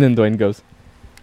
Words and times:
And 0.00 0.16
then 0.16 0.16
Dwayne 0.16 0.38
goes, 0.38 0.62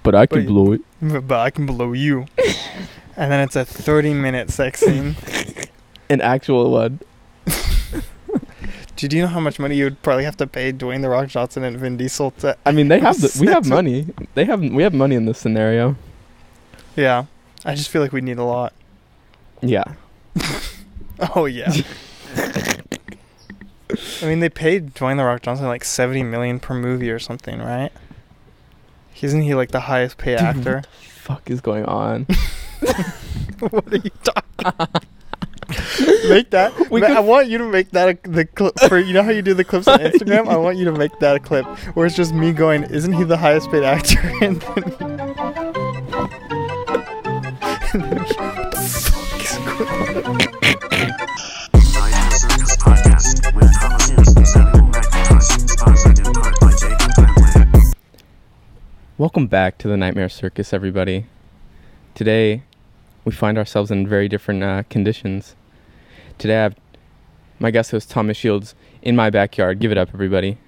"But 0.03 0.14
I 0.14 0.27
can 0.27 0.45
But- 0.45 0.47
blow 0.51 0.72
it." 0.73 0.81
but 1.27 1.39
I 1.39 1.49
can 1.49 1.66
blow 1.66 1.93
you. 1.93 2.27
and 3.17 3.31
then 3.31 3.39
it's 3.39 3.55
a 3.55 3.65
30 3.65 4.13
minute 4.13 4.51
sex 4.51 4.81
scene. 4.81 5.15
An 6.09 6.21
actual 6.21 6.69
one. 6.71 7.00
Do 8.96 9.08
you 9.16 9.21
know 9.21 9.28
how 9.28 9.40
much 9.40 9.60
money 9.60 9.76
you 9.76 9.84
would 9.86 10.02
probably 10.04 10.24
have 10.26 10.38
to 10.38 10.48
pay 10.48 10.71
Dwayne 10.74 11.02
the 11.02 11.10
Rock 11.10 11.28
Johnson 11.28 11.63
and 11.63 11.78
Vin 11.78 11.98
Diesel 11.98 12.32
to? 12.40 12.55
I 12.66 12.71
mean, 12.71 12.88
they 12.88 13.00
have 13.00 13.20
the, 13.20 13.36
we 13.40 13.48
have 13.48 13.68
money. 13.68 14.08
They 14.36 14.45
have 14.45 14.62
we 14.62 14.82
have 14.84 14.94
money 14.94 15.16
in 15.16 15.25
this 15.25 15.38
scenario. 15.39 15.96
Yeah, 16.96 17.25
I 17.66 17.73
just 17.75 17.89
feel 17.89 18.02
like 18.04 18.12
we 18.12 18.21
need 18.21 18.38
a 18.38 18.44
lot. 18.44 18.73
Yeah. 19.62 19.86
Oh 21.36 21.46
yeah. 21.46 21.71
I 24.21 24.25
mean, 24.25 24.39
they 24.39 24.50
paid 24.50 24.94
Dwayne 24.96 25.18
the 25.18 25.25
Rock 25.25 25.41
Johnson 25.41 25.66
like 25.68 25.84
70 25.84 26.23
million 26.23 26.59
per 26.59 26.73
movie 26.73 27.09
or 27.12 27.20
something, 27.20 27.59
right? 27.59 27.91
Isn't 29.21 29.41
he 29.41 29.55
like 29.55 29.71
the 29.71 29.81
highest 29.81 30.18
paid 30.18 30.38
Dude, 30.38 30.48
actor? 30.48 30.84
Fuck 31.21 31.49
is 31.49 31.62
going 31.62 31.85
on? 31.85 32.25
what 33.59 33.91
are 33.91 33.98
you 33.98 34.12
talking? 34.23 35.02
make 36.30 36.49
that. 36.52 36.73
Ma- 36.91 37.08
I 37.08 37.20
want 37.20 37.48
you 37.48 37.58
to 37.58 37.67
make 37.70 37.91
that 37.91 38.09
a, 38.09 38.30
the 38.30 38.45
clip 38.45 38.80
for 38.88 38.98
you 38.98 39.13
know 39.13 39.23
how 39.23 39.31
you 39.31 39.41
do 39.41 39.53
the 39.53 39.63
clips 39.63 39.88
on 39.88 39.99
Instagram. 39.99 40.48
I 40.48 40.58
want 40.58 40.77
you 40.77 40.85
to 40.85 40.91
make 40.91 41.17
that 41.20 41.35
a 41.35 41.39
clip 41.39 41.66
where 41.95 42.05
it's 42.05 42.16
just 42.16 42.34
me 42.34 42.52
going, 42.52 42.84
"Isn't 42.84 43.13
he 43.13 43.23
the 43.23 43.38
highest 43.38 43.70
paid 43.72 43.84
actor?" 43.84 44.20
and 44.41 44.61
then, 44.61 44.84
and 47.94 48.03
then 48.03 48.25
Welcome 59.20 59.48
back 59.48 59.80
to 59.80 59.88
the 59.88 59.98
Nightmare 59.98 60.30
Circus, 60.30 60.73
everybody. 60.73 61.25
Today, 62.13 62.61
we 63.25 63.31
find 63.31 63.58
ourselves 63.58 63.89
in 63.89 64.08
very 64.08 64.30
different 64.30 64.61
uh, 64.61 64.83
conditions. 64.92 65.55
Today, 66.38 66.59
I 66.59 66.61
have 66.61 66.75
my 67.58 67.72
guest 67.72 67.89
host 67.89 68.11
Thomas 68.11 68.38
Shields 68.38 68.75
in 69.02 69.16
my 69.16 69.31
backyard. 69.31 69.80
Give 69.80 69.92
it 69.92 69.97
up, 69.97 70.09
everybody. 70.14 70.59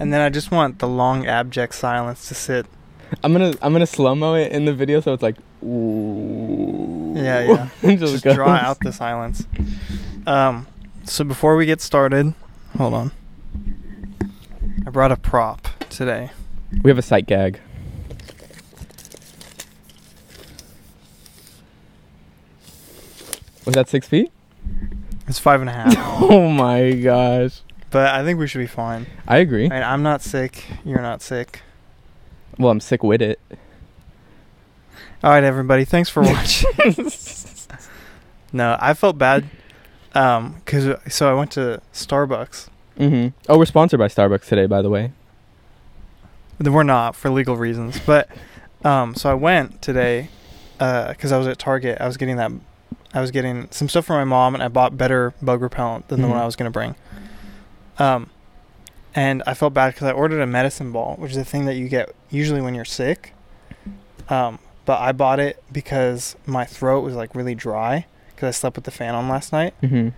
And 0.00 0.12
then 0.12 0.20
I 0.20 0.28
just 0.28 0.50
want 0.50 0.80
the 0.80 0.88
long 0.88 1.28
abject 1.28 1.76
silence 1.76 2.26
to 2.26 2.34
sit. 2.34 2.66
I'm 3.22 3.30
gonna 3.30 3.54
I'm 3.62 3.72
gonna 3.72 3.86
slow 3.86 4.16
mo 4.16 4.34
it 4.34 4.50
in 4.50 4.64
the 4.64 4.74
video 4.74 5.00
so 5.00 5.12
it's 5.12 5.22
like 5.22 5.36
ooh. 5.62 7.12
Yeah, 7.14 7.68
yeah. 7.82 7.88
It 7.88 7.98
Just 7.98 8.24
draw 8.24 8.54
out 8.54 8.80
the 8.80 8.92
silence. 8.92 9.46
Um, 10.26 10.66
so 11.04 11.22
before 11.22 11.54
we 11.54 11.64
get 11.64 11.80
started, 11.80 12.34
hold 12.76 12.94
on. 12.94 13.12
I 14.90 14.92
brought 14.92 15.12
a 15.12 15.16
prop 15.16 15.68
today. 15.88 16.30
We 16.82 16.90
have 16.90 16.98
a 16.98 17.02
sight 17.02 17.24
gag. 17.28 17.60
Was 23.64 23.76
that 23.76 23.88
six 23.88 24.08
feet? 24.08 24.32
It's 25.28 25.38
five 25.38 25.60
and 25.60 25.70
a 25.70 25.72
half, 25.72 25.94
Oh 26.20 26.48
my 26.50 26.90
gosh. 26.90 27.60
but 27.90 28.12
I 28.12 28.24
think 28.24 28.40
we 28.40 28.48
should 28.48 28.58
be 28.58 28.66
fine. 28.66 29.06
I 29.28 29.36
agree. 29.36 29.66
I 29.66 29.68
mean, 29.68 29.82
I'm 29.84 30.02
not 30.02 30.22
sick. 30.22 30.64
You're 30.84 31.02
not 31.02 31.22
sick. 31.22 31.62
Well, 32.58 32.72
I'm 32.72 32.80
sick 32.80 33.04
with 33.04 33.22
it. 33.22 33.38
All 35.22 35.30
right, 35.30 35.44
everybody. 35.44 35.84
Thanks 35.84 36.08
for 36.10 36.20
watching. 36.24 36.68
no, 38.52 38.76
I 38.80 38.94
felt 38.94 39.18
bad. 39.18 39.48
Um, 40.16 40.60
cause 40.66 40.88
so 41.08 41.30
I 41.30 41.38
went 41.38 41.52
to 41.52 41.80
Starbucks. 41.92 42.70
Hmm 42.96 43.28
Oh, 43.48 43.58
we're 43.58 43.64
sponsored 43.66 43.98
by 43.98 44.08
Starbucks 44.08 44.44
today, 44.46 44.66
by 44.66 44.82
the 44.82 44.90
way. 44.90 45.12
We're 46.62 46.82
not 46.82 47.16
for 47.16 47.30
legal 47.30 47.56
reasons, 47.56 47.98
but 48.04 48.28
um, 48.84 49.14
so 49.14 49.30
I 49.30 49.34
went 49.34 49.80
today, 49.80 50.28
uh, 50.78 51.14
cause 51.14 51.32
I 51.32 51.38
was 51.38 51.46
at 51.46 51.58
Target. 51.58 51.98
I 52.00 52.06
was 52.06 52.16
getting 52.18 52.36
that, 52.36 52.52
I 53.14 53.20
was 53.20 53.30
getting 53.30 53.68
some 53.70 53.88
stuff 53.88 54.04
for 54.06 54.12
my 54.12 54.24
mom, 54.24 54.54
and 54.54 54.62
I 54.62 54.68
bought 54.68 54.96
better 54.98 55.32
bug 55.40 55.62
repellent 55.62 56.08
than 56.08 56.20
the 56.20 56.28
one 56.28 56.36
Mhm. 56.36 56.42
I 56.42 56.44
was 56.46 56.56
gonna 56.56 56.70
bring. 56.70 56.94
Um, 57.98 58.28
and 59.14 59.42
I 59.46 59.54
felt 59.54 59.72
bad 59.74 59.94
because 59.94 60.06
I 60.08 60.12
ordered 60.12 60.40
a 60.40 60.46
medicine 60.46 60.92
ball, 60.92 61.16
which 61.18 61.30
is 61.32 61.36
a 61.38 61.44
thing 61.44 61.64
that 61.64 61.74
you 61.76 61.88
get 61.88 62.14
usually 62.30 62.60
when 62.60 62.74
you're 62.74 62.84
sick. 62.84 63.32
Um, 64.28 64.58
but 64.84 65.00
I 65.00 65.12
bought 65.12 65.40
it 65.40 65.62
because 65.72 66.36
my 66.46 66.64
throat 66.64 67.00
was 67.02 67.14
like 67.14 67.34
really 67.34 67.54
dry 67.54 68.06
because 68.34 68.48
I 68.48 68.50
slept 68.52 68.76
with 68.76 68.84
the 68.84 68.90
fan 68.90 69.14
on 69.14 69.28
last 69.28 69.52
night. 69.52 69.74
hmm 69.80 70.10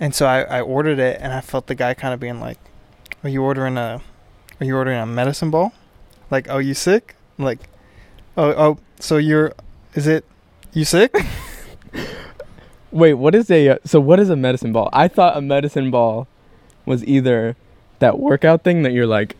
And 0.00 0.14
so 0.14 0.26
I, 0.26 0.42
I 0.42 0.60
ordered 0.60 0.98
it, 0.98 1.18
and 1.20 1.32
I 1.32 1.40
felt 1.40 1.66
the 1.66 1.74
guy 1.74 1.94
kind 1.94 2.12
of 2.12 2.20
being 2.20 2.40
like, 2.40 2.58
"Are 3.22 3.28
you 3.28 3.42
ordering 3.42 3.76
a, 3.76 4.00
are 4.60 4.64
you 4.66 4.76
ordering 4.76 4.98
a 4.98 5.06
medicine 5.06 5.50
ball? 5.50 5.72
Like, 6.30 6.48
oh, 6.50 6.58
you 6.58 6.74
sick? 6.74 7.14
Like, 7.38 7.60
oh, 8.36 8.50
oh, 8.50 8.78
so 8.98 9.16
you're, 9.18 9.52
is 9.94 10.06
it, 10.06 10.24
you 10.72 10.84
sick? 10.84 11.14
Wait, 12.90 13.14
what 13.14 13.34
is 13.34 13.50
a 13.50 13.68
uh, 13.70 13.78
so? 13.84 13.98
What 14.00 14.20
is 14.20 14.30
a 14.30 14.36
medicine 14.36 14.72
ball? 14.72 14.88
I 14.92 15.08
thought 15.08 15.36
a 15.36 15.40
medicine 15.40 15.90
ball 15.90 16.28
was 16.86 17.04
either 17.04 17.56
that 17.98 18.18
workout 18.18 18.62
thing 18.62 18.82
that 18.82 18.92
you're 18.92 19.06
like 19.06 19.36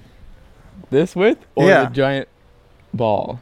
this 0.91 1.15
with, 1.15 1.39
or 1.55 1.69
Yeah. 1.69 1.85
the 1.85 1.91
giant 1.91 2.29
ball. 2.93 3.41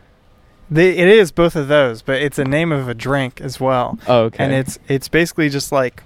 They, 0.71 0.97
it 0.97 1.09
is 1.09 1.33
both 1.33 1.55
of 1.57 1.69
those, 1.69 2.01
but 2.03 2.21
it's 2.23 2.39
a 2.39 2.45
name 2.45 2.73
of 2.73 2.89
a 2.89 2.95
drink 2.95 3.41
as 3.41 3.61
well, 3.61 3.99
Oh, 4.07 4.25
okay. 4.25 4.43
and 4.45 4.53
it's 4.53 4.79
it's 4.89 5.09
basically 5.09 5.49
just 5.49 5.73
like 5.73 6.03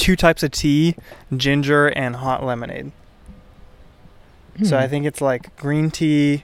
two 0.00 0.16
types 0.16 0.42
of 0.42 0.50
tea, 0.50 0.96
ginger 1.36 1.88
and 1.88 2.16
hot 2.16 2.42
lemonade. 2.44 2.90
So 4.64 4.78
I 4.78 4.84
Hmm. 4.86 4.90
think 4.90 5.06
it's 5.06 5.20
like 5.20 5.54
green 5.56 5.90
tea, 5.90 6.42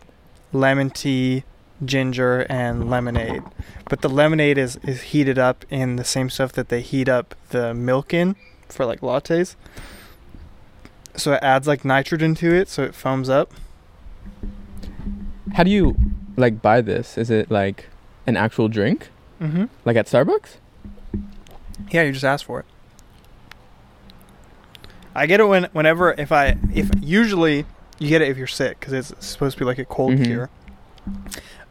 lemon 0.53 0.91
tea, 0.91 1.45
ginger, 1.85 2.47
and 2.49 2.89
lemonade. 2.91 3.43
But 3.89 4.01
the 4.03 4.09
lemonade 4.09 4.59
is, 4.59 4.77
is 4.85 5.03
heated 5.13 5.39
up 5.39 5.65
in 5.71 5.97
the 5.97 6.05
same 6.05 6.31
stuff 6.31 6.53
that 6.53 6.69
they 6.69 6.81
heat 6.81 7.09
up 7.09 7.35
the 7.51 7.75
milk 7.75 8.13
in 8.15 8.37
for 8.69 8.85
like 8.87 9.01
lattes. 9.01 9.57
So 11.17 11.33
it 11.33 11.41
adds 11.43 11.67
like 11.67 11.85
nitrogen 11.85 12.35
to 12.37 12.55
it, 12.55 12.69
so 12.69 12.83
it 12.83 12.95
foams 12.95 13.29
up. 13.31 13.51
How 15.55 15.63
do 15.63 15.71
you 15.71 15.97
like 16.37 16.61
buy 16.61 16.81
this? 16.83 17.17
Is 17.17 17.31
it 17.31 17.51
like 17.51 17.87
an 18.27 18.37
actual 18.37 18.69
drink, 18.69 19.09
Mm-hmm. 19.41 19.65
like 19.85 19.97
at 19.97 20.07
Starbucks? 20.07 20.57
Yeah, 21.91 22.03
you 22.03 22.13
just 22.13 22.25
ask 22.25 22.45
for 22.47 22.61
it. 22.61 22.67
I 25.17 25.27
get 25.27 25.41
it 25.41 25.45
when 25.45 25.65
whenever 25.73 26.13
if 26.13 26.31
I 26.33 26.57
if 26.75 26.91
usually 27.01 27.65
you 27.99 28.09
get 28.09 28.23
it 28.23 28.29
if 28.29 28.37
you're 28.37 28.47
sick 28.47 28.79
because 28.81 28.93
it's 28.93 29.27
supposed 29.27 29.57
to 29.57 29.59
be 29.61 29.65
like 29.65 29.79
a 29.79 29.85
cold 29.85 30.13
Mhm. 30.15 30.25
cure. 30.25 30.51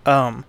Um, 0.06 0.46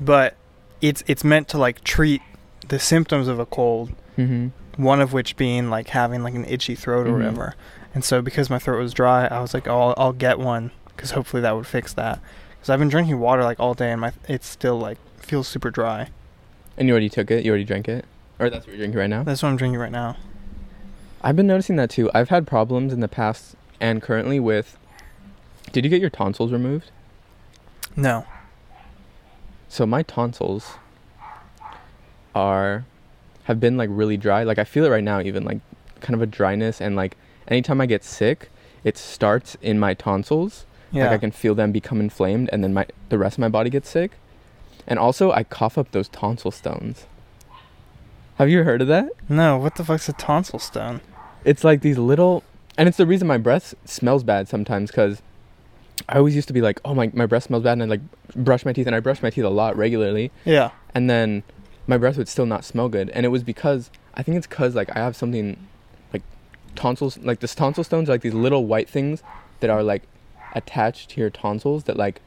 but 0.00 0.36
it's 0.80 1.02
it's 1.06 1.24
meant 1.24 1.48
to 1.48 1.58
like 1.58 1.82
treat 1.84 2.22
the 2.68 2.78
symptoms 2.78 3.28
of 3.28 3.38
a 3.38 3.46
cold 3.46 3.90
Mm-hmm. 4.16 4.48
one 4.82 5.00
of 5.00 5.12
which 5.12 5.36
being 5.36 5.70
like 5.70 5.88
having 5.88 6.22
like 6.24 6.34
an 6.34 6.44
itchy 6.46 6.74
throat 6.74 7.06
or 7.06 7.10
Mhm. 7.10 7.18
whatever. 7.18 7.54
And 7.94 8.04
so 8.04 8.20
because 8.20 8.50
my 8.50 8.58
throat 8.58 8.78
was 8.80 8.92
dry, 8.92 9.26
I 9.26 9.40
was 9.40 9.54
like, 9.54 9.66
oh, 9.68 9.80
I'll, 9.80 9.94
I'll 9.96 10.12
get 10.12 10.38
one 10.38 10.70
because 10.88 11.12
hopefully 11.12 11.40
that 11.42 11.54
would 11.54 11.66
fix 11.66 11.92
that. 11.94 12.20
Because 12.50 12.70
I've 12.70 12.78
been 12.80 12.88
drinking 12.88 13.18
water 13.20 13.44
like 13.44 13.60
all 13.60 13.74
day 13.74 13.92
and 13.92 14.00
my 14.00 14.12
it's 14.28 14.46
still 14.46 14.78
like 14.78 14.98
feels 15.20 15.46
super 15.48 15.70
dry. 15.70 16.08
And 16.76 16.88
you 16.88 16.94
already 16.94 17.08
took 17.08 17.30
it. 17.30 17.44
You 17.44 17.50
already 17.52 17.64
drank 17.64 17.88
it, 17.88 18.04
or 18.38 18.50
that's 18.50 18.66
what 18.66 18.72
you're 18.76 18.78
drinking 18.78 18.98
right 19.00 19.10
now. 19.10 19.22
That's 19.24 19.42
what 19.42 19.48
I'm 19.50 19.56
drinking 19.56 19.80
right 19.80 19.90
now. 19.92 20.16
I've 21.22 21.36
been 21.36 21.46
noticing 21.46 21.76
that 21.76 21.90
too. 21.90 22.10
I've 22.14 22.28
had 22.28 22.46
problems 22.46 22.92
in 22.92 23.00
the 23.00 23.08
past 23.08 23.56
and 23.80 24.00
currently 24.02 24.38
with. 24.40 24.78
Did 25.72 25.84
you 25.84 25.90
get 25.90 26.00
your 26.00 26.10
tonsils 26.10 26.52
removed? 26.52 26.90
No. 27.96 28.24
So 29.68 29.84
my 29.84 30.02
tonsils 30.02 30.74
are 32.34 32.84
have 33.44 33.60
been 33.60 33.76
like 33.76 33.90
really 33.92 34.16
dry. 34.16 34.44
Like 34.44 34.58
I 34.58 34.64
feel 34.64 34.84
it 34.84 34.90
right 34.90 35.04
now 35.04 35.20
even 35.20 35.44
like 35.44 35.58
kind 36.00 36.14
of 36.14 36.22
a 36.22 36.26
dryness 36.26 36.80
and 36.80 36.94
like 36.94 37.16
anytime 37.48 37.80
I 37.80 37.86
get 37.86 38.04
sick, 38.04 38.50
it 38.84 38.96
starts 38.96 39.56
in 39.60 39.78
my 39.78 39.94
tonsils. 39.94 40.64
Yeah. 40.92 41.04
Like 41.04 41.12
I 41.12 41.18
can 41.18 41.32
feel 41.32 41.54
them 41.54 41.72
become 41.72 42.00
inflamed 42.00 42.48
and 42.52 42.62
then 42.62 42.72
my 42.72 42.86
the 43.08 43.18
rest 43.18 43.34
of 43.36 43.40
my 43.40 43.48
body 43.48 43.70
gets 43.70 43.88
sick. 43.88 44.12
And 44.86 44.98
also 44.98 45.32
I 45.32 45.42
cough 45.42 45.76
up 45.76 45.90
those 45.90 46.08
tonsil 46.08 46.50
stones. 46.50 47.06
Have 48.36 48.48
you 48.48 48.62
heard 48.62 48.80
of 48.80 48.88
that? 48.88 49.10
no. 49.28 49.58
What 49.58 49.74
the 49.74 49.84
fuck's 49.84 50.08
a 50.08 50.12
tonsil 50.12 50.60
stone? 50.60 51.00
It's 51.50 51.64
like 51.64 51.80
these 51.80 51.98
little 51.98 52.42
and 52.76 52.88
it's 52.88 52.98
the 52.98 53.06
reason 53.06 53.26
my 53.26 53.38
breath 53.38 53.74
smells 53.84 54.22
bad 54.22 54.48
sometimes 54.48 54.90
cuz 54.90 55.22
I 56.08 56.18
always 56.18 56.36
used 56.36 56.48
to 56.48 56.54
be 56.54 56.60
like, 56.68 56.80
"Oh 56.84 56.94
my 56.94 57.10
my 57.12 57.26
breath 57.26 57.44
smells 57.44 57.64
bad." 57.64 57.72
And 57.72 57.82
I 57.82 57.86
like 57.86 58.00
brush 58.48 58.64
my 58.64 58.72
teeth 58.72 58.86
and 58.86 58.94
I 58.94 59.00
brush 59.00 59.20
my 59.22 59.30
teeth 59.30 59.44
a 59.44 59.50
lot 59.62 59.76
regularly. 59.76 60.30
Yeah. 60.44 60.70
and 60.94 61.08
then 61.10 61.42
my 61.86 61.96
breath 61.98 62.16
would 62.18 62.28
still 62.28 62.46
not 62.54 62.64
smell 62.64 62.88
good 62.90 63.08
and 63.14 63.24
it 63.24 63.30
was 63.30 63.42
because 63.42 63.90
i 64.18 64.22
think 64.22 64.36
it's 64.36 64.46
because 64.46 64.74
like 64.74 64.90
i 64.94 64.98
have 65.06 65.14
something 65.16 65.56
like 66.12 66.22
tonsils 66.82 67.16
like 67.30 67.40
this 67.40 67.54
tonsil 67.54 67.82
stones 67.84 68.08
are 68.08 68.12
like 68.16 68.20
these 68.28 68.34
little 68.46 68.64
white 68.72 68.88
things 68.96 69.22
that 69.60 69.70
are 69.70 69.82
like 69.82 70.02
attached 70.54 71.04
to 71.10 71.20
your 71.22 71.30
tonsils 71.30 71.84
that 71.84 71.96
like 71.96 72.20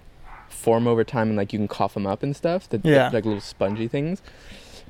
form 0.49 0.87
over 0.87 1.03
time 1.03 1.27
and 1.29 1.37
like 1.37 1.53
you 1.53 1.59
can 1.59 1.67
cough 1.67 1.93
them 1.93 2.07
up 2.07 2.23
and 2.23 2.35
stuff 2.35 2.67
that 2.69 2.81
Yeah. 2.83 3.09
like 3.13 3.25
little 3.25 3.39
spongy 3.53 3.87
things 3.87 4.21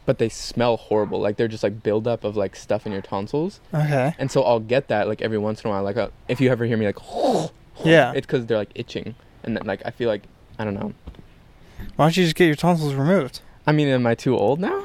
but 0.06 0.18
they 0.18 0.30
smell 0.30 0.78
horrible 0.78 1.20
like 1.20 1.38
they're 1.38 1.48
just 1.48 1.64
like 1.64 1.84
buildup 1.84 2.24
of 2.24 2.36
like 2.36 2.56
stuff 2.56 2.86
in 2.86 2.92
your 2.92 3.02
tonsils 3.02 3.60
Okay. 3.74 4.14
and 4.18 4.32
so 4.32 4.42
i'll 4.44 4.60
get 4.60 4.88
that 4.88 5.08
like 5.08 5.22
every 5.22 5.38
once 5.38 5.62
in 5.64 5.70
a 5.70 5.72
while 5.72 5.84
like 5.84 5.98
uh 5.98 6.10
if 6.28 6.42
you 6.42 6.50
ever 6.50 6.66
hear 6.66 6.78
me 6.78 6.86
like 6.86 6.98
Yeah. 7.84 8.12
It's 8.16 8.28
because 8.28 8.46
they're 8.46 8.58
like 8.58 8.72
itching, 8.76 9.16
and 9.44 9.58
then, 9.58 9.66
like 9.66 9.82
I 9.86 9.90
feel 9.90 10.08
like 10.08 10.24
I 10.60 10.66
don't 10.66 10.76
know. 10.76 10.94
Why 11.96 12.06
don't 12.06 12.16
you 12.18 12.24
just 12.26 12.36
get 12.36 12.46
your 12.46 12.56
tonsils 12.56 12.94
removed? 12.94 13.42
I 13.66 13.72
mean, 13.72 13.88
am 13.88 14.06
I 14.06 14.14
too 14.14 14.38
old 14.38 14.60
now? 14.60 14.84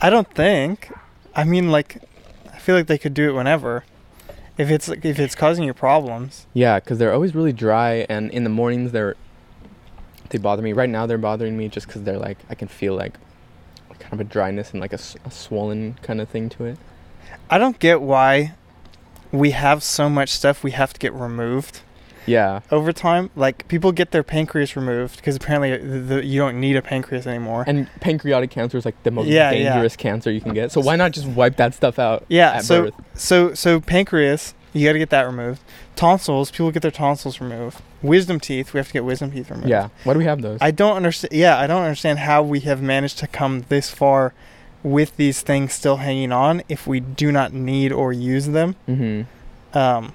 I 0.00 0.08
don't 0.08 0.32
think. 0.34 0.92
I 1.34 1.42
mean, 1.42 1.70
like, 1.72 2.00
I 2.52 2.58
feel 2.58 2.76
like 2.76 2.86
they 2.86 2.98
could 2.98 3.12
do 3.14 3.28
it 3.28 3.32
whenever. 3.32 3.84
If 4.56 4.70
it's 4.70 4.88
like, 4.88 5.04
if 5.04 5.18
it's 5.18 5.34
causing 5.34 5.64
you 5.64 5.74
problems. 5.74 6.46
Yeah, 6.54 6.78
because 6.78 6.98
they're 6.98 7.12
always 7.12 7.34
really 7.34 7.52
dry, 7.52 8.06
and 8.08 8.30
in 8.30 8.44
the 8.44 8.50
mornings 8.50 8.92
they're 8.92 9.16
they 10.28 10.38
bother 10.38 10.62
me. 10.62 10.72
Right 10.72 10.88
now 10.90 11.06
they're 11.06 11.18
bothering 11.18 11.56
me 11.56 11.68
just 11.68 11.88
because 11.88 12.04
they're 12.04 12.18
like 12.18 12.38
I 12.48 12.54
can 12.54 12.68
feel 12.68 12.94
like 12.94 13.14
kind 14.14 14.20
of 14.20 14.26
a 14.26 14.30
dryness 14.30 14.70
and 14.72 14.80
like 14.80 14.92
a 14.92 14.98
swollen 15.30 15.94
kind 16.02 16.20
of 16.20 16.28
thing 16.28 16.48
to 16.50 16.64
it. 16.64 16.78
I 17.50 17.58
don't 17.58 17.78
get 17.78 18.00
why 18.00 18.54
we 19.32 19.50
have 19.50 19.82
so 19.82 20.08
much 20.08 20.30
stuff 20.30 20.62
we 20.62 20.70
have 20.72 20.92
to 20.92 21.00
get 21.00 21.12
removed 21.12 21.80
Yeah, 22.26 22.60
over 22.70 22.92
time. 22.92 23.30
Like 23.34 23.66
people 23.68 23.92
get 23.92 24.12
their 24.12 24.22
pancreas 24.22 24.76
removed 24.76 25.16
because 25.16 25.36
apparently 25.36 25.76
the, 25.76 25.98
the, 25.98 26.24
you 26.24 26.38
don't 26.40 26.60
need 26.60 26.76
a 26.76 26.82
pancreas 26.82 27.26
anymore. 27.26 27.64
and 27.66 27.88
pancreatic 28.00 28.50
cancer 28.50 28.78
is 28.78 28.84
like 28.84 29.00
the 29.02 29.10
most 29.10 29.26
Yeah, 29.26 29.50
yeah. 29.50 29.72
dangerous 29.72 29.96
cancer 29.96 30.30
you 30.30 30.40
can 30.40 30.54
get. 30.54 30.70
So 30.72 30.80
why 30.80 30.96
not 30.96 31.12
just 31.12 31.26
wipe 31.26 31.56
that 31.56 31.74
stuff 31.74 31.98
out? 31.98 32.24
Yeah, 32.28 32.52
at 32.52 32.64
so 32.64 32.84
birth? 32.84 32.94
so 33.14 33.54
so 33.54 33.80
pancreas, 33.80 34.54
you 34.74 34.86
got 34.86 34.92
to 34.92 34.98
get 34.98 35.10
that 35.10 35.22
removed. 35.22 35.62
Tonsils, 35.96 36.50
people 36.50 36.70
get 36.70 36.82
their 36.82 36.90
tonsils 36.90 37.40
removed. 37.40 37.80
Wisdom 38.02 38.38
teeth, 38.40 38.74
we 38.74 38.78
have 38.78 38.88
to 38.88 38.92
get 38.92 39.04
wisdom 39.04 39.30
teeth 39.30 39.50
removed. 39.50 39.68
yeah. 39.68 39.88
Why 40.02 40.12
do 40.12 40.18
we 40.18 40.24
have 40.26 40.42
those? 40.42 40.58
I 40.60 40.70
don't 40.72 40.96
understand. 40.96 41.32
Yeah, 41.32 41.58
I 41.58 41.66
don't 41.66 41.82
understand 41.82 42.18
how 42.18 42.42
we 42.42 42.60
have 42.60 42.82
managed 42.82 43.18
to 43.20 43.26
come 43.26 43.64
this 43.68 43.88
far 43.90 44.34
with 44.82 45.16
these 45.16 45.40
things 45.40 45.72
still 45.72 45.96
hanging 45.96 46.30
on 46.32 46.62
if 46.68 46.86
we 46.86 47.00
do 47.00 47.32
not 47.32 47.52
need 47.54 47.90
or 47.92 48.12
use 48.12 48.48
them. 48.48 48.76
mm-hmm. 48.86 49.22
Um, 49.76 50.12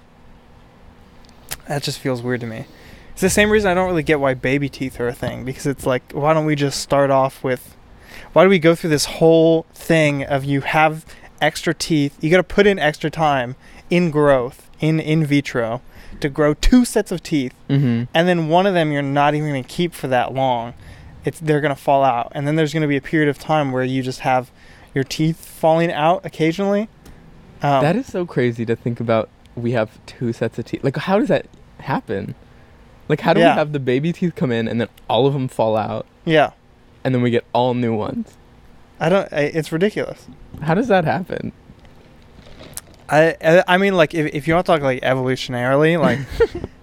that 1.68 1.84
just 1.84 2.00
feels 2.00 2.22
weird 2.22 2.42
to 2.42 2.48
me. 2.48 2.66
It's 3.12 3.22
the 3.22 3.30
same 3.30 3.50
reason 3.50 3.70
I 3.70 3.74
don't 3.74 3.88
really 3.88 4.04
get 4.04 4.20
why 4.20 4.34
baby 4.34 4.70
teeth 4.70 5.00
are 5.00 5.08
a 5.08 5.14
thing 5.14 5.44
because 5.44 5.66
it's 5.66 5.86
like, 5.86 6.12
why 6.14 6.34
don't 6.34 6.46
we 6.46 6.56
just 6.56 6.80
start 6.80 7.10
off 7.10 7.44
with? 7.44 7.76
Why 8.34 8.44
do 8.44 8.50
we 8.50 8.60
go 8.60 8.76
through 8.76 8.92
this 8.92 9.06
whole 9.06 9.64
thing 9.74 10.24
of 10.24 10.46
you 10.46 10.62
have 10.62 11.06
extra 11.42 11.74
teeth? 11.74 12.18
You 12.22 12.30
got 12.30 12.38
to 12.38 12.44
put 12.44 12.68
in 12.68 12.80
extra 12.80 13.10
time 13.10 13.56
in 13.90 14.12
growth 14.12 14.70
in 14.80 15.00
in 15.00 15.26
vitro 15.26 15.82
to 16.22 16.30
grow 16.30 16.54
two 16.54 16.86
sets 16.86 17.12
of 17.12 17.22
teeth 17.24 17.54
Mm-hmm. 17.70 18.04
and 18.14 18.28
then 18.28 18.48
one 18.50 18.66
of 18.66 18.74
them 18.74 18.92
you're 18.92 19.02
not 19.02 19.36
even 19.36 19.50
going 19.50 19.64
to 19.64 19.70
keep 19.70 19.94
for 19.94 20.08
that 20.08 20.34
long. 20.34 20.74
It's 21.26 21.40
they're 21.40 21.62
going 21.62 21.76
to 21.76 21.82
fall 21.82 22.04
out, 22.04 22.32
and 22.34 22.48
then 22.48 22.56
there's 22.56 22.72
going 22.74 22.82
to 22.82 22.88
be 22.88 22.96
a 22.98 23.02
period 23.02 23.30
of 23.30 23.38
time 23.38 23.72
where 23.72 23.84
you 23.84 24.02
just 24.02 24.22
have 24.22 24.52
your 24.96 25.04
teeth 25.04 25.44
falling 25.46 25.92
out 25.92 26.26
occasionally. 26.26 26.88
Um, 27.62 27.84
that 27.84 27.96
is 27.98 28.08
so 28.08 28.26
crazy 28.26 28.66
to 28.66 28.76
think 28.76 29.00
about. 29.02 29.30
We 29.56 29.72
have 29.74 30.00
two 30.06 30.32
sets 30.32 30.58
of 30.58 30.66
teeth. 30.66 30.82
Like, 30.84 30.96
how 30.96 31.20
does 31.20 31.28
that 31.28 31.46
happen? 31.80 32.36
Like, 33.10 33.20
how 33.22 33.34
do 33.34 33.42
Yeah. 33.42 33.54
we 33.54 33.58
have 33.60 33.74
the 33.74 33.80
baby 33.80 34.14
teeth 34.14 34.34
come 34.36 34.52
in 34.52 34.68
and 34.68 34.80
then 34.80 34.88
all 35.10 35.28
of 35.28 35.34
them 35.34 35.48
fall 35.50 35.76
out, 35.76 36.06
yeah. 36.26 36.52
and 37.04 37.14
then 37.14 37.22
we 37.22 37.30
get 37.32 37.44
all 37.54 37.74
new 37.74 37.94
ones? 37.94 38.36
I 39.00 39.10
don't. 39.10 39.32
I, 39.32 39.42
it's 39.42 39.72
ridiculous. 39.72 40.28
How 40.62 40.74
does 40.74 40.88
that 40.90 41.06
happen? 41.06 41.52
I 43.10 43.36
I- 43.42 43.64
I 43.68 43.78
mean, 43.78 43.96
like 43.96 44.14
if 44.14 44.34
if 44.34 44.48
you 44.48 44.54
want 44.54 44.66
to 44.66 44.72
talk 44.74 44.82
like 44.82 45.02
evolutionarily, 45.02 46.00
like 46.00 46.20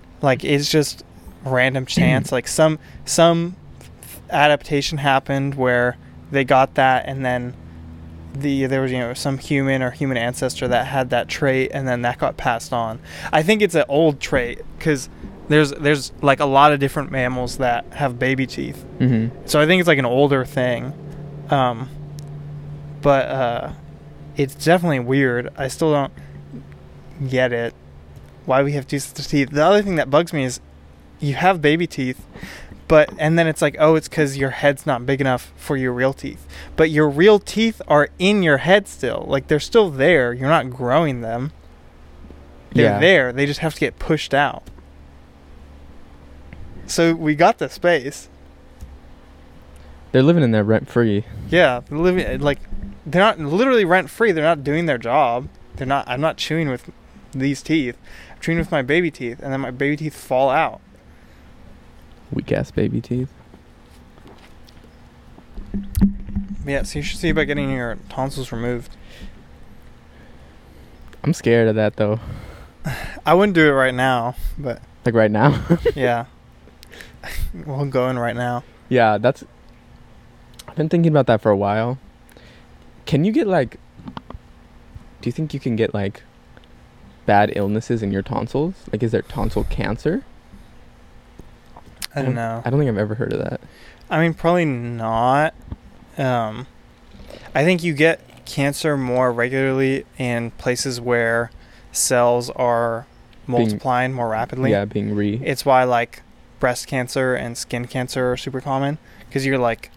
like 0.23 0.45
it's 0.45 0.71
just 0.71 1.05
random 1.45 1.87
chance. 1.87 2.33
like 2.33 2.49
some 2.49 2.79
some 3.05 3.57
adaptation 4.31 4.99
happened 4.99 5.55
where 5.55 5.97
they 6.31 6.45
got 6.45 6.75
that, 6.75 7.07
and 7.07 7.25
then 7.25 7.55
the 8.35 8.67
there 8.67 8.81
was 8.83 8.91
you 8.93 8.99
know 8.99 9.15
some 9.15 9.39
human 9.39 9.83
or 9.83 9.91
human 9.91 10.17
ancestor 10.17 10.67
that 10.69 10.87
had 10.87 11.11
that 11.11 11.29
trait, 11.29 11.71
and 11.73 11.87
then 11.87 12.03
that 12.03 12.19
got 12.19 12.37
passed 12.37 12.73
on. 12.73 12.99
I 13.33 13.43
think 13.43 13.63
it's 13.63 13.75
an 13.75 13.85
old 13.89 14.21
trait 14.21 14.61
because 14.79 15.09
there's 15.49 15.71
there's 15.73 16.13
like 16.23 16.41
a 16.41 16.45
lot 16.47 16.73
of 16.73 16.81
different 16.81 17.11
mammals 17.13 17.59
that 17.59 17.85
have 17.93 18.19
baby 18.19 18.47
teeth. 18.47 18.85
Mm-hmm. 18.99 19.47
So 19.47 19.61
I 19.61 19.67
think 19.67 19.81
it's 19.81 19.87
like 19.89 19.99
an 19.99 20.07
older 20.07 20.45
thing. 20.45 20.93
Um, 21.51 21.89
but 23.03 23.27
uh, 23.29 23.73
it's 24.37 24.55
definitely 24.55 25.01
weird. 25.01 25.51
I 25.57 25.69
still 25.69 25.93
don't 25.93 26.13
get 27.29 27.53
it. 27.53 27.75
Why 28.45 28.63
we 28.63 28.73
have 28.73 28.87
two 28.87 28.99
sets 28.99 29.19
of 29.21 29.27
teeth. 29.27 29.51
The 29.51 29.65
other 29.65 29.83
thing 29.83 29.97
that 29.97 30.11
bugs 30.11 30.33
me 30.33 30.45
is 30.45 30.61
you 31.19 31.35
have 31.35 31.61
baby 31.63 31.87
teeth, 31.87 32.25
but 32.89 33.11
and 33.19 33.39
then 33.39 33.47
it's 33.49 33.61
like, 33.63 33.77
oh, 33.79 33.95
it's 33.97 34.09
because 34.09 34.37
your 34.37 34.51
head's 34.51 34.87
not 34.87 35.05
big 35.07 35.21
enough 35.21 35.53
for 35.57 35.77
your 35.77 35.93
real 35.93 36.13
teeth. 36.13 36.47
But 36.77 36.91
your 36.91 37.09
real 37.09 37.39
teeth 37.39 37.83
are 37.89 38.09
in 38.19 38.43
your 38.43 38.59
head 38.59 38.87
still. 38.87 39.25
Like 39.29 39.49
they're 39.49 39.59
still 39.59 39.91
there. 39.91 40.33
You're 40.33 40.49
not 40.49 40.71
growing 40.71 41.23
them. 41.23 41.53
They're 42.73 42.85
Yeah. 42.93 42.99
there. 43.01 43.33
They 43.33 43.47
just 43.47 43.61
have 43.61 43.75
to 43.75 43.81
get 43.81 43.99
pushed 43.99 44.33
out. 44.35 44.63
So 46.87 47.15
we 47.15 47.35
got 47.35 47.59
the 47.59 47.69
space. 47.69 48.29
They're 50.17 50.23
living 50.23 50.43
in 50.43 50.51
there 50.51 50.65
rent 50.65 50.89
free. 50.89 51.27
Yeah, 51.51 51.81
they're 51.81 51.99
living 51.99 52.25
eh, 52.25 52.39
like 52.41 52.59
they're 53.05 53.21
not 53.21 53.39
literally 53.39 53.85
rent 53.85 54.09
free. 54.09 54.33
They're 54.33 54.43
not 54.43 54.65
doing 54.65 54.87
their 54.87 54.97
job. 54.97 55.47
They're 55.75 55.87
not. 55.87 56.09
I'm 56.09 56.23
not 56.23 56.39
chewing 56.39 56.71
with 56.71 56.91
these 57.33 57.61
teeth. 57.61 57.99
I'm 58.33 58.41
chewing 58.41 58.57
with 58.57 58.71
my 58.73 58.81
baby 58.81 59.11
teeth, 59.11 59.41
and 59.43 59.53
then 59.53 59.61
my 59.61 59.71
baby 59.71 59.95
teeth 59.95 60.17
fall 60.17 60.49
out. 60.49 60.81
Weak 62.33 62.51
ass 62.51 62.71
baby 62.71 63.03
teeth. 63.03 63.29
Yeah, 66.65 66.85
so 66.85 67.01
you 67.01 67.03
should 67.03 67.19
see 67.19 67.29
about 67.29 67.45
getting 67.45 67.71
your 67.71 67.99
tonsils 68.09 68.51
removed. 68.53 68.97
I'm 71.25 71.35
scared 71.35 71.69
of 71.69 71.75
that 71.75 71.97
though. 71.97 72.21
I 73.27 73.35
wouldn't 73.35 73.55
do 73.55 73.69
it 73.69 73.73
right 73.73 73.95
now, 73.95 74.35
but 74.57 74.81
Like 75.05 75.15
right 75.15 75.31
now. 75.31 75.63
yeah, 75.95 76.25
we'll 77.67 77.85
go 77.85 78.09
in 78.09 78.19
right 78.19 78.35
now. 78.35 78.65
yeah, 78.89 79.19
that's. 79.19 79.45
I've 80.77 80.81
been 80.81 80.89
thinking 80.91 81.11
about 81.11 81.27
that 81.29 81.41
for 81.41 81.51
a 81.51 81.57
while. 81.57 81.97
Can 83.07 83.25
you 83.25 83.33
get 83.33 83.47
like? 83.47 83.81
Do 85.23 85.29
you 85.29 85.33
think 85.33 85.55
you 85.55 85.59
can 85.59 85.75
get 85.75 85.95
like 85.95 86.23
bad 87.25 87.51
illnesses 87.57 88.03
in 88.03 88.13
your 88.13 88.21
tonsils? 88.21 88.75
Like, 88.93 89.03
is 89.03 89.13
there 89.13 89.23
tonsil 89.23 89.65
cancer? 89.65 90.23
I 92.15 92.21
don't 92.21 92.35
know. 92.35 92.61
I 92.63 92.69
don't 92.69 92.79
think 92.79 92.91
I've 92.91 92.99
ever 92.99 93.15
heard 93.15 93.33
of 93.33 93.39
that. 93.39 93.63
I 94.11 94.21
mean, 94.21 94.35
probably 94.35 94.67
not. 94.67 95.55
Um, 96.19 96.67
I 97.55 97.65
think 97.65 97.83
you 97.83 97.95
get 97.95 98.45
cancer 98.45 98.99
more 98.99 99.33
regularly 99.33 100.05
in 100.19 100.51
places 100.51 101.01
where 101.01 101.51
cells 101.91 102.51
are 102.51 103.07
multiplying 103.47 104.13
more 104.13 104.29
rapidly. 104.29 104.73
Yeah, 104.73 104.85
being 104.85 105.15
re. 105.15 105.41
It's 105.43 105.65
why 105.65 105.85
like 105.85 106.23
breast 106.61 106.87
cancer 106.87 107.35
and 107.35 107.57
skin 107.57 107.87
cancer 107.87 108.31
are 108.31 108.37
super 108.37 108.61
common 108.61 108.99
because 109.27 109.47
you're 109.47 109.57
like 109.57 109.91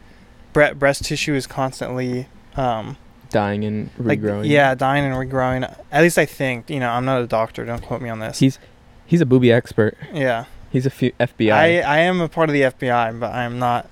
bre- 0.53 0.73
breast 0.73 1.05
tissue 1.05 1.33
is 1.33 1.47
constantly 1.47 2.27
um 2.55 2.97
dying 3.29 3.63
and 3.63 3.89
like 3.99 4.19
regrowing. 4.21 4.47
yeah 4.47 4.73
dying 4.75 5.05
and 5.05 5.13
regrowing. 5.15 5.63
At 5.91 6.01
least 6.01 6.17
I 6.17 6.25
think. 6.25 6.69
You 6.69 6.79
know, 6.79 6.89
I'm 6.89 7.05
not 7.05 7.21
a 7.21 7.27
doctor. 7.27 7.65
Don't 7.65 7.81
quote 7.83 8.01
me 8.01 8.09
on 8.09 8.19
this. 8.19 8.39
He's 8.39 8.59
he's 9.05 9.21
a 9.21 9.25
booby 9.25 9.51
expert. 9.51 9.97
yeah, 10.13 10.45
He's 10.71 10.85
a 10.85 10.89
f- 10.91 11.17
FBI. 11.37 11.51
I 11.51 11.79
I 11.81 11.97
am 11.99 12.21
a 12.21 12.27
part 12.29 12.49
of 12.49 12.53
the 12.53 12.61
FBI, 12.63 13.19
but 13.19 13.33
I'm 13.33 13.59
not. 13.59 13.89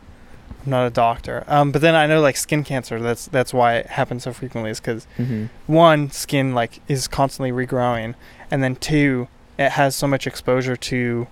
I'm 0.65 0.71
not 0.71 0.85
a 0.87 0.89
doctor. 0.89 1.43
Um, 1.47 1.71
but 1.71 1.81
then 1.81 1.95
I 1.95 2.07
know 2.07 2.19
like 2.21 2.35
skin 2.37 2.63
cancer. 2.63 2.99
That's 2.99 3.27
that's 3.27 3.53
why 3.53 3.75
it 3.77 3.87
happens 3.87 4.23
so 4.23 4.33
frequently. 4.33 4.71
Is 4.71 4.79
because 4.79 5.05
hmm 5.17 5.45
one 5.67 6.09
skin 6.11 6.53
like 6.53 6.81
is 6.87 7.07
constantly 7.07 7.51
regrowing, 7.51 8.15
and 8.51 8.61
then 8.63 8.75
two, 8.75 9.27
it 9.57 9.71
has 9.71 9.95
so 9.95 10.07
much 10.07 10.25
exposure 10.27 10.75
to 10.75 11.27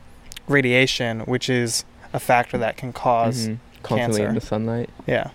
radiation, 0.47 1.21
which 1.21 1.49
is 1.49 1.85
a 2.13 2.19
factor 2.19 2.57
that 2.57 2.77
can 2.77 2.91
because 2.91 3.47
hmm 3.47 3.53
Constantly 3.85 4.23
in 4.23 4.35
the 4.35 4.41
sunlight. 4.41 4.89
Yeah. 5.05 5.31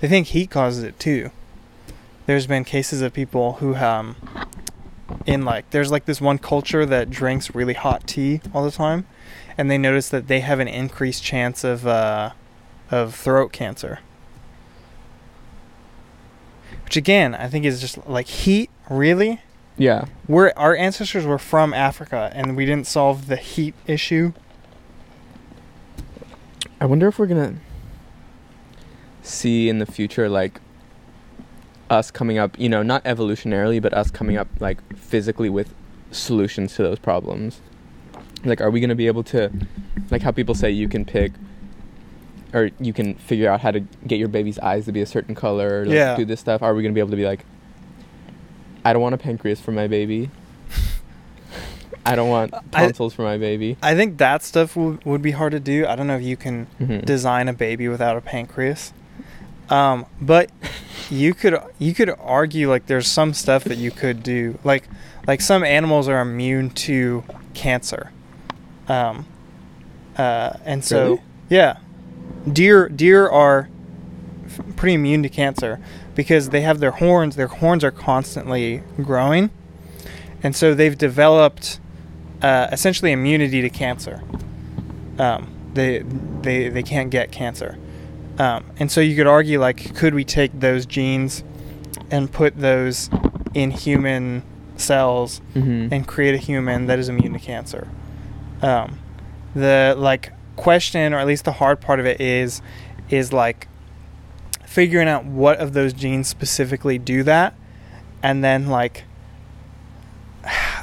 They 0.00 0.08
think 0.08 0.28
heat 0.28 0.50
causes 0.50 0.82
it 0.82 0.98
too. 0.98 1.30
There's 2.26 2.46
been 2.46 2.64
cases 2.64 3.02
of 3.02 3.12
people 3.12 3.54
who 3.54 3.74
um 3.76 4.16
in 5.26 5.44
like 5.44 5.68
there's 5.70 5.90
like 5.90 6.04
this 6.04 6.20
one 6.20 6.38
culture 6.38 6.86
that 6.86 7.10
drinks 7.10 7.54
really 7.54 7.74
hot 7.74 8.06
tea 8.06 8.40
all 8.54 8.64
the 8.64 8.70
time 8.70 9.06
and 9.58 9.70
they 9.70 9.78
notice 9.78 10.08
that 10.08 10.28
they 10.28 10.40
have 10.40 10.60
an 10.60 10.68
increased 10.68 11.22
chance 11.22 11.64
of 11.64 11.86
uh 11.86 12.30
of 12.90 13.14
throat 13.14 13.52
cancer. 13.52 14.00
Which 16.84 16.96
again, 16.96 17.34
I 17.34 17.46
think 17.48 17.64
is 17.64 17.80
just 17.80 18.06
like 18.08 18.26
heat, 18.26 18.68
really? 18.88 19.40
Yeah. 19.78 20.06
We're 20.28 20.52
our 20.56 20.74
ancestors 20.76 21.24
were 21.24 21.38
from 21.38 21.72
Africa 21.72 22.32
and 22.34 22.56
we 22.56 22.66
didn't 22.66 22.86
solve 22.86 23.28
the 23.28 23.36
heat 23.36 23.74
issue. 23.86 24.32
I 26.80 26.86
wonder 26.86 27.08
if 27.08 27.18
we're 27.18 27.26
gonna 27.26 27.54
see 29.22 29.68
in 29.68 29.78
the 29.78 29.86
future 29.86 30.28
like 30.28 30.60
us 31.90 32.10
coming 32.10 32.38
up, 32.38 32.58
you 32.58 32.68
know, 32.68 32.82
not 32.82 33.04
evolutionarily, 33.04 33.82
but 33.82 33.92
us 33.92 34.10
coming 34.10 34.36
up 34.36 34.48
like 34.60 34.78
physically 34.96 35.50
with 35.50 35.74
solutions 36.10 36.74
to 36.76 36.82
those 36.82 36.98
problems. 36.98 37.60
Like, 38.44 38.60
are 38.60 38.70
we 38.70 38.80
gonna 38.80 38.94
be 38.94 39.06
able 39.06 39.22
to, 39.24 39.50
like, 40.10 40.22
how 40.22 40.30
people 40.30 40.54
say 40.54 40.70
you 40.70 40.88
can 40.88 41.04
pick, 41.04 41.32
or 42.54 42.70
you 42.80 42.92
can 42.94 43.14
figure 43.16 43.50
out 43.50 43.60
how 43.60 43.70
to 43.70 43.80
get 44.06 44.18
your 44.18 44.28
baby's 44.28 44.58
eyes 44.60 44.86
to 44.86 44.92
be 44.92 45.02
a 45.02 45.06
certain 45.06 45.34
color, 45.34 45.80
or 45.82 45.84
like, 45.84 45.94
Yeah. 45.94 46.16
do 46.16 46.24
this 46.24 46.40
stuff? 46.40 46.62
Are 46.62 46.74
we 46.74 46.82
gonna 46.82 46.94
be 46.94 47.00
able 47.00 47.10
to 47.10 47.16
be 47.16 47.26
like, 47.26 47.44
I 48.82 48.94
don't 48.94 49.02
want 49.02 49.14
a 49.14 49.18
pancreas 49.18 49.60
for 49.60 49.72
my 49.72 49.86
baby. 49.88 50.30
I 52.06 52.16
don't 52.16 52.28
want 52.28 52.54
I- 52.72 52.90
for 52.92 53.22
my 53.22 53.36
baby. 53.38 53.76
I 53.82 53.94
think 53.94 54.18
that 54.18 54.42
stuff 54.42 54.74
would 54.76 55.04
would 55.04 55.22
be 55.22 55.32
hard 55.32 55.52
to 55.52 55.60
do. 55.60 55.86
I 55.86 55.96
don't 55.96 56.06
know 56.06 56.16
if 56.16 56.22
you 56.22 56.36
can 56.36 56.66
Mhm. 56.80 57.04
design 57.04 57.48
a 57.48 57.52
baby 57.52 57.88
without 57.88 58.16
a 58.16 58.20
pancreas. 58.20 58.92
Um, 59.68 60.06
but 60.20 60.50
you 61.10 61.34
could 61.34 61.58
you 61.78 61.94
could 61.94 62.10
argue 62.20 62.68
like 62.68 62.86
there's 62.86 63.06
some 63.06 63.34
stuff 63.34 63.64
that 63.64 63.78
you 63.78 63.90
could 63.90 64.22
do. 64.22 64.58
Like 64.64 64.84
like 65.26 65.40
some 65.40 65.62
animals 65.62 66.08
are 66.08 66.20
immune 66.20 66.70
to 66.70 67.22
cancer. 67.54 68.10
Um, 68.88 69.26
uh, 70.18 70.54
and 70.64 70.84
so 70.84 71.02
Really? 71.04 71.20
yeah, 71.50 71.76
deer 72.50 72.88
deer 72.88 73.28
are 73.28 73.68
f- 74.46 74.60
pretty 74.76 74.94
immune 74.94 75.22
to 75.22 75.28
cancer 75.28 75.78
because 76.14 76.48
they 76.48 76.62
have 76.62 76.80
their 76.80 76.90
horns. 76.92 77.36
Their 77.36 77.46
horns 77.46 77.84
are 77.84 77.90
constantly 77.92 78.82
growing, 79.02 79.50
and 80.42 80.56
so 80.56 80.74
they've 80.74 80.96
developed 80.98 81.78
uh, 82.42 82.68
essentially 82.72 83.12
immunity 83.12 83.60
to 83.62 83.70
cancer. 83.70 84.22
Um, 85.18 85.48
they 85.74 85.98
they 86.42 86.68
they 86.68 86.82
can't 86.82 87.10
get 87.10 87.30
cancer, 87.30 87.76
um, 88.38 88.64
and 88.78 88.90
so 88.90 89.00
you 89.00 89.14
could 89.16 89.26
argue 89.26 89.60
like, 89.60 89.94
could 89.94 90.14
we 90.14 90.24
take 90.24 90.58
those 90.58 90.86
genes 90.86 91.44
and 92.10 92.30
put 92.32 92.56
those 92.58 93.08
in 93.54 93.70
human 93.70 94.42
cells 94.76 95.40
Mhm. 95.54 95.92
and 95.92 96.06
create 96.08 96.34
a 96.34 96.38
human 96.38 96.86
that 96.86 96.98
is 96.98 97.08
immune 97.08 97.32
to 97.34 97.38
cancer? 97.38 97.86
Um, 98.62 98.98
the 99.54 99.94
like 99.98 100.32
question, 100.56 101.12
or 101.12 101.18
at 101.18 101.26
least 101.26 101.44
the 101.44 101.52
hard 101.52 101.80
part 101.80 102.00
of 102.00 102.06
it 102.06 102.20
is, 102.20 102.62
is 103.10 103.32
like 103.32 103.68
figuring 104.64 105.08
out 105.08 105.24
what 105.24 105.58
of 105.58 105.72
those 105.72 105.92
genes 105.92 106.28
specifically 106.28 106.98
do 106.98 107.22
that, 107.24 107.54
and 108.22 108.42
then 108.42 108.68
like 108.68 109.04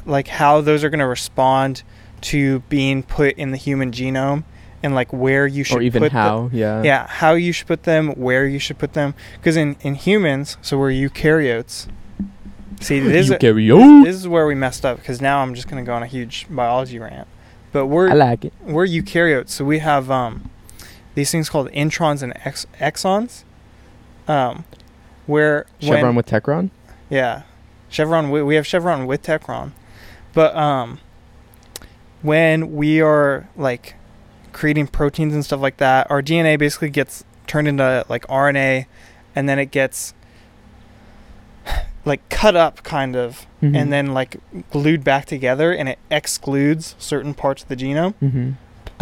like 0.08 0.28
how 0.28 0.62
those 0.62 0.84
are 0.84 0.90
going 0.90 1.00
to 1.00 1.08
respond 1.08 1.84
to 2.22 2.60
being 2.62 3.04
put 3.04 3.38
in 3.38 3.52
the 3.52 3.58
human 3.58 3.92
genome 3.92 4.44
and 4.82 4.96
like 4.96 5.12
where 5.14 5.46
you 5.46 5.64
should 5.64 5.78
or 5.78 5.82
even 5.82 6.02
put 6.02 6.12
how? 6.12 6.50
yeah. 6.54 6.82
yeah 6.84 7.08
how 7.08 7.34
you 7.34 7.52
should 7.52 7.68
put 7.68 7.84
them 7.84 8.10
where 8.10 8.48
you 8.48 8.60
should 8.60 8.78
put 8.78 8.94
them 8.94 9.14
because 9.36 9.56
in 9.56 9.76
in 9.82 9.96
humans 9.96 10.58
so 10.62 10.78
we're 10.78 10.92
eukaryotes 10.92 11.88
see 12.80 13.00
this, 13.00 13.30
is, 13.30 13.36
Eukaryote. 13.36 14.04
this 14.04 14.16
is 14.16 14.28
where 14.28 14.46
we 14.48 14.56
messed 14.56 14.86
up 14.86 14.98
because 14.98 15.22
now 15.22 15.40
i'm 15.40 15.54
just 15.54 15.68
going 15.68 15.84
to 15.84 15.88
go 15.88 15.94
on 15.94 16.04
a 16.04 16.08
huge 16.08 16.48
biology 16.50 16.98
rant 17.00 17.28
but 17.72 17.88
we're 17.88 18.10
I 18.10 18.14
like 18.14 18.46
it. 18.46 18.54
we're 18.62 18.88
eukaryotes, 18.88 19.50
so 19.50 19.66
we 19.66 19.80
have 19.80 20.10
um, 20.10 20.50
these 21.16 21.32
things 21.32 21.50
called 21.50 21.70
introns 21.72 22.24
and 22.24 22.34
ex- 22.46 22.66
exons. 22.80 23.44
Um, 24.28 24.66
where 25.26 25.66
Chevron 25.80 26.02
when, 26.04 26.16
with 26.16 26.26
Techron. 26.26 26.72
yeah, 27.10 27.44
chevron. 27.90 28.32
We, 28.32 28.42
we 28.42 28.56
have 28.56 28.66
chevron 28.66 29.06
with 29.06 29.22
techron, 29.22 29.74
but 30.38 30.56
um, 30.56 31.00
when 32.22 32.76
we 32.76 33.02
are 33.02 33.50
like 33.56 33.96
creating 34.54 34.86
proteins 34.86 35.34
and 35.34 35.44
stuff 35.44 35.60
like 35.62 35.78
that, 35.78 36.06
our 36.12 36.22
DNA 36.22 36.60
basically 36.60 36.92
gets 36.92 37.24
turned 37.48 37.68
into 37.68 38.06
like 38.08 38.24
RNA, 38.28 38.86
and 39.36 39.50
then 39.50 39.58
it 39.58 39.72
gets 39.72 40.14
like 42.06 42.22
cut 42.30 42.56
up 42.56 42.84
kind 42.84 43.16
of 43.16 43.48
Mhm. 43.64 43.76
and 43.76 43.92
then 43.92 44.14
like 44.14 44.38
glued 44.70 45.04
back 45.04 45.26
together 45.26 45.74
and 45.74 45.90
it 45.90 45.98
excludes 46.12 46.96
certain 47.00 47.34
parts 47.34 47.64
of 47.64 47.70
the 47.70 47.76
genome 47.76 48.14
Mhm. 48.22 48.54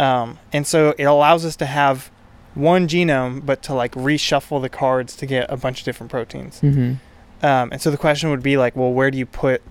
um, 0.02 0.38
and 0.54 0.66
so 0.66 0.94
it 0.98 1.04
allows 1.04 1.44
us 1.44 1.54
to 1.56 1.66
have 1.66 2.10
one 2.54 2.88
genome 2.88 3.44
but 3.44 3.62
to 3.62 3.74
like 3.74 3.92
reshuffle 3.92 4.60
the 4.62 4.68
cards 4.70 5.14
to 5.16 5.26
get 5.26 5.44
a 5.50 5.56
bunch 5.58 5.80
of 5.80 5.84
different 5.84 6.10
proteins 6.10 6.58
Mhm. 6.62 6.96
um, 7.42 7.68
and 7.70 7.80
so 7.82 7.90
the 7.92 7.98
question 7.98 8.30
would 8.30 8.42
be 8.42 8.56
like 8.56 8.74
well 8.74 8.90
where 8.92 9.10
do 9.10 9.18
you 9.18 9.26
put 9.26 9.62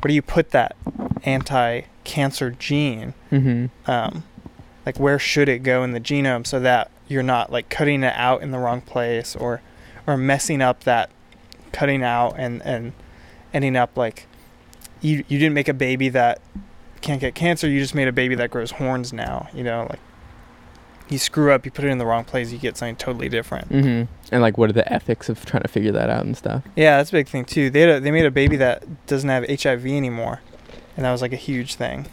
where 0.00 0.08
do 0.08 0.14
you 0.14 0.22
put 0.22 0.50
that 0.50 0.76
anti-cancer 1.24 2.50
gene 2.58 3.14
Mhm. 3.32 3.70
um, 3.86 4.24
like 4.84 4.98
where 4.98 5.18
should 5.18 5.48
it 5.48 5.62
go 5.62 5.82
in 5.82 5.92
the 5.92 6.00
genome 6.00 6.46
so 6.46 6.60
that 6.60 6.90
you're 7.08 7.22
not 7.22 7.50
like 7.52 7.68
cutting 7.68 8.02
it 8.02 8.14
out 8.16 8.42
in 8.42 8.50
the 8.50 8.58
wrong 8.58 8.80
place 8.80 9.34
or 9.36 9.60
or 10.06 10.16
messing 10.16 10.60
up 10.62 10.84
that 10.84 11.10
cutting 11.72 12.02
out 12.02 12.34
and 12.38 12.62
and 12.64 12.92
ending 13.52 13.76
up 13.76 13.96
like 13.96 14.26
you 15.00 15.24
you 15.28 15.38
didn't 15.38 15.54
make 15.54 15.68
a 15.68 15.74
baby 15.74 16.08
that 16.08 16.40
can't 17.00 17.20
get 17.20 17.34
cancer 17.34 17.68
you 17.68 17.78
just 17.80 17.94
made 17.94 18.08
a 18.08 18.12
baby 18.12 18.34
that 18.34 18.50
grows 18.50 18.72
horns 18.72 19.12
now 19.12 19.48
you 19.54 19.62
know 19.62 19.86
like 19.90 20.00
you 21.08 21.18
screw 21.18 21.52
up 21.52 21.64
you 21.64 21.70
put 21.70 21.84
it 21.84 21.88
in 21.88 21.98
the 21.98 22.06
wrong 22.06 22.24
place 22.24 22.52
you 22.52 22.58
get 22.58 22.76
something 22.76 22.96
totally 22.96 23.28
different 23.28 23.68
Mm-hmm. 23.68 24.12
And 24.32 24.42
like, 24.42 24.58
what 24.58 24.68
are 24.70 24.72
the 24.72 24.92
ethics 24.92 25.28
of 25.28 25.44
trying 25.44 25.62
to 25.62 25.68
figure 25.68 25.92
that 25.92 26.10
out 26.10 26.24
and 26.24 26.36
stuff? 26.36 26.64
yeah 26.74 26.96
that's 26.96 27.10
a 27.10 27.12
big 27.12 27.28
thing 27.28 27.44
too 27.44 27.70
they 27.70 27.80
had 27.80 27.90
a, 27.90 28.00
they 28.00 28.10
made 28.10 28.26
a 28.26 28.30
baby 28.30 28.56
that 28.56 29.06
doesn't 29.06 29.28
have 29.28 29.44
hiv 29.44 29.86
anymore 29.86 30.40
and 30.96 31.04
that 31.04 31.12
was 31.12 31.22
like 31.22 31.32
a 31.32 31.36
huge 31.36 31.74
thing 31.74 32.06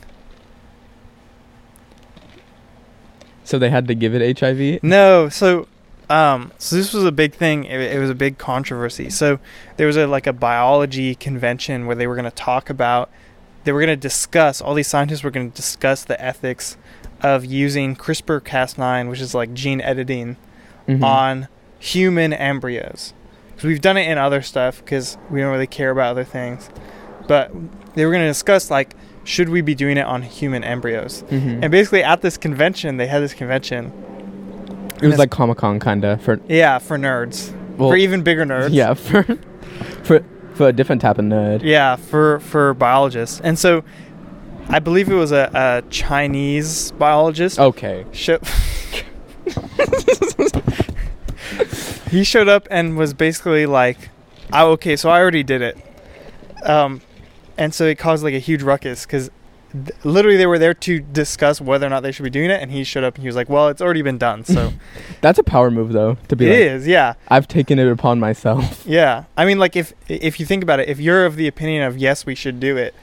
So 3.44 3.60
they 3.60 3.70
had 3.70 3.88
to 3.88 3.96
give 3.96 4.16
it 4.16 4.40
HIV. 4.40 4.84
No, 4.84 5.30
so 5.30 5.68
um, 6.10 6.52
so 6.58 6.76
this 6.76 6.94
was 6.94 7.04
a 7.04 7.12
big 7.12 7.34
thing. 7.34 7.66
It, 7.66 7.80
it 7.80 8.00
was 8.00 8.10
a 8.10 8.16
big 8.16 8.38
controversy. 8.38 9.10
So 9.10 9.40
there 9.78 9.88
was 9.88 9.98
a 9.98 10.08
like 10.08 10.28
a 10.28 10.34
biology 10.34 11.16
convention 11.16 11.86
where 11.86 11.96
they 11.96 12.08
were 12.08 12.16
going 12.16 12.26
to 12.26 12.32
talk 12.32 12.70
about, 12.70 13.10
they 13.64 13.72
were 13.72 13.80
going 13.80 13.90
to 13.90 13.96
discuss. 13.96 14.62
All 14.62 14.74
these 14.74 14.88
scientists 14.88 15.24
were 15.24 15.32
going 15.32 15.52
to 15.52 15.56
discuss 15.56 16.04
the 16.04 16.22
ethics 16.24 16.78
of 17.24 17.46
using 17.46 17.96
CRISPR-Cas9, 17.96 19.10
which 19.10 19.22
is 19.22 19.34
like 19.34 19.54
gene 19.54 19.82
editing, 19.82 20.36
Mhm. 20.88 21.04
on 21.04 21.48
human 21.80 22.34
embryos. 22.34 23.14
Because 23.52 23.68
we've 23.68 23.82
done 23.82 23.98
it 23.98 24.08
in 24.10 24.18
other 24.18 24.42
stuff 24.42 24.84
because 24.84 25.18
we 25.30 25.40
don't 25.42 25.52
really 25.52 25.68
care 25.68 25.92
about 25.92 26.12
other 26.12 26.24
things. 26.24 26.70
But 27.28 27.52
they 27.96 28.06
were 28.06 28.12
going 28.12 28.24
to 28.24 28.28
discuss 28.30 28.70
like, 28.70 28.96
should 29.24 29.48
we 29.50 29.62
be 29.62 29.74
doing 29.76 29.96
it 29.98 30.06
on 30.06 30.22
human 30.24 30.64
embryos? 30.66 31.24
Mhm. 31.32 31.60
And 31.62 31.72
basically, 31.72 32.04
at 32.04 32.22
this 32.22 32.36
convention, 32.36 32.98
they 32.98 33.08
had 33.08 33.22
this 33.22 33.34
convention. 33.34 33.92
it 35.02 35.08
was 35.08 35.18
like 35.18 35.32
Comic 35.32 35.58
Con 35.58 35.80
kind 35.80 36.06
of 36.06 36.22
for 36.22 36.40
Yeah, 36.48 36.78
for 36.80 36.98
nerds. 36.98 37.52
well, 37.78 37.90
for 37.90 37.98
even 37.98 38.22
bigger 38.22 38.46
nerds. 38.46 38.70
yeah 38.72 38.94
for 38.94 39.24
for 40.04 40.22
for 40.54 40.68
a 40.70 40.72
different 40.74 41.02
type 41.02 41.18
of 41.18 41.26
nerd. 41.26 41.62
Yeah, 41.64 41.96
for 41.98 42.40
for 42.40 42.74
biologists. 42.74 43.42
And 43.44 43.58
so 43.60 43.84
I 44.70 44.80
believe 44.80 45.10
it 45.10 45.16
was 45.16 45.32
a, 45.32 45.50
a 45.54 45.90
Chinese 45.90 46.92
biologist. 46.94 47.60
Okay. 47.60 48.06
Sho- 48.12 48.40
he 52.10 52.24
showed 52.24 52.48
up 52.48 52.68
and 52.72 52.98
was 52.98 53.14
basically 53.14 53.66
like, 53.66 54.10
"Oh, 54.52 54.72
okay, 54.72 54.96
so 54.96 55.10
I 55.10 55.20
already 55.20 55.44
did 55.44 55.62
it." 55.62 55.78
Um, 56.64 57.02
and 57.58 57.74
so 57.74 57.86
it 57.86 57.98
caused 57.98 58.24
like 58.24 58.34
a 58.34 58.40
huge 58.40 58.64
ruckus 58.64 59.06
because 59.06 59.30
th- 59.74 59.92
literally 60.04 60.38
they 60.38 60.48
were 60.48 60.58
there 60.60 60.74
to 60.74 61.00
discuss 61.00 61.60
whether 61.60 61.86
or 61.86 61.90
not 61.90 62.02
they 62.02 62.12
should 62.12 62.24
be 62.24 62.30
doing 62.30 62.50
it, 62.50 62.62
and 62.62 62.72
he 62.72 62.84
showed 62.84 63.04
up 63.04 63.16
and 63.16 63.24
he 63.24 63.28
was 63.28 63.36
like, 63.36 63.50
"Well, 63.50 63.68
it's 63.68 63.82
already 63.82 64.02
been 64.02 64.18
done." 64.18 64.44
So 64.46 64.74
That's 65.22 65.40
a 65.40 65.44
power 65.44 65.70
move 65.72 65.92
though. 65.92 66.16
To 66.30 66.34
it 66.34 66.36
be 66.38 66.46
like, 66.50 66.58
is, 66.58 66.88
yeah. 66.88 67.14
I've 67.30 67.48
taken 67.48 67.80
it 67.80 67.88
upon 67.92 68.20
myself. 68.20 68.86
Yeah, 68.86 69.26
I 69.38 69.46
mean, 69.46 69.60
like 69.60 69.76
if 69.76 69.94
if 70.08 70.40
you 70.40 70.46
think 70.46 70.64
about 70.64 70.80
it, 70.80 70.90
if 70.90 71.00
you're 71.00 71.26
of 71.26 71.36
the 71.36 71.48
opinion 71.48 71.84
of 71.84 71.98
yes, 71.98 72.26
we 72.26 72.36
should 72.36 72.60
do 72.60 72.78
it, 72.78 72.94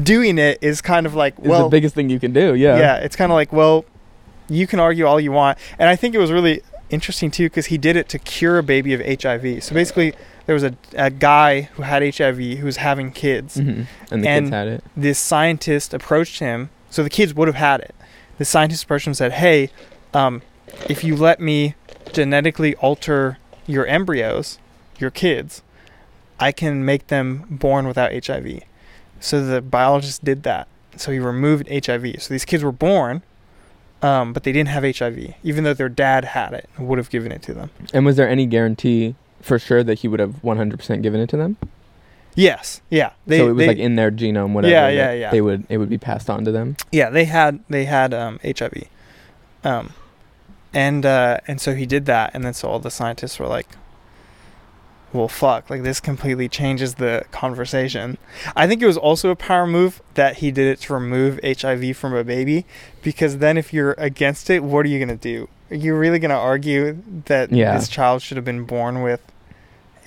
doing 0.00 0.38
it 0.38 0.58
is 0.60 0.80
kind 0.80 1.06
of 1.06 1.14
like 1.14 1.34
It's 1.38 1.46
well, 1.48 1.64
the 1.64 1.68
biggest 1.68 1.94
thing 1.94 2.10
you 2.10 2.20
can 2.20 2.32
do. 2.32 2.54
Yeah. 2.54 2.78
yeah, 2.78 2.96
it's 2.96 3.16
kind 3.16 3.30
of 3.32 3.36
like 3.36 3.52
well, 3.52 3.84
you 4.48 4.66
can 4.66 4.80
argue 4.80 5.06
all 5.06 5.20
you 5.20 5.32
want, 5.32 5.58
and 5.78 5.88
I 5.88 5.96
think 5.96 6.14
it 6.14 6.18
was 6.18 6.32
really 6.32 6.62
interesting 6.90 7.30
too 7.30 7.44
because 7.46 7.66
he 7.66 7.78
did 7.78 7.94
it 7.96 8.08
to 8.08 8.18
cure 8.18 8.58
a 8.58 8.62
baby 8.62 8.92
of 8.94 9.00
HIV. 9.22 9.62
So 9.62 9.74
basically, 9.74 10.12
there 10.46 10.54
was 10.54 10.64
a 10.64 10.74
a 10.96 11.10
guy 11.10 11.62
who 11.74 11.82
had 11.82 12.02
HIV 12.02 12.58
who 12.58 12.66
was 12.66 12.78
having 12.78 13.12
kids. 13.12 13.56
Mhm. 13.56 13.86
And 14.10 14.24
the 14.24 14.28
And- 14.28 14.46
kids 14.46 14.50
had 14.50 14.68
it. 14.68 14.84
This 14.96 15.18
scientist 15.18 15.94
approached 15.94 16.40
him, 16.40 16.70
so 16.90 17.02
the 17.02 17.10
kids 17.10 17.34
would 17.34 17.48
have 17.48 17.56
had 17.56 17.80
it. 17.80 17.94
The 18.38 18.44
scientist 18.44 18.84
approached 18.84 19.06
him 19.06 19.10
and 19.10 19.16
said, 19.16 19.32
"Hey, 19.32 19.70
um, 20.14 20.42
if 20.88 21.04
you 21.04 21.14
let 21.16 21.40
me 21.40 21.74
genetically 22.12 22.74
alter 22.76 23.38
your 23.66 23.86
embryos, 23.86 24.58
your 24.98 25.10
kids, 25.10 25.62
I 26.40 26.50
can 26.52 26.84
make 26.84 27.06
them 27.08 27.44
born 27.50 27.86
without 27.86 28.12
HIV." 28.12 28.62
So 29.20 29.44
the 29.44 29.60
biologist 29.60 30.24
did 30.24 30.42
that. 30.44 30.66
So 30.96 31.12
he 31.12 31.18
removed 31.18 31.68
HIV. 31.68 32.22
So 32.22 32.34
these 32.34 32.44
kids 32.44 32.64
were 32.64 32.72
born, 32.72 33.22
um, 34.02 34.32
but 34.32 34.44
they 34.44 34.52
didn't 34.52 34.68
have 34.68 34.82
HIV, 34.82 35.34
even 35.42 35.64
though 35.64 35.74
their 35.74 35.88
dad 35.88 36.24
had 36.24 36.52
it 36.52 36.68
and 36.76 36.88
would 36.88 36.98
have 36.98 37.10
given 37.10 37.30
it 37.30 37.42
to 37.42 37.54
them. 37.54 37.70
And 37.92 38.04
was 38.04 38.16
there 38.16 38.28
any 38.28 38.46
guarantee 38.46 39.14
for 39.40 39.58
sure 39.58 39.84
that 39.84 40.00
he 40.00 40.08
would 40.08 40.20
have 40.20 40.42
100% 40.42 41.02
given 41.02 41.20
it 41.20 41.28
to 41.30 41.36
them? 41.36 41.56
Yes, 42.34 42.80
yeah. 42.90 43.12
They, 43.26 43.38
so 43.38 43.48
it 43.48 43.52
was 43.52 43.58
they, 43.58 43.66
like 43.68 43.78
in 43.78 43.96
their 43.96 44.10
genome, 44.10 44.52
whatever. 44.52 44.72
Yeah, 44.72 44.88
yeah, 44.88 45.12
yeah. 45.12 45.30
They 45.30 45.40
would 45.40 45.66
it 45.68 45.78
would 45.78 45.88
be 45.90 45.98
passed 45.98 46.30
on 46.30 46.44
to 46.44 46.52
them. 46.52 46.76
yeah, 46.92 47.10
they 47.10 47.24
had 47.24 47.62
they 47.68 47.84
had 47.84 48.14
um, 48.14 48.38
HIV, 48.44 48.84
um, 49.64 49.92
and 50.72 51.04
uh, 51.04 51.38
and 51.48 51.60
so 51.60 51.74
he 51.74 51.86
did 51.86 52.06
that, 52.06 52.30
and 52.32 52.44
then 52.44 52.54
so 52.54 52.68
all 52.68 52.78
the 52.78 52.90
scientists 52.90 53.38
were 53.40 53.48
like, 53.48 53.66
"Well, 55.12 55.28
fuck! 55.28 55.68
Like 55.70 55.82
this 55.82 56.00
completely 56.00 56.48
changes 56.48 56.94
the 56.94 57.24
conversation." 57.32 58.18
I 58.56 58.66
think 58.66 58.82
it 58.82 58.86
was 58.86 58.96
also 58.96 59.30
a 59.30 59.36
power 59.36 59.66
move 59.66 60.00
that 60.14 60.36
he 60.38 60.50
did 60.50 60.66
it 60.68 60.80
to 60.82 60.94
remove 60.94 61.40
HIV 61.44 61.96
from 61.96 62.14
a 62.14 62.24
baby, 62.24 62.64
because 63.02 63.38
then 63.38 63.56
if 63.58 63.72
you're 63.72 63.94
against 63.98 64.50
it, 64.50 64.62
what 64.62 64.84
are 64.86 64.88
you 64.88 64.98
gonna 64.98 65.16
do? 65.16 65.48
Are 65.70 65.76
you 65.76 65.94
really 65.94 66.18
gonna 66.18 66.34
argue 66.38 66.98
that 67.26 67.52
Yeah. 67.52 67.76
this 67.76 67.88
child 67.88 68.22
should 68.22 68.36
have 68.36 68.44
been 68.44 68.64
born 68.64 69.02
with 69.02 69.20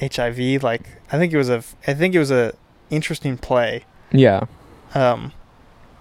HIV? 0.01 0.61
Like, 0.63 0.83
I 1.11 1.17
think 1.17 1.33
it 1.33 1.37
was 1.37 1.49
a 1.49 1.63
I 1.87 1.93
think 1.93 2.15
it 2.15 2.19
was 2.19 2.31
a 2.31 2.53
interesting 2.89 3.37
play. 3.37 3.85
Yeah. 4.11 4.41
Um, 4.93 5.31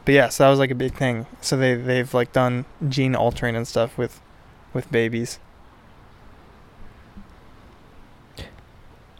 but 0.05 0.15
yeah, 0.15 0.29
so 0.29 0.45
that 0.45 0.51
was 0.51 0.59
like 0.59 0.71
a 0.71 0.75
big 0.75 0.95
thing. 0.95 1.27
So 1.41 1.57
they 1.57 1.75
they've 1.75 2.13
like 2.13 2.33
done 2.33 2.65
gene 2.89 3.15
altering 3.15 3.57
and 3.57 3.67
stuff 3.67 3.97
with 3.97 4.21
with 4.75 4.91
babies. 4.91 5.39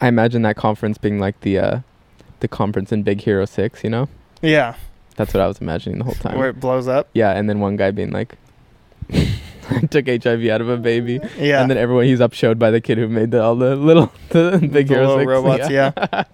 I 0.03 0.07
imagine 0.09 0.41
that 0.41 0.57
conference 0.57 0.97
being 0.97 1.17
like 1.17 1.39
the 1.41 1.57
uh, 1.59 1.79
the 2.41 2.47
conference 2.49 2.91
in 2.91 3.03
Big 3.03 3.21
Hero 3.21 3.45
Six. 3.45 3.83
You 3.85 3.89
know, 3.89 4.09
Yeah, 4.41 4.75
that's 5.15 5.33
what 5.33 5.41
I 5.41 5.47
was 5.47 5.59
imagining 5.61 5.99
the 5.99 6.03
whole 6.03 6.13
time. 6.15 6.37
where 6.37 6.49
it 6.49 6.59
blows 6.59 6.89
up. 6.89 7.07
Yeah, 7.13 7.31
and 7.31 7.49
then 7.49 7.61
one 7.61 7.77
guy 7.77 7.91
being 7.91 8.11
like, 8.11 8.35
"I 9.13 9.79
took 9.89 10.07
HIV 10.07 10.45
out 10.47 10.59
of 10.59 10.67
a 10.67 10.75
baby," 10.75 11.21
Yeah, 11.39 11.61
and 11.61 11.71
then 11.71 11.77
everyone 11.77 12.03
he's 12.05 12.19
upshowed 12.19 12.59
by 12.59 12.69
the 12.69 12.81
kid 12.81 12.97
who 12.97 13.07
made 13.07 13.31
the, 13.31 13.41
all 13.41 13.55
the 13.55 13.77
little 13.77 14.11
the 14.29 14.57
Big 14.59 14.87
The 14.89 14.93
Hero 14.95 15.15
little 15.15 15.19
Six. 15.19 15.29
robots, 15.29 15.69
yeah. 15.69 15.91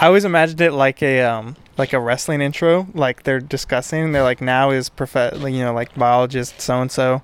I 0.00 0.06
always 0.06 0.24
imagined 0.24 0.60
it 0.60 0.72
like 0.72 1.00
a 1.02 1.22
um 1.22 1.54
like 1.76 1.92
a 1.92 2.00
wrestling 2.00 2.40
intro, 2.40 2.88
like 2.92 3.22
they're 3.22 3.38
discussing. 3.40 4.10
They're 4.10 4.24
like, 4.24 4.40
now 4.40 4.70
is 4.70 4.88
prof, 4.88 5.14
you 5.42 5.60
know, 5.60 5.72
like 5.72 5.94
biologist 5.94 6.60
so 6.60 6.80
and 6.82 6.90
so, 6.90 7.22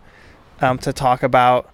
um, 0.60 0.78
to 0.78 0.92
talk 0.92 1.24
about, 1.24 1.68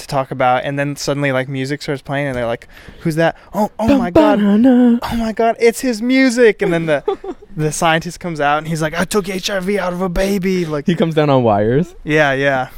to 0.00 0.06
talk 0.06 0.30
about, 0.30 0.64
and 0.64 0.78
then 0.78 0.96
suddenly 0.96 1.32
like 1.32 1.48
music 1.48 1.82
starts 1.82 2.02
playing, 2.02 2.26
and 2.26 2.36
they're 2.36 2.46
like, 2.46 2.68
who's 3.00 3.16
that? 3.16 3.36
Oh, 3.54 3.70
oh 3.78 3.96
my 3.98 4.10
god, 4.10 4.40
oh 4.40 5.16
my 5.16 5.32
god, 5.32 5.56
it's 5.60 5.80
his 5.80 6.02
music, 6.02 6.62
and 6.62 6.72
then 6.72 6.86
the 6.86 7.36
the 7.56 7.72
scientist 7.72 8.20
comes 8.20 8.40
out 8.40 8.58
and 8.58 8.68
he's 8.68 8.82
like, 8.82 8.94
I 8.94 9.04
took 9.04 9.26
HIV 9.26 9.70
out 9.76 9.92
of 9.92 10.00
a 10.00 10.08
baby, 10.08 10.64
like, 10.66 10.86
He 10.86 10.94
comes 10.94 11.14
down 11.14 11.30
on 11.30 11.42
wires. 11.42 11.94
yeah, 12.04 12.32
yeah. 12.32 12.70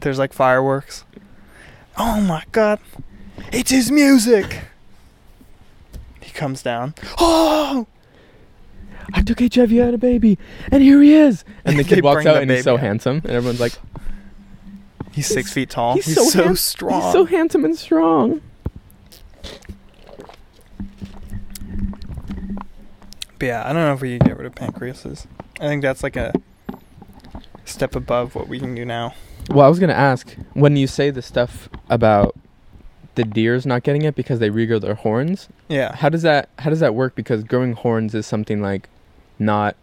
There's 0.00 0.18
like 0.18 0.32
fireworks. 0.32 1.04
Oh 1.98 2.20
my 2.20 2.44
god. 2.52 2.78
It's 3.52 3.70
his 3.70 3.90
music. 3.90 4.60
He 6.20 6.30
comes 6.32 6.62
down. 6.62 6.94
Oh! 7.18 7.86
I 9.14 9.22
took 9.22 9.38
HIV 9.38 9.72
out 9.78 9.88
of 9.88 9.94
a 9.94 9.98
baby, 9.98 10.38
and 10.70 10.82
here 10.82 11.00
he 11.00 11.14
is. 11.14 11.44
And 11.64 11.78
the 11.78 11.84
kid 11.84 12.02
walks 12.02 12.26
out, 12.26 12.42
and 12.42 12.50
he's 12.50 12.64
so 12.64 12.76
handsome, 12.76 13.18
and 13.24 13.30
everyone's 13.32 13.60
like, 13.60 13.72
He's 15.16 15.26
six 15.26 15.52
feet 15.52 15.70
tall. 15.70 15.94
he's 15.94 16.04
He's, 16.06 16.14
so 16.14 16.24
so, 16.24 16.44
hand- 16.44 16.58
strong. 16.58 17.02
"He's 17.02 17.12
so 17.12 17.24
handsome 17.24 17.64
and 17.64 17.76
strong." 17.76 18.40
but 23.38 23.46
yeah, 23.46 23.62
I 23.68 23.72
don't 23.72 23.82
know 23.82 23.92
if 23.92 24.00
we 24.00 24.18
can 24.18 24.26
get 24.28 24.36
rid 24.38 24.46
of 24.46 24.54
pancreases. 24.54 25.26
I 25.60 25.66
think 25.68 25.82
that's 25.82 26.02
like 26.02 26.16
a 26.16 26.32
step 27.64 27.94
above 27.96 28.34
what 28.34 28.48
we 28.48 28.58
can 28.58 28.74
do 28.74 28.84
now. 28.84 29.14
Well, 29.50 29.66
I 29.66 29.68
was 29.68 29.78
gonna 29.78 29.92
ask 29.92 30.36
when 30.54 30.76
you 30.76 30.86
say 30.86 31.10
the 31.10 31.22
stuff 31.22 31.68
about 31.88 32.34
the 33.14 33.24
deers 33.24 33.64
not 33.64 33.82
getting 33.82 34.02
it 34.02 34.14
because 34.14 34.38
they 34.38 34.50
regrow 34.50 34.80
their 34.80 34.94
horns. 34.94 35.48
Yeah. 35.68 35.94
How 35.96 36.08
does 36.08 36.22
that 36.22 36.48
How 36.58 36.70
does 36.70 36.80
that 36.80 36.94
work? 36.94 37.14
Because 37.14 37.42
growing 37.44 37.72
horns 37.74 38.14
is 38.14 38.26
something 38.26 38.60
like 38.62 38.88
not 39.38 39.76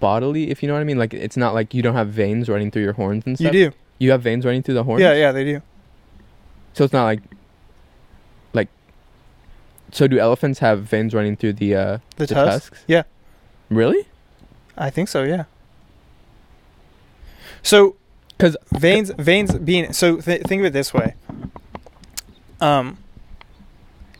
bodily, 0.00 0.50
if 0.50 0.62
you 0.62 0.68
know 0.68 0.74
what 0.74 0.80
I 0.80 0.84
mean. 0.84 0.98
Like 0.98 1.14
it's 1.14 1.36
not 1.36 1.54
like 1.54 1.74
you 1.74 1.82
don't 1.82 1.94
have 1.94 2.08
veins 2.08 2.48
running 2.48 2.70
through 2.70 2.82
your 2.82 2.92
horns 2.94 3.24
and 3.26 3.36
stuff. 3.38 3.52
You 3.54 3.70
do. 3.70 3.76
You 3.98 4.10
have 4.10 4.22
veins 4.22 4.44
running 4.44 4.62
through 4.62 4.74
the 4.74 4.84
horns. 4.84 5.00
Yeah, 5.00 5.14
yeah, 5.14 5.32
they 5.32 5.44
do. 5.44 5.62
So 6.74 6.84
it's 6.84 6.92
not 6.92 7.04
like 7.04 7.20
like. 8.52 8.68
So 9.92 10.06
do 10.08 10.18
elephants 10.18 10.58
have 10.60 10.82
veins 10.84 11.14
running 11.14 11.36
through 11.36 11.54
the 11.54 11.74
uh, 11.76 11.98
The, 12.16 12.26
the 12.26 12.34
tusks? 12.34 12.70
tusks? 12.70 12.84
Yeah. 12.88 13.02
Really? 13.70 14.06
I 14.76 14.90
think 14.90 15.08
so, 15.08 15.22
yeah. 15.22 15.44
So, 17.62 17.96
because 18.30 18.56
veins 18.72 19.10
veins 19.18 19.54
being 19.56 19.92
so 19.92 20.20
th- 20.20 20.42
think 20.42 20.60
of 20.60 20.66
it 20.66 20.72
this 20.72 20.92
way. 20.92 21.14
Um 22.60 22.98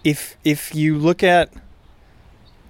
if 0.05 0.37
if 0.45 0.75
you 0.75 0.97
look 0.99 1.23
at 1.23 1.51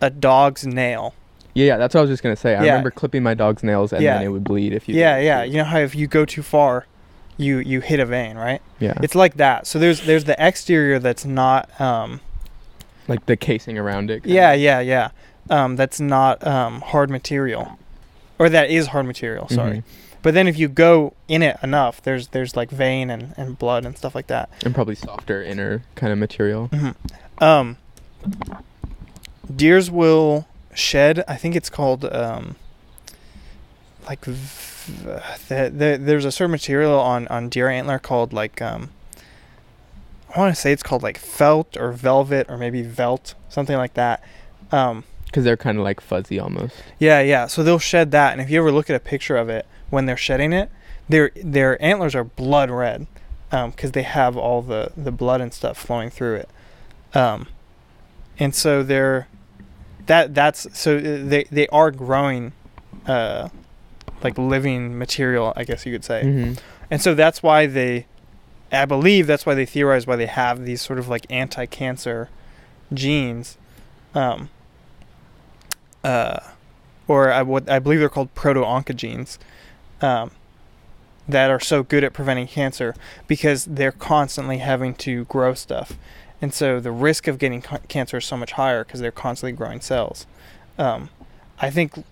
a 0.01 0.11
dog's 0.11 0.67
nail. 0.67 1.15
Yeah, 1.55 1.67
yeah. 1.67 1.77
That's 1.77 1.95
what 1.95 2.01
I 2.01 2.03
was 2.03 2.11
just 2.11 2.23
gonna 2.23 2.37
say. 2.37 2.55
I 2.55 2.65
Yeah. 2.65 2.71
remember 2.71 2.91
clipping 2.91 3.23
my 3.23 3.35
dog's 3.35 3.63
nails 3.63 3.93
and 3.93 4.03
Yeah. 4.03 4.15
then 4.19 4.27
it 4.27 4.29
would 4.29 4.45
bleed 4.45 4.73
if 4.73 4.89
you. 4.89 4.95
yeah, 4.95 5.19
yeah, 5.19 5.43
you 5.43 5.57
know 5.59 5.65
how 5.65 5.79
if 5.79 5.95
you 5.95 6.07
go 6.07 6.25
too 6.25 6.43
far 6.43 6.87
you 7.39 7.59
you 7.59 7.81
hit 7.81 7.99
a 7.99 8.05
vein, 8.07 8.37
right? 8.37 8.61
Yeah. 8.79 8.95
It's 9.03 9.15
like 9.15 9.37
that. 9.39 9.67
So 9.67 9.79
there's 9.79 10.03
there's 10.03 10.25
the 10.25 10.37
exterior 10.39 10.99
that's 10.99 11.25
not 11.25 11.69
um 11.81 12.21
like 13.09 13.27
the 13.27 13.37
casing 13.37 13.79
around 13.79 14.11
it. 14.11 14.23
kinda. 14.23 14.35
yeah, 14.35 14.53
yeah, 14.53 14.81
yeah. 14.81 15.09
Um 15.51 15.77
that's 15.77 15.99
not 16.01 16.47
um 16.47 16.81
hard 16.83 17.11
material. 17.11 17.79
Or 18.39 18.49
that 18.49 18.71
is 18.71 18.89
hard 18.89 19.07
material, 19.07 19.49
sorry. 19.49 19.79
Mhm. 19.79 19.83
But 20.23 20.35
then 20.35 20.47
if 20.47 20.57
you 20.59 20.69
go 20.69 21.15
in 21.27 21.43
it 21.43 21.57
enough, 21.63 22.01
there's 22.03 22.29
there's 22.29 22.55
like 22.57 22.71
vein 22.71 23.11
and, 23.11 23.35
and 23.37 23.59
blood 23.59 23.85
and 23.85 23.97
stuff 23.99 24.15
like 24.15 24.29
that. 24.29 24.49
And 24.65 24.75
probably 24.75 24.95
softer 24.95 25.43
inner 25.43 25.83
kind 25.97 26.13
of 26.13 26.19
material. 26.19 26.71
Um, 27.39 27.77
deers 29.55 29.91
will 29.91 30.47
shed. 30.75 31.25
I 31.29 31.37
think 31.37 31.55
it's 31.57 31.71
called 31.71 32.05
um, 32.07 32.57
like 34.07 34.25
v- 34.25 35.13
the, 35.49 35.71
the, 35.73 35.99
there's 36.01 36.25
a 36.25 36.33
certain 36.33 36.51
material 36.51 36.99
on 36.99 37.29
on 37.29 37.49
deer 37.49 37.69
antler 37.69 37.99
called 37.99 38.33
like 38.33 38.61
um, 38.61 38.91
I 40.35 40.39
want 40.41 40.55
to 40.55 40.61
say 40.61 40.73
it's 40.73 40.83
called 40.83 41.03
like 41.03 41.19
felt 41.19 41.77
or 41.77 41.93
velvet 41.93 42.47
or 42.49 42.57
maybe 42.57 42.83
velt 42.83 43.35
something 43.49 43.77
like 43.77 43.95
that. 43.95 44.23
Um, 44.73 45.05
Because 45.27 45.45
they're 45.45 45.57
kind 45.57 45.79
of 45.79 45.85
like 45.85 46.01
fuzzy 46.01 46.39
almost. 46.41 46.75
yeah, 46.99 47.21
yeah. 47.21 47.47
So 47.47 47.63
they'll 47.63 47.79
shed 47.79 48.11
that, 48.13 48.33
and 48.33 48.41
if 48.41 48.51
you 48.51 48.59
ever 48.59 48.73
look 48.73 48.89
at 48.91 48.97
a 48.97 49.01
picture 49.01 49.37
of 49.37 49.49
it 49.49 49.67
when 49.91 50.07
they're 50.07 50.17
shedding 50.17 50.53
it, 50.53 50.71
their 51.09 51.31
their 51.37 51.81
antlers 51.83 52.15
are 52.15 52.25
blood 52.25 52.71
red, 52.71 53.07
um, 53.53 53.71
because 53.71 53.93
they 53.93 54.03
have 54.05 54.37
all 54.37 54.63
the 54.63 54.91
the 54.97 55.13
blood 55.13 55.41
and 55.43 55.53
stuff 55.53 55.77
flowing 55.77 56.09
through 56.11 56.37
it, 56.37 56.49
um, 57.15 57.47
and 58.39 58.55
so 58.55 58.83
they're 58.83 59.29
that 60.07 60.35
that's 60.35 60.67
so 60.79 60.99
they 60.99 61.45
they 61.45 61.67
are 61.69 61.91
growing, 61.91 62.53
uh, 63.07 63.49
like 64.23 64.37
living 64.39 64.99
material, 64.99 65.53
I 65.57 65.65
guess 65.65 65.85
you 65.87 65.93
could 65.93 66.05
say, 66.05 66.23
Mm-hmm. 66.25 66.55
and 66.91 67.01
so 67.03 67.15
that's 67.15 67.43
why 67.43 67.67
they, 67.67 68.07
I 68.71 68.85
believe 68.85 69.27
that's 69.27 69.45
why 69.47 69.55
they 69.55 69.67
theorize 69.67 70.07
why 70.07 70.17
they 70.17 70.27
have 70.27 70.65
these 70.65 70.81
sort 70.83 70.99
of 70.99 71.09
like 71.09 71.27
anti-cancer 71.31 72.29
genes, 72.93 73.57
um, 74.15 74.49
uh, 76.05 76.41
or 77.09 77.33
I 77.33 77.43
would 77.43 77.69
I 77.69 77.79
believe 77.79 78.01
they're 78.01 78.09
called 78.09 78.35
proto-oncogenes, 78.35 79.39
um, 80.01 80.31
that 81.29 81.51
are 81.51 81.61
so 81.61 81.83
good 81.83 82.03
at 82.05 82.13
preventing 82.13 82.47
cancer 82.49 82.95
because 83.29 83.65
they're 83.65 83.93
constantly 83.93 84.59
having 84.59 84.95
to 84.97 85.25
grow 85.27 85.55
stuff, 85.55 85.97
and 86.43 86.53
so 86.53 86.79
the 86.81 86.93
risk 86.93 87.27
of 87.29 87.39
getting 87.39 87.63
ca- 87.63 87.79
cancer 87.89 88.19
is 88.19 88.27
so 88.27 88.37
much 88.37 88.53
higher 88.53 88.85
because 88.85 89.01
they're 89.01 89.11
constantly 89.11 89.53
growing 89.57 89.81
cells. 89.81 90.27
Um, 90.79 91.09
I 91.59 91.71
think 91.71 92.05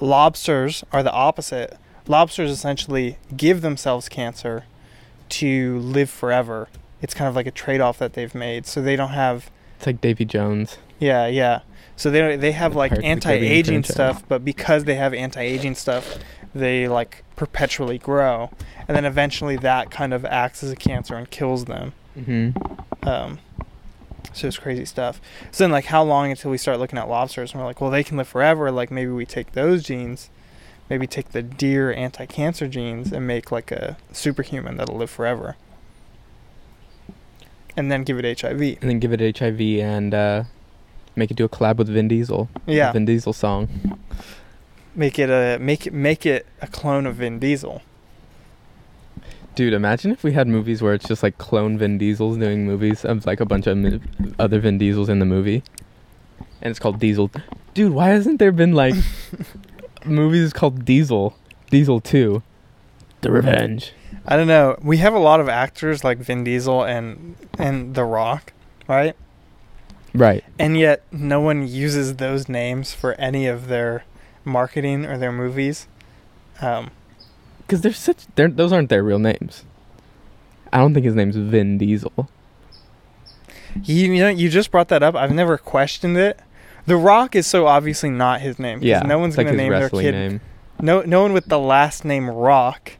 lobsters 0.00 0.82
are 0.92 1.02
the 1.02 1.12
opposite. 1.12 1.76
Lobsters 2.08 2.50
essentially 2.50 3.18
give 3.36 3.60
themselves 3.60 4.08
cancer 4.08 4.64
to 5.30 5.78
live 5.78 6.10
forever. 6.10 6.68
It's 7.00 7.14
kind 7.14 7.28
of 7.28 7.36
like 7.36 7.46
a 7.46 7.50
trade-off 7.50 7.98
that 7.98 8.14
they've 8.14 8.34
made, 8.34 8.66
so 8.66 8.82
they 8.82 8.96
don't 8.96 9.10
have 9.10 9.50
It's 9.76 9.86
like 9.86 10.00
Davy 10.00 10.24
Jones. 10.24 10.78
yeah, 10.98 11.26
yeah. 11.26 11.60
So 11.96 12.10
they 12.10 12.36
they 12.36 12.52
have 12.52 12.74
like 12.74 12.90
Pirates 12.90 13.06
of 13.06 13.20
the 13.20 13.20
Caribbean 13.20 13.42
anti-aging 13.52 13.84
stuff, 13.84 14.24
but 14.26 14.44
because 14.44 14.84
they 14.84 14.96
have 14.96 15.14
anti-aging 15.14 15.76
stuff, 15.76 16.18
they 16.54 16.88
like 16.88 17.22
perpetually 17.36 17.98
grow, 17.98 18.50
and 18.88 18.96
then 18.96 19.04
eventually 19.04 19.56
that 19.58 19.90
kind 19.92 20.12
of 20.12 20.24
acts 20.24 20.64
as 20.64 20.72
a 20.72 20.76
cancer 20.76 21.14
and 21.14 21.30
kills 21.30 21.66
them. 21.66 21.92
Mm-hmm. 22.16 23.08
Um, 23.08 23.38
so 24.32 24.48
it's 24.48 24.58
crazy 24.58 24.84
stuff. 24.84 25.20
So 25.50 25.64
then, 25.64 25.70
like, 25.70 25.86
how 25.86 26.02
long 26.02 26.30
until 26.30 26.50
we 26.50 26.58
start 26.58 26.78
looking 26.78 26.98
at 26.98 27.08
lobsters 27.08 27.52
and 27.52 27.60
we're 27.60 27.66
like, 27.66 27.80
well, 27.80 27.90
they 27.90 28.02
can 28.02 28.16
live 28.16 28.28
forever. 28.28 28.70
Like, 28.70 28.90
maybe 28.90 29.10
we 29.10 29.26
take 29.26 29.52
those 29.52 29.82
genes, 29.84 30.30
maybe 30.90 31.06
take 31.06 31.30
the 31.30 31.42
deer 31.42 31.92
anti-cancer 31.92 32.66
genes 32.68 33.12
and 33.12 33.26
make 33.26 33.52
like 33.52 33.70
a 33.70 33.96
superhuman 34.12 34.76
that'll 34.76 34.96
live 34.96 35.10
forever, 35.10 35.56
and 37.76 37.90
then 37.92 38.02
give 38.02 38.18
it 38.18 38.40
HIV. 38.40 38.60
And 38.60 38.90
then 38.90 38.98
give 38.98 39.12
it 39.12 39.38
HIV 39.38 39.60
and 39.60 40.14
uh, 40.14 40.44
make 41.14 41.30
it 41.30 41.36
do 41.36 41.44
a 41.44 41.48
collab 41.48 41.76
with 41.76 41.88
Vin 41.88 42.08
Diesel. 42.08 42.48
Yeah, 42.66 42.92
Vin 42.92 43.04
Diesel 43.04 43.32
song. 43.32 43.98
make 44.94 45.18
it 45.18 45.30
a 45.30 45.58
make 45.60 45.86
it 45.86 45.92
make 45.92 46.26
it 46.26 46.46
a 46.60 46.66
clone 46.66 47.06
of 47.06 47.16
Vin 47.16 47.38
Diesel. 47.38 47.82
Dude, 49.54 49.72
imagine 49.72 50.10
if 50.10 50.24
we 50.24 50.32
had 50.32 50.48
movies 50.48 50.82
where 50.82 50.94
it's 50.94 51.06
just 51.06 51.22
like 51.22 51.38
clone 51.38 51.78
Vin 51.78 51.96
Diesels 51.98 52.36
doing 52.36 52.66
movies 52.66 53.04
of 53.04 53.24
like 53.24 53.40
a 53.40 53.46
bunch 53.46 53.66
of 53.66 53.76
mi- 53.76 54.00
other 54.38 54.58
Vin 54.58 54.78
Diesels 54.78 55.08
in 55.08 55.20
the 55.20 55.26
movie. 55.26 55.62
And 56.60 56.70
it's 56.70 56.80
called 56.80 56.98
Diesel. 56.98 57.30
Dude, 57.72 57.92
why 57.92 58.08
hasn't 58.08 58.38
there 58.38 58.52
been 58.52 58.72
like 58.72 58.94
movies 60.04 60.52
called 60.52 60.84
Diesel? 60.84 61.36
Diesel 61.70 62.00
2. 62.00 62.42
The 63.20 63.30
Revenge. 63.30 63.92
I 64.26 64.36
don't 64.36 64.46
know. 64.46 64.76
We 64.82 64.98
have 64.98 65.14
a 65.14 65.18
lot 65.18 65.40
of 65.40 65.48
actors 65.48 66.02
like 66.02 66.18
Vin 66.18 66.44
Diesel 66.44 66.82
and 66.82 67.36
and 67.58 67.94
The 67.94 68.04
Rock, 68.04 68.52
right? 68.88 69.14
Right. 70.14 70.44
And 70.58 70.78
yet 70.78 71.02
no 71.12 71.40
one 71.40 71.66
uses 71.66 72.16
those 72.16 72.48
names 72.48 72.94
for 72.94 73.14
any 73.14 73.46
of 73.46 73.68
their 73.68 74.04
marketing 74.44 75.04
or 75.06 75.18
their 75.18 75.32
movies. 75.32 75.88
Um, 76.60 76.90
Because 77.74 77.82
they're 77.82 77.92
such. 77.92 78.26
They're, 78.36 78.46
those 78.46 78.72
aren't 78.72 78.88
their 78.88 79.02
real 79.02 79.18
names. 79.18 79.64
I 80.72 80.78
don't 80.78 80.94
think 80.94 81.04
his 81.04 81.16
name's 81.16 81.34
Vin 81.34 81.76
Diesel. 81.76 82.30
you, 83.82 84.12
you 84.12 84.22
know, 84.22 84.28
you 84.28 84.48
just 84.48 84.70
brought 84.70 84.86
that 84.90 85.02
up. 85.02 85.16
I've 85.16 85.32
never 85.32 85.58
questioned 85.58 86.16
it, 86.16 86.38
The 86.86 86.96
Rock 86.96 87.34
is 87.34 87.48
so 87.48 87.66
obviously 87.66 88.10
not 88.10 88.42
his 88.42 88.60
name. 88.60 88.78
Yeah, 88.80 89.00
no 89.00 89.18
one's 89.18 89.36
like 89.36 89.48
gonna 89.48 89.56
name 89.56 89.72
their 89.72 89.90
kid. 89.90 90.12
name. 90.12 90.40
No, 90.80 91.02
no 91.02 91.22
one 91.22 91.32
with 91.32 91.46
the 91.46 91.58
last 91.58 92.04
name 92.04 92.30
Rock 92.30 92.92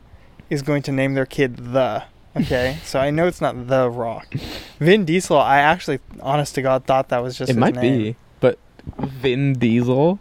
is 0.51 0.63
going 0.63 0.83
to 0.83 0.91
name 0.91 1.15
their 1.15 1.27
kid 1.27 1.57
the. 1.73 2.03
Okay, 2.37 2.79
so 2.85 2.99
I 2.99 3.11
know 3.13 3.29
it's 3.29 3.41
not 3.41 3.69
the 3.69 3.89
Rock. 3.89 4.35
Vin 4.81 5.05
Diesel, 5.05 5.39
I 5.39 5.59
actually, 5.59 6.01
honest 6.19 6.57
to 6.57 6.63
God, 6.63 6.85
thought 6.85 7.11
that 7.11 7.23
was 7.23 7.39
just. 7.39 7.49
It 7.49 7.57
might 7.57 7.77
name. 7.77 8.03
be, 8.03 8.17
but 8.41 8.59
Vin 8.99 9.53
Diesel. 9.53 10.19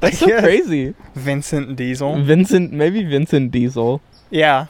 That's 0.00 0.18
so 0.18 0.26
crazy. 0.40 0.94
Vincent 1.14 1.76
Diesel. 1.76 2.22
Vincent, 2.22 2.72
maybe 2.72 3.02
Vincent 3.04 3.50
Diesel. 3.50 4.00
Yeah, 4.30 4.66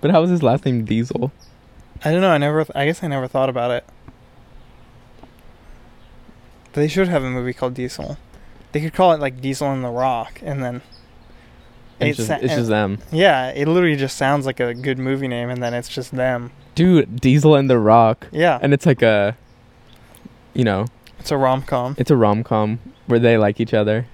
But 0.00 0.10
how 0.10 0.20
was 0.20 0.30
his 0.30 0.42
last 0.42 0.64
name 0.64 0.84
Diesel? 0.84 1.32
I 2.04 2.12
don't 2.12 2.20
know. 2.20 2.30
I 2.30 2.38
never. 2.38 2.64
I 2.74 2.84
guess 2.86 3.02
I 3.02 3.08
never 3.08 3.26
thought 3.26 3.48
about 3.48 3.70
it. 3.72 3.84
They 6.74 6.86
should 6.88 7.08
have 7.08 7.24
a 7.24 7.30
movie 7.30 7.52
called 7.52 7.74
Diesel. 7.74 8.16
They 8.72 8.80
could 8.80 8.92
call 8.94 9.12
it 9.12 9.20
like 9.20 9.40
Diesel 9.40 9.72
and 9.72 9.82
the 9.82 9.88
Rock, 9.88 10.40
and 10.44 10.62
then. 10.62 10.82
And 12.00 12.10
It's 12.10 12.18
it's, 12.20 12.28
just, 12.28 12.40
sa- 12.40 12.44
it's 12.44 12.54
just 12.54 12.68
them. 12.68 12.98
Yeah, 13.10 13.48
it 13.48 13.66
literally 13.66 13.96
just 13.96 14.16
sounds 14.16 14.46
like 14.46 14.60
a 14.60 14.72
good 14.74 14.98
movie 14.98 15.26
name, 15.26 15.48
and 15.50 15.60
then 15.62 15.74
it's 15.74 15.88
just 15.88 16.12
them. 16.14 16.52
Dude, 16.76 17.20
Diesel 17.20 17.56
and 17.56 17.68
The 17.68 17.78
Rock. 17.78 18.28
Yeah, 18.30 18.58
And 18.62 18.72
it's 18.72 18.86
like 18.86 19.02
a, 19.02 19.36
you 20.54 20.62
know, 20.62 20.86
it's 21.18 21.32
a 21.32 21.36
rom 21.36 21.62
com. 21.62 21.96
it's 21.98 22.12
a 22.12 22.16
rom 22.16 22.44
com 22.44 22.78
where 23.08 23.18
they 23.18 23.36
like 23.36 23.58
each 23.58 23.74
other. 23.74 24.06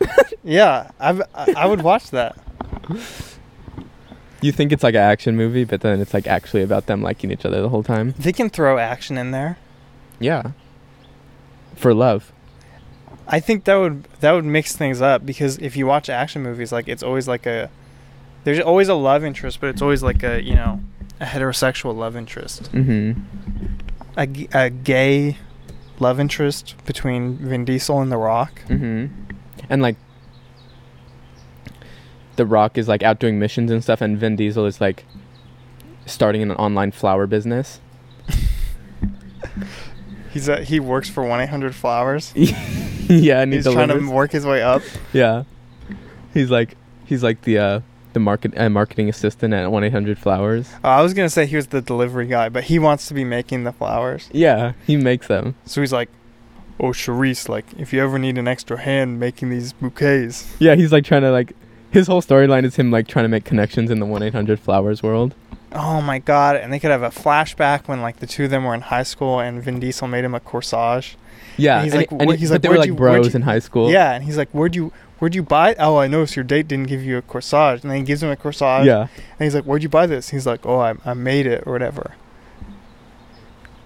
Yeah, 0.42 0.90
I've, 0.98 1.20
I 1.34 1.52
I 1.56 1.66
would 1.66 1.82
watch 1.82 2.10
that. 2.12 2.36
You 4.42 4.52
think 4.52 4.72
it's 4.72 4.82
like 4.82 4.94
an 4.94 5.02
action 5.02 5.36
movie, 5.36 5.64
but 5.64 5.82
then 5.82 6.00
it's 6.00 6.14
like 6.14 6.26
actually 6.26 6.62
about 6.62 6.86
them 6.86 7.02
liking 7.02 7.30
each 7.30 7.44
other 7.44 7.60
the 7.60 7.68
whole 7.68 7.82
time. 7.82 8.14
They 8.18 8.32
can 8.32 8.48
throw 8.48 8.78
action 8.78 9.18
in 9.18 9.32
there. 9.32 9.58
Yeah. 10.18 10.52
For 11.76 11.92
love. 11.92 12.32
I 13.28 13.38
think 13.38 13.64
that 13.64 13.74
would 13.76 14.04
that 14.20 14.32
would 14.32 14.46
mix 14.46 14.74
things 14.74 15.02
up 15.02 15.26
because 15.26 15.58
if 15.58 15.76
you 15.76 15.86
watch 15.86 16.08
action 16.08 16.42
movies, 16.42 16.72
like 16.72 16.88
it's 16.88 17.02
always 17.02 17.28
like 17.28 17.44
a 17.46 17.70
there's 18.44 18.60
always 18.60 18.88
a 18.88 18.94
love 18.94 19.24
interest, 19.24 19.60
but 19.60 19.68
it's 19.68 19.82
always 19.82 20.02
like 20.02 20.22
a 20.22 20.42
you 20.42 20.54
know 20.54 20.80
a 21.20 21.26
heterosexual 21.26 21.94
love 21.94 22.16
interest, 22.16 22.72
Mm-hmm. 22.72 23.20
a, 24.16 24.26
g- 24.26 24.48
a 24.54 24.70
gay 24.70 25.36
love 25.98 26.18
interest 26.18 26.74
between 26.86 27.36
Vin 27.36 27.66
Diesel 27.66 28.00
and 28.00 28.10
The 28.10 28.16
Rock. 28.16 28.62
Mm-hmm. 28.68 29.29
And 29.70 29.80
like, 29.80 29.96
The 32.36 32.44
Rock 32.44 32.76
is 32.76 32.88
like 32.88 33.02
out 33.02 33.18
doing 33.18 33.38
missions 33.38 33.70
and 33.70 33.82
stuff, 33.82 34.02
and 34.02 34.18
Vin 34.18 34.36
Diesel 34.36 34.66
is 34.66 34.80
like 34.80 35.06
starting 36.04 36.42
an 36.42 36.52
online 36.52 36.90
flower 36.90 37.26
business. 37.26 37.80
He's 40.32 40.48
a, 40.48 40.62
he 40.62 40.78
works 40.78 41.10
for 41.10 41.24
one 41.24 41.40
eight 41.40 41.48
hundred 41.48 41.74
flowers. 41.74 42.32
yeah, 42.36 43.40
and 43.40 43.52
he 43.52 43.58
He's 43.58 43.66
trying 43.66 43.88
to 43.88 44.08
work 44.08 44.30
his 44.30 44.46
way 44.46 44.62
up. 44.62 44.82
Yeah, 45.12 45.42
he's 46.32 46.50
like 46.50 46.76
he's 47.04 47.24
like 47.24 47.42
the 47.42 47.58
uh 47.58 47.80
the 48.12 48.20
market 48.20 48.56
uh, 48.56 48.70
marketing 48.70 49.08
assistant 49.08 49.52
at 49.54 49.72
one 49.72 49.82
eight 49.82 49.92
hundred 49.92 50.20
flowers. 50.20 50.70
Oh, 50.84 50.88
I 50.88 51.02
was 51.02 51.14
gonna 51.14 51.30
say 51.30 51.46
he 51.46 51.56
was 51.56 51.68
the 51.68 51.82
delivery 51.82 52.26
guy, 52.26 52.48
but 52.48 52.64
he 52.64 52.78
wants 52.78 53.08
to 53.08 53.14
be 53.14 53.24
making 53.24 53.64
the 53.64 53.72
flowers. 53.72 54.28
Yeah, 54.32 54.74
he 54.86 54.96
makes 54.96 55.26
them. 55.26 55.56
So 55.64 55.80
he's 55.80 55.92
like, 55.92 56.08
"Oh, 56.80 56.88
Charisse, 56.92 57.48
like 57.48 57.66
if 57.78 57.92
you 57.92 58.02
ever 58.02 58.18
need 58.18 58.38
an 58.38 58.48
extra 58.48 58.78
hand 58.78 59.20
making 59.20 59.50
these 59.50 59.72
bouquets." 59.74 60.56
Yeah, 60.58 60.74
he's 60.74 60.90
like 60.92 61.04
trying 61.04 61.22
to 61.22 61.30
like 61.30 61.52
his 61.90 62.06
whole 62.06 62.22
storyline 62.22 62.64
is 62.64 62.76
him 62.76 62.90
like 62.90 63.06
trying 63.06 63.24
to 63.24 63.28
make 63.28 63.44
connections 63.44 63.90
in 63.90 64.00
the 64.00 64.06
one 64.06 64.22
eight 64.22 64.32
hundred 64.34 64.58
flowers 64.60 65.02
world. 65.02 65.34
Oh 65.72 66.00
my 66.00 66.18
god! 66.18 66.56
And 66.56 66.72
they 66.72 66.78
could 66.80 66.90
have 66.90 67.02
a 67.02 67.10
flashback 67.10 67.86
when 67.86 68.00
like 68.02 68.18
the 68.18 68.26
two 68.26 68.44
of 68.44 68.50
them 68.50 68.64
were 68.64 68.74
in 68.74 68.80
high 68.80 69.04
school, 69.04 69.38
and 69.38 69.62
Vin 69.62 69.78
Diesel 69.78 70.08
made 70.08 70.24
him 70.24 70.34
a 70.34 70.40
corsage. 70.40 71.14
Yeah, 71.56 71.76
And 71.76 71.84
he's 71.84 71.92
and 71.92 72.00
like, 72.00 72.10
he- 72.10 72.16
and 72.16 72.38
he's 72.38 72.48
but 72.50 72.54
like, 72.54 72.62
they 72.62 72.68
were 72.68 72.72
"Where'd 72.74 72.80
like 72.80 72.86
you- 72.88 72.94
bros 72.94 73.26
you-" 73.28 73.36
in 73.36 73.42
high 73.42 73.58
school. 73.58 73.90
Yeah, 73.90 74.12
and 74.14 74.24
he's 74.24 74.36
like, 74.36 74.48
"Where'd 74.50 74.74
you 74.74 74.92
where'd 75.18 75.34
you 75.34 75.42
buy?" 75.42 75.74
Oh, 75.78 75.96
I 75.98 76.06
noticed 76.08 76.34
your 76.34 76.44
date 76.44 76.66
didn't 76.66 76.88
give 76.88 77.02
you 77.04 77.18
a 77.18 77.22
corsage, 77.22 77.82
and 77.82 77.90
then 77.90 77.98
he 77.98 78.02
gives 78.04 78.22
him 78.22 78.30
a 78.30 78.36
corsage. 78.36 78.86
yeah, 78.86 79.02
And 79.02 79.44
he's 79.44 79.54
like, 79.54 79.64
"Where'd 79.64 79.82
you 79.82 79.88
buy 79.88 80.06
this?" 80.06 80.30
He's 80.30 80.46
like, 80.46 80.64
"Oh, 80.66 80.78
I, 80.80 80.94
I 81.04 81.14
made 81.14 81.46
it 81.46 81.62
or 81.66 81.72
whatever." 81.72 82.12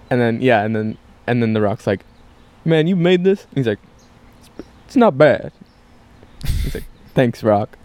and 0.09 0.21
then 0.21 0.41
yeah, 0.41 0.63
and 0.63 0.75
then 0.75 0.97
and 1.27 1.41
then 1.41 1.53
the 1.53 1.61
Rock's 1.61 1.87
like, 1.87 2.01
"Man, 2.65 2.87
you 2.87 2.95
made 2.95 3.23
this?" 3.23 3.47
he's 3.55 3.67
like, 3.67 3.79
"It's 4.87 4.95
not 4.95 5.17
bad." 5.17 5.51
He's 6.63 6.75
like, 6.75 6.85
"Thanks, 7.13 7.43
Rock." 7.43 7.77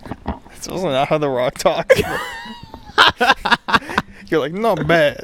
That's 0.49 0.69
also 0.69 0.90
not 0.90 1.09
how 1.09 1.19
the 1.19 1.29
Rock 1.31 1.55
talks. 1.59 2.01
You're 4.29 4.40
like, 4.40 4.53
"Not 4.53 4.87
bad." 4.87 5.23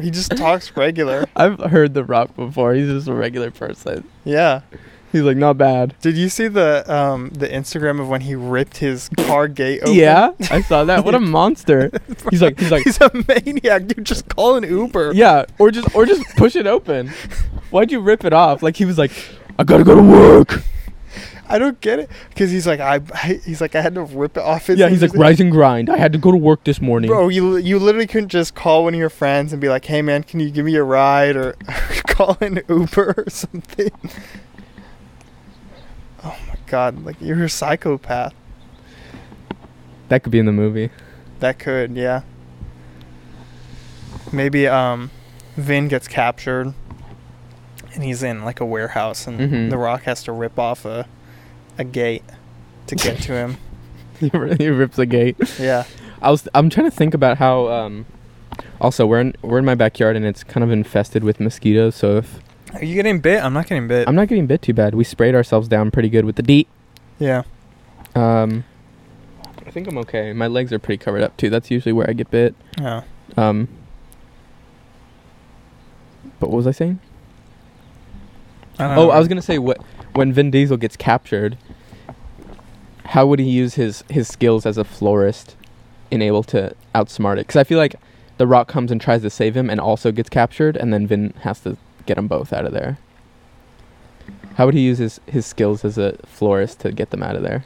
He 0.00 0.10
just 0.10 0.36
talks 0.36 0.76
regular. 0.76 1.26
I've 1.36 1.58
heard 1.60 1.94
the 1.94 2.04
Rock 2.04 2.34
before. 2.36 2.74
He's 2.74 2.88
just 2.88 3.08
a 3.08 3.14
regular 3.14 3.50
person. 3.50 4.04
Yeah. 4.24 4.62
He's 5.12 5.22
like, 5.22 5.36
"Not 5.36 5.56
bad." 5.56 5.94
Did 6.00 6.16
you 6.16 6.28
see 6.28 6.48
the 6.48 6.84
um 6.92 7.30
the 7.30 7.46
Instagram 7.48 8.00
of 8.00 8.08
when 8.08 8.22
he 8.22 8.34
ripped 8.34 8.78
his 8.78 9.08
car 9.16 9.46
gate 9.48 9.80
open? 9.82 9.94
Yeah, 9.94 10.30
I 10.50 10.60
saw 10.62 10.84
that. 10.84 11.04
What 11.04 11.14
a 11.14 11.20
monster! 11.36 11.90
He's 12.30 12.42
like, 12.42 12.58
he's 12.58 12.70
like, 12.72 12.82
He's 12.84 13.00
a 13.00 13.10
maniac, 13.28 13.86
dude. 13.86 14.04
Just 14.04 14.28
call 14.28 14.56
an 14.56 14.64
Uber. 14.64 15.12
yeah, 15.14 15.44
or 15.58 15.70
just 15.70 15.94
or 15.94 16.04
just 16.04 16.22
push 16.36 16.56
it 16.56 16.66
open. 16.66 17.10
Why'd 17.70 17.90
you 17.90 18.00
rip 18.00 18.24
it 18.24 18.32
off? 18.32 18.62
Like 18.62 18.76
he 18.76 18.84
was 18.84 18.98
like, 18.98 19.12
"I 19.58 19.64
gotta 19.64 19.84
go 19.84 19.94
to 19.94 20.02
work." 20.02 20.62
I 21.48 21.58
don't 21.58 21.80
get 21.80 22.00
it 22.00 22.10
because 22.30 22.50
he's 22.50 22.66
like 22.66 22.80
I, 22.80 23.00
I 23.14 23.40
he's 23.44 23.60
like 23.60 23.74
I 23.76 23.80
had 23.80 23.94
to 23.94 24.02
rip 24.02 24.36
it 24.36 24.42
off 24.42 24.66
his. 24.66 24.78
Yeah, 24.78 24.88
he's 24.88 25.02
like, 25.02 25.14
"Rise 25.14 25.40
and 25.40 25.52
grind." 25.52 25.88
I 25.88 25.96
had 25.96 26.12
to 26.12 26.18
go 26.18 26.32
to 26.32 26.36
work 26.36 26.64
this 26.64 26.80
morning. 26.80 27.08
Bro, 27.08 27.28
you 27.28 27.56
you 27.56 27.78
literally 27.78 28.06
couldn't 28.06 28.30
just 28.30 28.54
call 28.54 28.84
one 28.84 28.94
of 28.94 29.00
your 29.00 29.10
friends 29.10 29.52
and 29.52 29.60
be 29.60 29.68
like, 29.68 29.84
"Hey 29.84 30.02
man, 30.02 30.22
can 30.22 30.40
you 30.40 30.50
give 30.50 30.64
me 30.64 30.74
a 30.74 30.82
ride?" 30.82 31.36
or 31.36 31.52
call 32.08 32.36
an 32.40 32.60
Uber 32.68 33.14
or 33.16 33.30
something. 33.30 33.90
Oh 36.24 36.36
my 36.48 36.56
god, 36.66 37.04
like 37.04 37.16
you're 37.20 37.44
a 37.44 37.48
psychopath. 37.48 38.34
That 40.08 40.22
could 40.22 40.32
be 40.32 40.38
in 40.38 40.46
the 40.46 40.52
movie. 40.52 40.90
That 41.40 41.58
could, 41.58 41.96
yeah. 41.96 42.22
Maybe 44.32 44.66
um, 44.66 45.10
Vin 45.56 45.88
gets 45.88 46.08
captured, 46.08 46.74
and 47.96 48.04
he's 48.04 48.22
in 48.22 48.44
like 48.44 48.60
a 48.60 48.64
warehouse, 48.64 49.26
and 49.26 49.40
Mhm. 49.40 49.70
The 49.70 49.78
Rock 49.78 50.02
has 50.04 50.22
to 50.24 50.32
rip 50.32 50.58
off 50.58 50.84
a 50.84 51.06
a 51.78 51.82
gate 51.84 52.22
to 52.86 52.94
get 52.94 53.18
to 53.22 53.32
him. 53.32 53.56
he 54.20 54.30
ri- 54.32 54.56
he 54.56 54.68
rips 54.68 54.96
the 54.96 55.06
gate. 55.06 55.36
Yeah. 55.58 55.84
I 56.22 56.30
was 56.30 56.48
I'm 56.54 56.70
trying 56.70 56.88
to 56.88 56.96
think 56.96 57.12
about 57.14 57.38
how 57.38 57.68
um 57.68 58.06
also 58.80 59.06
we're 59.06 59.20
in 59.20 59.34
we're 59.42 59.58
in 59.58 59.64
my 59.64 59.74
backyard 59.74 60.14
and 60.16 60.24
it's 60.24 60.44
kind 60.44 60.62
of 60.62 60.70
infested 60.70 61.24
with 61.24 61.40
mosquitoes, 61.40 61.94
so 61.96 62.16
if 62.18 62.38
Are 62.74 62.84
you 62.84 62.94
getting 62.94 63.18
bit? 63.20 63.42
I'm 63.42 63.52
not 63.52 63.66
getting 63.66 63.88
bit. 63.88 64.06
I'm 64.08 64.14
not 64.14 64.28
getting 64.28 64.46
bit 64.46 64.62
too 64.62 64.72
bad. 64.74 64.94
We 64.94 65.04
sprayed 65.04 65.34
ourselves 65.34 65.66
down 65.68 65.90
pretty 65.90 66.08
good 66.08 66.24
with 66.24 66.36
the 66.36 66.42
DEET. 66.42 66.68
yeah. 67.18 67.42
Um 68.14 68.64
I 69.66 69.70
think 69.70 69.88
I'm 69.88 69.98
okay. 69.98 70.32
My 70.32 70.46
legs 70.46 70.72
are 70.72 70.78
pretty 70.78 71.02
covered 71.02 71.22
up 71.22 71.36
too. 71.36 71.50
That's 71.50 71.70
usually 71.70 71.92
where 71.92 72.08
I 72.08 72.12
get 72.14 72.30
bit. 72.30 72.54
Oh. 72.80 73.02
Um 73.36 73.68
But 76.40 76.50
what 76.50 76.56
was 76.56 76.66
I 76.66 76.70
saying? 76.72 77.00
I 78.78 78.84
Oh, 78.84 79.06
know. 79.06 79.10
I 79.10 79.18
was 79.18 79.28
going 79.28 79.36
to 79.36 79.42
say 79.42 79.58
what 79.58 79.78
when 80.14 80.32
Vin 80.32 80.50
Diesel 80.50 80.76
gets 80.76 80.96
captured, 80.96 81.56
how 83.06 83.26
would 83.26 83.38
he 83.38 83.48
use 83.48 83.74
his 83.74 84.02
his 84.10 84.28
skills 84.28 84.66
as 84.66 84.76
a 84.78 84.84
florist 84.84 85.56
in 86.10 86.22
able 86.22 86.42
to 86.44 86.74
outsmart 86.94 87.38
it? 87.38 87.46
Cuz 87.48 87.56
I 87.56 87.64
feel 87.64 87.78
like 87.78 87.96
The 88.38 88.46
Rock 88.46 88.68
comes 88.68 88.90
and 88.90 89.00
tries 89.00 89.22
to 89.22 89.30
save 89.30 89.56
him 89.56 89.70
and 89.70 89.80
also 89.80 90.12
gets 90.12 90.28
captured 90.28 90.76
and 90.76 90.92
then 90.92 91.06
Vin 91.06 91.32
has 91.40 91.60
to 91.60 91.76
get 92.06 92.14
them 92.16 92.26
both 92.28 92.52
out 92.52 92.64
of 92.64 92.72
there. 92.72 92.98
How 94.54 94.64
would 94.66 94.74
he 94.74 94.80
use 94.80 94.98
his 94.98 95.20
his 95.26 95.46
skills 95.46 95.84
as 95.84 95.98
a 95.98 96.16
florist 96.26 96.80
to 96.80 96.92
get 96.92 97.10
them 97.10 97.22
out 97.22 97.36
of 97.36 97.42
there? 97.42 97.64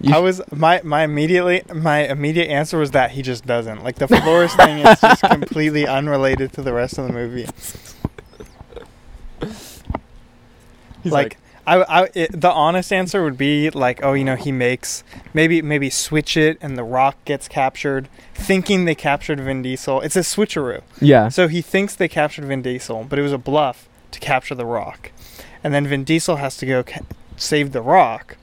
You 0.00 0.14
I 0.14 0.18
was 0.18 0.40
my 0.52 0.80
my 0.84 1.02
immediately 1.04 1.62
my 1.74 2.06
immediate 2.06 2.48
answer 2.48 2.78
was 2.78 2.92
that 2.92 3.10
he 3.12 3.22
just 3.22 3.44
doesn't 3.46 3.82
like 3.84 3.96
the 3.96 4.08
florist 4.08 4.56
thing 4.64 4.78
is 4.78 5.00
just 5.00 5.22
completely 5.22 5.86
unrelated 5.86 6.52
to 6.54 6.62
the 6.62 6.72
rest 6.72 6.98
of 6.98 7.06
the 7.06 7.12
movie. 7.12 7.46
He's 11.02 11.12
like, 11.12 11.38
I, 11.66 11.76
I 11.82 12.08
it, 12.14 12.40
the 12.40 12.50
honest 12.50 12.92
answer 12.92 13.22
would 13.22 13.36
be 13.38 13.70
like, 13.70 14.00
oh, 14.02 14.12
you 14.14 14.24
know, 14.24 14.36
he 14.36 14.50
makes 14.52 15.04
maybe 15.34 15.62
maybe 15.62 15.90
switch 15.90 16.36
it, 16.36 16.58
and 16.60 16.76
the 16.76 16.84
Rock 16.84 17.16
gets 17.24 17.48
captured, 17.48 18.08
thinking 18.34 18.84
they 18.86 18.94
captured 18.94 19.40
Vin 19.40 19.62
Diesel. 19.62 20.00
It's 20.00 20.16
a 20.16 20.20
switcheroo. 20.20 20.82
yeah. 21.00 21.28
So 21.28 21.48
he 21.48 21.60
thinks 21.62 21.94
they 21.94 22.08
captured 22.08 22.44
Vin 22.46 22.62
Diesel, 22.62 23.04
but 23.08 23.18
it 23.18 23.22
was 23.22 23.32
a 23.32 23.38
bluff 23.38 23.88
to 24.10 24.18
capture 24.20 24.54
the 24.54 24.66
Rock, 24.66 25.12
and 25.62 25.72
then 25.74 25.86
Vin 25.86 26.02
Diesel 26.04 26.36
has 26.36 26.56
to 26.58 26.66
go 26.66 26.82
ca- 26.82 27.00
save 27.36 27.72
the 27.72 27.82
Rock, 27.82 28.36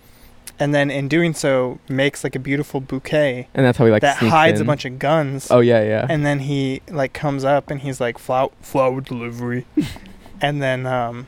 and 0.59 0.73
then 0.73 0.89
in 0.89 1.07
doing 1.07 1.33
so 1.33 1.79
makes 1.89 2.23
like 2.23 2.35
a 2.35 2.39
beautiful 2.39 2.79
bouquet 2.79 3.47
And 3.53 3.65
that's 3.65 3.77
how 3.77 3.85
he 3.85 3.91
like 3.91 4.01
that 4.03 4.17
hides 4.17 4.61
a 4.61 4.65
bunch 4.65 4.85
of 4.85 4.99
guns. 4.99 5.49
Oh 5.51 5.59
yeah, 5.59 5.83
yeah. 5.83 6.05
And 6.09 6.25
then 6.25 6.39
he 6.39 6.81
like 6.87 7.13
comes 7.13 7.43
up 7.43 7.69
and 7.71 7.81
he's 7.81 7.99
like 7.99 8.17
flower 8.19 8.49
flower 8.61 9.01
delivery, 9.01 9.65
and 10.41 10.61
then 10.61 10.85
um, 10.85 11.27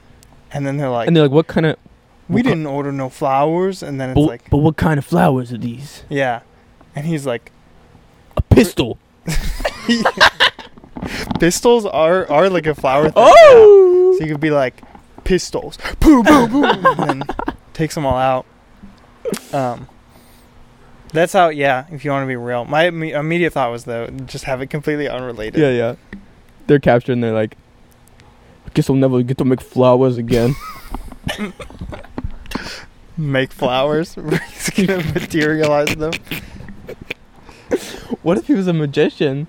and 0.52 0.66
then 0.66 0.78
they're 0.78 0.90
like, 0.90 1.08
and 1.08 1.16
they're 1.16 1.24
like 1.24 1.32
what 1.32 1.48
kind 1.48 1.66
of 1.66 1.78
we 2.28 2.44
didn't 2.44 2.68
order 2.68 2.92
no 2.92 3.10
flowers, 3.10 3.82
and 3.82 4.00
then 4.00 4.12
it's 4.12 4.16
but, 4.16 4.22
like, 4.22 4.50
but 4.50 4.58
what 4.58 4.78
kind 4.78 4.98
of 4.98 5.06
flowers 5.06 5.52
are 5.52 5.58
these? 5.58 6.04
yeah, 6.10 6.42
and 6.96 7.06
he's 7.06 7.26
like, 7.26 7.52
A 8.38 8.42
pistol. 8.42 8.98
pistols 11.40 11.86
are 11.86 12.30
are 12.30 12.50
like 12.50 12.68
a 12.68 12.76
flower 12.76 13.06
thing. 13.06 13.14
Oh. 13.16 14.16
So 14.18 14.26
you 14.26 14.34
could 14.34 14.42
be 14.42 14.52
like, 14.52 14.82
pistols, 15.24 15.78
boom, 16.00 16.24
boom, 16.24 16.52
boom, 16.52 16.86
and 16.86 17.00
then 17.00 17.24
takes 17.74 17.96
them 17.96 18.06
all 18.06 18.18
out. 18.18 18.46
Um, 19.54 19.88
that's 21.14 21.34
how. 21.34 21.50
Yeah, 21.50 21.86
if 21.92 22.04
you 22.04 22.12
want 22.12 22.24
to 22.24 22.28
be 22.28 22.36
real, 22.36 22.66
my 22.66 22.86
imme- 22.86 23.18
immediate 23.18 23.54
thought 23.54 23.72
was 23.72 23.86
though, 23.86 24.08
just 24.08 24.46
have 24.46 24.62
it 24.62 24.68
completely 24.68 25.08
unrelated. 25.08 25.60
Yeah, 25.60 25.72
yeah. 25.72 25.96
They're 26.68 26.80
captured 26.80 27.14
and 27.14 27.24
they're 27.24 27.34
like, 27.34 27.58
guess 28.74 28.90
I'll 28.90 28.96
never 28.96 29.22
get 29.24 29.38
to 29.40 29.46
make 29.46 29.62
flowers 29.62 30.18
again. 30.18 30.56
Make 33.18 33.52
flowers. 33.52 34.16
He's 34.76 34.88
gonna 34.88 35.04
materialize 35.14 35.94
them. 35.96 36.14
what 38.22 38.38
if 38.38 38.48
he 38.48 38.54
was 38.54 38.66
a 38.68 38.72
magician? 38.74 39.46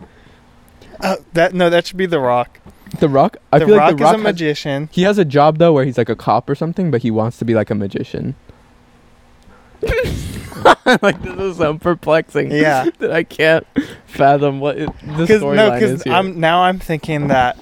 Uh, 0.98 1.16
that 1.34 1.54
no, 1.54 1.70
that 1.70 1.86
should 1.86 1.96
be 1.96 2.06
the 2.06 2.18
Rock. 2.18 2.58
The 2.98 3.08
Rock? 3.08 3.36
I 3.52 3.60
the 3.60 3.66
feel 3.66 3.76
Rock 3.76 3.90
like 3.90 3.96
The 3.98 4.02
Rock 4.04 4.14
is 4.16 4.20
a 4.20 4.24
has- 4.24 4.32
magician. 4.34 4.88
he 4.90 5.02
has 5.02 5.18
a 5.18 5.24
job 5.24 5.58
though 5.58 5.72
where 5.72 5.84
he's 5.84 5.96
like 5.96 6.08
a 6.08 6.16
cop 6.16 6.50
or 6.50 6.56
something, 6.56 6.90
but 6.90 7.02
he 7.02 7.12
wants 7.12 7.38
to 7.38 7.44
be 7.44 7.54
like 7.54 7.70
a 7.70 7.74
magician. 7.76 8.34
like 11.00 11.22
this 11.22 11.38
is 11.38 11.56
so 11.58 11.78
perplexing. 11.78 12.50
Yeah. 12.50 12.88
that 12.98 13.12
I 13.12 13.22
can't 13.22 13.64
fathom 14.06 14.58
what 14.58 14.78
it, 14.78 14.90
the 15.00 15.16
Because 15.18 15.42
storyline 15.42 15.54
no, 15.56 15.72
is 15.74 15.80
because 15.80 16.02
here. 16.02 16.12
I'm 16.12 16.40
now 16.40 16.62
I'm 16.62 16.80
thinking 16.80 17.28
that 17.28 17.56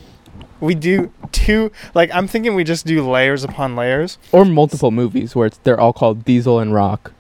we 0.61 0.75
do 0.75 1.13
two. 1.33 1.71
Like 1.95 2.11
I'm 2.15 2.27
thinking 2.29 2.55
we 2.55 2.65
just 2.65 2.87
do 2.87 3.09
layers 3.09 3.45
upon 3.45 3.77
layers. 3.77 4.19
or 4.33 4.45
multiple 4.45 4.91
movies 4.91 5.35
where 5.37 5.47
it's 5.47 5.59
they're 5.59 5.81
all 5.81 5.93
called 5.93 6.25
Diesel 6.25 6.59
and 6.61 6.75
Rock, 6.75 7.13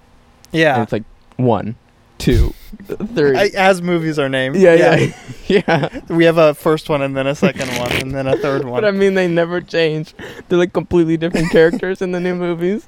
and 0.53 0.61
Yeah. 0.61 0.83
it's 0.83 0.93
like 0.93 1.05
one, 1.37 1.77
two, 2.19 2.53
three. 3.15 3.37
I, 3.37 3.51
as 3.57 3.81
movies 3.81 4.19
are 4.19 4.29
named. 4.29 4.57
yeah, 4.57 4.75
yeah, 4.75 5.13
yeah. 5.69 6.01
We 6.09 6.25
have 6.25 6.37
a 6.39 6.53
first 6.55 6.89
one 6.89 7.01
and 7.03 7.17
then 7.17 7.27
a 7.29 7.35
second 7.35 7.69
one 7.79 7.93
and 7.93 8.15
then 8.15 8.27
a 8.27 8.37
third 8.37 8.65
one. 8.73 8.81
But 8.83 8.89
I 8.89 8.91
mean, 8.91 9.15
they 9.15 9.29
never 9.29 9.61
change. 9.61 10.15
They're 10.49 10.59
like 10.59 10.73
completely 10.73 11.17
different 11.17 11.51
characters 11.53 12.03
in 12.03 12.11
the 12.13 12.21
new 12.21 12.35
movies. 12.35 12.87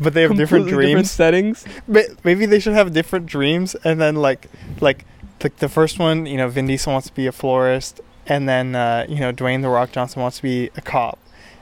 but 0.00 0.14
they 0.14 0.22
have 0.22 0.36
different 0.36 0.66
Completely 0.66 0.70
different 0.70 0.70
dreams. 0.94 1.10
settings. 1.10 1.64
Ma- 1.86 2.00
Maybe 2.24 2.44
they 2.46 2.58
should 2.58 2.74
have 2.74 2.92
different 2.92 3.26
dreams, 3.26 3.76
and 3.84 4.00
then 4.00 4.16
like 4.16 4.48
like 4.80 5.04
the, 5.38 5.50
the 5.58 5.68
first 5.68 5.98
one, 5.98 6.26
you 6.26 6.36
know, 6.36 6.48
Vin 6.48 6.66
Diesel 6.66 6.92
wants 6.92 7.06
to 7.08 7.14
be 7.14 7.26
a 7.26 7.32
florist, 7.32 8.00
and 8.26 8.48
then 8.48 8.74
uh, 8.74 9.06
you 9.08 9.16
know 9.20 9.32
Dwayne 9.32 9.62
the 9.62 9.68
Rock 9.68 9.92
Johnson 9.92 10.22
wants 10.22 10.38
to 10.38 10.42
be 10.42 10.70
a 10.76 10.80
cop, 10.80 11.18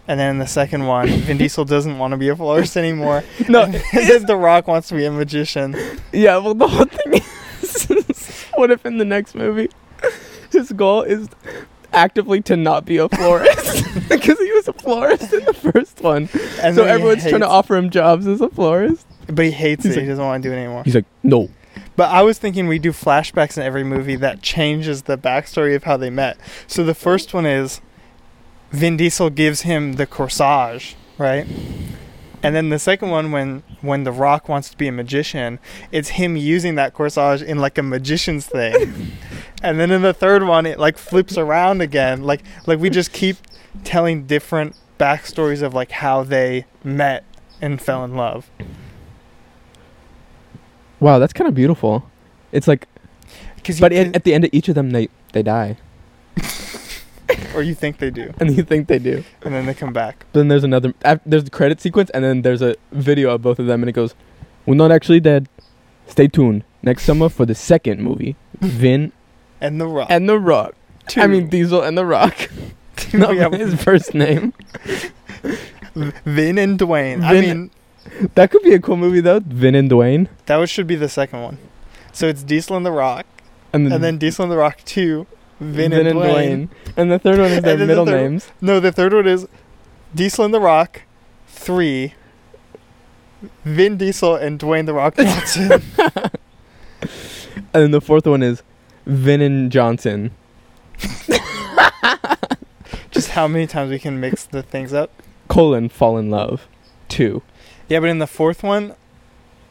and 0.06 0.18
then 0.20 0.30
in 0.32 0.38
the 0.38 0.46
second 0.46 0.86
one, 0.86 1.08
Vin 1.08 1.38
Diesel 1.42 1.64
doesn't 1.64 1.98
want 1.98 2.12
to 2.12 2.16
be 2.16 2.28
a 2.28 2.36
florist 2.36 2.76
anymore, 2.76 3.24
No, 3.48 3.62
and 3.64 3.74
then 3.92 4.26
the 4.26 4.36
Rock 4.36 4.66
wants 4.68 4.88
to 4.88 4.94
be 4.94 5.04
a 5.04 5.10
magician. 5.12 5.74
yeah. 6.12 6.36
Well, 6.38 6.54
the 6.54 6.68
whole 6.68 6.84
thing 6.86 7.22
is, 7.62 8.46
what 8.54 8.70
if 8.70 8.84
in 8.86 8.98
the 8.98 9.04
next 9.04 9.34
movie, 9.34 9.68
his 10.52 10.72
goal 10.72 11.02
is 11.02 11.28
actively 11.92 12.42
to 12.42 12.54
not 12.56 12.84
be 12.84 12.98
a 12.98 13.08
florist 13.08 13.84
because 14.10 14.38
he 14.38 14.52
was 14.52 14.68
a 14.68 14.72
florist 14.74 15.32
in 15.32 15.42
the 15.46 15.54
first 15.54 16.00
one. 16.02 16.28
And 16.62 16.76
so 16.76 16.84
everyone's 16.84 17.22
trying 17.26 17.40
to 17.40 17.48
offer 17.48 17.76
him 17.76 17.88
jobs 17.88 18.26
as 18.26 18.40
a 18.42 18.48
florist. 18.50 19.06
but 19.26 19.44
he 19.46 19.50
hates 19.50 19.84
He's 19.84 19.94
it. 19.94 19.96
like- 19.96 20.02
he 20.04 20.08
doesn't 20.10 20.24
want 20.24 20.42
to 20.42 20.48
do 20.48 20.52
it 20.54 20.58
anymore. 20.58 20.82
He's 20.84 20.94
like, 20.94 21.06
no. 21.22 21.48
But 21.98 22.10
I 22.10 22.22
was 22.22 22.38
thinking 22.38 22.68
we 22.68 22.78
do 22.78 22.92
flashbacks 22.92 23.56
in 23.56 23.64
every 23.64 23.82
movie 23.82 24.14
that 24.14 24.40
changes 24.40 25.02
the 25.02 25.18
backstory 25.18 25.74
of 25.74 25.82
how 25.82 25.96
they 25.96 26.10
met. 26.10 26.38
So 26.68 26.84
the 26.84 26.94
first 26.94 27.34
one 27.34 27.44
is 27.44 27.80
Vin 28.70 28.96
Diesel 28.96 29.30
gives 29.30 29.62
him 29.62 29.94
the 29.94 30.06
corsage, 30.06 30.94
right? 31.18 31.44
And 32.40 32.54
then 32.54 32.68
the 32.68 32.78
second 32.78 33.10
one, 33.10 33.32
when 33.32 33.64
when 33.80 34.04
The 34.04 34.12
Rock 34.12 34.48
wants 34.48 34.70
to 34.70 34.76
be 34.76 34.86
a 34.86 34.92
magician, 34.92 35.58
it's 35.90 36.10
him 36.10 36.36
using 36.36 36.76
that 36.76 36.94
corsage 36.94 37.42
in 37.42 37.58
like 37.58 37.78
a 37.78 37.82
magician's 37.82 38.46
thing. 38.46 39.16
and 39.64 39.80
then 39.80 39.90
in 39.90 40.02
the 40.02 40.14
third 40.14 40.44
one, 40.44 40.66
it 40.66 40.78
like 40.78 40.98
flips 40.98 41.36
around 41.36 41.80
again. 41.80 42.22
Like 42.22 42.44
like 42.64 42.78
we 42.78 42.90
just 42.90 43.12
keep 43.12 43.38
telling 43.82 44.24
different 44.24 44.76
backstories 45.00 45.62
of 45.62 45.74
like 45.74 45.90
how 45.90 46.22
they 46.22 46.64
met 46.84 47.24
and 47.60 47.82
fell 47.82 48.04
in 48.04 48.14
love. 48.14 48.48
Wow, 51.00 51.18
that's 51.18 51.32
kind 51.32 51.48
of 51.48 51.54
beautiful. 51.54 52.08
It's 52.52 52.66
like, 52.68 52.86
Cause 53.64 53.80
but 53.80 53.92
at, 53.92 54.14
at 54.16 54.24
the 54.24 54.34
end 54.34 54.44
of 54.44 54.50
each 54.52 54.68
of 54.68 54.74
them, 54.74 54.90
they 54.90 55.08
they 55.32 55.42
die, 55.42 55.76
or 57.54 57.62
you 57.62 57.74
think 57.74 57.98
they 57.98 58.10
do, 58.10 58.32
and 58.40 58.56
you 58.56 58.62
think 58.62 58.88
they 58.88 58.98
do. 58.98 59.22
and 59.42 59.54
then 59.54 59.66
they 59.66 59.74
come 59.74 59.92
back. 59.92 60.24
But 60.32 60.40
Then 60.40 60.48
there's 60.48 60.64
another. 60.64 60.94
af- 61.04 61.20
There's 61.26 61.44
the 61.44 61.50
credit 61.50 61.80
sequence, 61.80 62.10
and 62.10 62.24
then 62.24 62.42
there's 62.42 62.62
a 62.62 62.74
video 62.92 63.30
of 63.34 63.42
both 63.42 63.58
of 63.58 63.66
them, 63.66 63.82
and 63.82 63.88
it 63.90 63.92
goes, 63.92 64.14
"We're 64.66 64.74
not 64.76 64.90
actually 64.90 65.20
dead. 65.20 65.48
Stay 66.06 66.26
tuned 66.28 66.64
next 66.82 67.02
summer 67.04 67.28
for 67.28 67.44
the 67.44 67.54
second 67.54 68.00
movie, 68.00 68.36
Vin 68.60 69.12
And 69.60 69.78
The 69.80 69.86
Rock. 69.86 70.06
and 70.10 70.28
the 70.28 70.38
Rock. 70.38 70.74
I 71.16 71.26
mean 71.26 71.48
Diesel 71.48 71.82
and 71.82 71.96
the 71.98 72.06
Rock. 72.06 72.34
Not 73.12 73.30
We 73.30 73.38
have 73.38 73.52
his 73.52 73.74
first 73.82 74.14
name. 74.14 74.52
Vin 76.24 76.58
and 76.58 76.78
Dwayne. 76.78 77.22
I 77.24 77.32
Vin- 77.32 77.44
mean, 77.44 77.70
That 78.34 78.50
could 78.50 78.62
be 78.62 78.74
a 78.74 78.80
cool 78.80 78.96
movie 78.96 79.20
though. 79.20 79.40
Vin 79.40 79.74
and 79.74 79.90
Dwayne, 79.90 80.28
that 80.46 80.56
was, 80.56 80.70
should 80.70 80.86
be 80.86 80.96
the 80.96 81.08
second 81.08 81.42
one. 81.42 81.58
So 82.12 82.26
it's 82.26 82.42
Diesel 82.42 82.76
and 82.76 82.84
The 82.86 82.90
Rock, 82.92 83.26
and 83.72 83.86
then, 83.86 83.92
and 83.92 84.04
then 84.04 84.18
Diesel 84.18 84.44
and 84.44 84.52
The 84.52 84.56
Rock 84.56 84.78
2, 84.84 85.26
Vin, 85.60 85.92
and, 85.92 86.08
Dwayne. 86.08 86.68
and 86.96 87.10
the 87.12 87.18
third 87.18 87.38
one 87.38 87.50
is 87.52 87.62
their 87.62 87.72
And 87.72 87.82
the 87.82 87.86
middle 87.86 88.06
third- 88.06 88.20
names. 88.30 88.48
No, 88.60 88.80
the 88.80 88.90
third 88.92 89.12
one 89.12 89.26
is 89.28 89.46
Diesel 90.14 90.44
and 90.46 90.54
The 90.54 90.60
Rock 90.60 91.02
3, 91.48 92.14
Vin 93.64 93.96
Diesel 93.96 94.34
and 94.36 94.58
Dwayne 94.58 94.86
The 94.86 94.94
Rock 94.94 95.16
Johnson. 95.16 95.82
And 97.74 97.82
then 97.82 97.90
the 97.90 98.00
fourth 98.00 98.26
one 98.26 98.42
is 98.42 98.62
Vin 99.04 99.40
and 99.42 99.70
Johnson. 99.70 100.30
Just 103.10 103.30
how 103.30 103.48
many 103.48 103.66
times 103.66 103.90
we 103.90 103.98
can 103.98 104.20
mix 104.20 104.44
the 104.44 104.62
things 104.62 104.92
up. 104.92 105.10
Colon 105.48 105.88
fall 105.88 106.18
in 106.18 106.30
love. 106.30 106.66
Two. 107.08 107.42
Yeah, 107.88 108.00
but 108.00 108.08
in 108.10 108.18
the 108.18 108.26
fourth 108.26 108.62
one, 108.62 108.94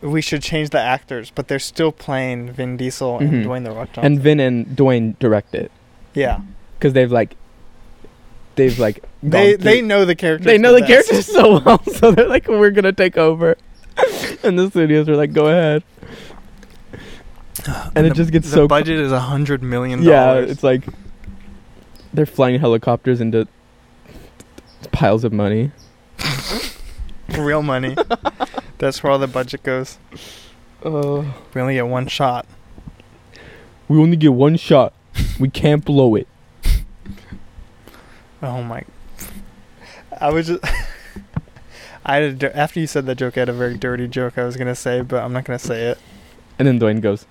we 0.01 0.21
should 0.21 0.41
change 0.41 0.69
the 0.71 0.80
actors, 0.80 1.32
but 1.34 1.47
they're 1.47 1.60
still 1.60 1.91
playing 1.91 2.51
Vin 2.51 2.77
Diesel 2.77 3.19
and 3.19 3.32
Mhm. 3.32 3.45
Dwayne 3.45 3.63
The 3.63 3.71
Rock 3.71 3.89
Johnson. 3.93 4.06
And 4.13 4.19
Vin 4.21 4.39
and 4.39 4.65
Dwayne 4.67 5.17
direct 5.19 5.53
it 5.56 5.71
yeah. 6.13 6.39
because 6.77 6.93
they've 6.93 7.12
like, 7.12 7.36
they've 8.56 8.77
like 8.80 9.01
gone 9.21 9.30
They 9.32 9.53
through- 9.56 9.63
they 9.63 9.82
know 9.82 10.06
the 10.06 10.15
characters. 10.15 10.45
they 10.45 10.58
know 10.58 10.73
the 10.73 10.82
best. 10.82 10.91
characters 11.10 11.25
so 11.25 11.60
well, 11.63 11.84
so 11.93 12.12
they're 12.12 12.27
like, 12.27 12.47
we're 12.47 12.71
gonna 12.71 12.91
take 12.93 13.17
over. 13.17 13.56
and 14.43 14.58
the 14.60 14.69
studios 14.69 15.10
are 15.10 15.15
like, 15.15 15.34
go 15.34 15.47
ahead. 15.47 15.84
And 17.95 18.06
it 18.06 18.10
the- 18.10 18.15
just 18.15 18.32
gets 18.32 18.47
the 18.49 18.56
so 18.56 18.62
The 18.62 18.67
budget 18.67 18.99
is 18.99 19.12
a 19.12 19.19
hundred 19.19 19.62
million 19.63 20.01
yeah. 20.03 20.36
It's 20.36 20.63
like 20.63 20.84
they're 22.13 22.25
flying 22.27 22.60
helicopters 22.60 23.19
into 23.19 23.47
piles 24.91 25.23
of 25.23 25.34
money. 25.34 25.71
real 27.37 27.61
money. 27.61 27.95
That's 28.77 29.01
where 29.03 29.11
all 29.11 29.19
the 29.19 29.27
budget 29.27 29.63
goes. 29.63 29.97
Oh. 30.83 31.33
We 31.53 31.61
only 31.61 31.73
get 31.75 31.87
one 31.87 32.07
shot. 32.07 32.45
We 33.87 33.97
only 33.99 34.17
get 34.17 34.33
one 34.33 34.57
shot. 34.57 34.93
We 35.39 35.49
can't 35.49 35.83
blow 35.83 36.15
it. 36.15 36.27
Oh 38.41 38.61
my! 38.61 38.83
I 40.21 40.29
was 40.31 40.45
just. 40.47 40.63
I 42.05 42.15
had 42.17 42.43
a, 42.43 42.55
after 42.55 42.79
you 42.79 42.85
said 42.85 43.07
that 43.07 43.15
joke, 43.15 43.35
I 43.35 43.41
had 43.41 43.49
a 43.49 43.53
very 43.53 43.75
dirty 43.75 44.07
joke 44.07 44.37
I 44.37 44.43
was 44.45 44.55
gonna 44.55 44.75
say, 44.75 45.01
but 45.01 45.23
I'm 45.23 45.33
not 45.33 45.43
gonna 45.43 45.57
say 45.57 45.85
it. 45.87 45.97
And 46.59 46.67
then 46.67 46.79
Dwayne 46.79 47.01
goes, 47.01 47.25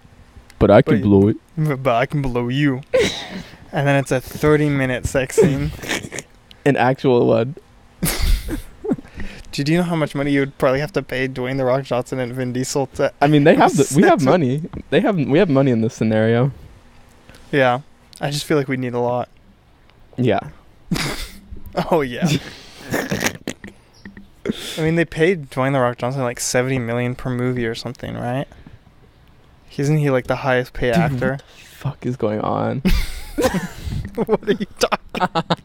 "But 0.59 0.73
I 0.73 0.83
can 0.83 1.01
But- 1.01 1.03
blow 1.09 1.29
it." 1.29 1.37
But, 1.57 1.83
but 1.85 1.95
I 1.95 2.07
can 2.07 2.23
blow 2.23 2.49
you. 2.49 2.81
and 3.73 3.87
then 3.87 3.95
it's 3.97 4.11
a 4.11 4.21
30 4.21 4.69
minute 4.69 5.07
sex 5.07 5.37
scene. 5.37 5.71
An 6.65 6.77
actual 6.77 7.25
one. 7.29 7.55
Did 9.57 9.71
you 9.71 9.79
know 9.79 9.85
how 9.85 9.97
much 9.97 10.15
money 10.15 10.33
you 10.33 10.41
would 10.41 10.59
probably 10.59 10.81
have 10.81 10.93
to 10.93 11.03
pay 11.03 11.27
Dwayne 11.27 11.57
the 11.57 11.65
Rock 11.65 11.85
Johnson 11.85 12.19
and 12.19 12.31
Vin 12.31 12.53
Diesel 12.53 12.89
to? 12.89 13.11
I 13.23 13.27
mean, 13.27 13.45
they 13.45 13.55
have 13.55 13.75
the, 13.75 13.91
we 13.97 14.03
have 14.03 14.23
money. 14.23 14.69
They 14.91 15.01
have 15.01 15.17
we 15.17 15.39
have 15.39 15.49
money 15.49 15.71
in 15.71 15.81
this 15.81 15.95
scenario. 15.95 16.53
Yeah, 17.51 17.81
I 18.21 18.31
just 18.31 18.45
feel 18.45 18.59
like 18.59 18.69
we 18.69 18.77
need 18.77 18.93
a 18.93 19.01
lot. 19.01 19.31
Yeah. 20.19 20.41
Oh 21.91 22.01
yeah. 22.01 22.27
I 22.91 24.81
mean, 24.81 24.95
they 24.95 25.05
paid 25.05 25.51
Dwayne 25.51 25.75
the 25.75 25.81
Rock 25.81 25.99
Johnson 25.99 26.23
like 26.23 26.41
70 26.41 26.79
million 26.79 27.15
per 27.15 27.29
movie 27.29 27.67
or 27.67 27.75
something, 27.75 28.15
right? 28.15 28.49
Isn't 29.77 29.99
he 29.99 30.09
like 30.09 30.27
the 30.27 30.37
highest 30.37 30.73
paid 30.73 30.95
Dude, 30.95 31.03
actor? 31.03 31.39
Fuck 31.55 32.07
is 32.07 32.17
going 32.17 32.41
on? 32.41 32.81
what 34.15 34.49
are 34.49 34.53
you 34.53 34.67
talking? 34.79 35.65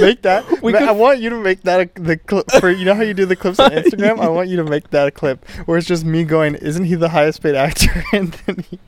Make 0.00 0.22
that. 0.22 0.44
We 0.62 0.74
I 0.74 0.92
want 0.92 1.20
you 1.20 1.30
to 1.30 1.36
make 1.40 1.62
that 1.62 1.80
a, 1.80 2.00
the 2.00 2.16
clip 2.16 2.50
for 2.60 2.70
you 2.70 2.84
know 2.84 2.94
how 2.94 3.02
you 3.02 3.14
do 3.14 3.26
the 3.26 3.36
clips 3.36 3.58
on 3.58 3.70
Instagram. 3.72 4.18
I 4.20 4.28
want 4.28 4.48
you 4.48 4.56
to 4.56 4.64
make 4.64 4.90
that 4.90 5.08
a 5.08 5.10
clip 5.10 5.46
where 5.66 5.78
it's 5.78 5.86
just 5.86 6.04
me 6.04 6.24
going, 6.24 6.54
"Isn't 6.54 6.84
he 6.84 6.94
the 6.94 7.08
highest 7.10 7.42
paid 7.42 7.54
actor?" 7.54 8.04
and 8.12 8.32
then 8.46 8.64
he, 8.70 8.78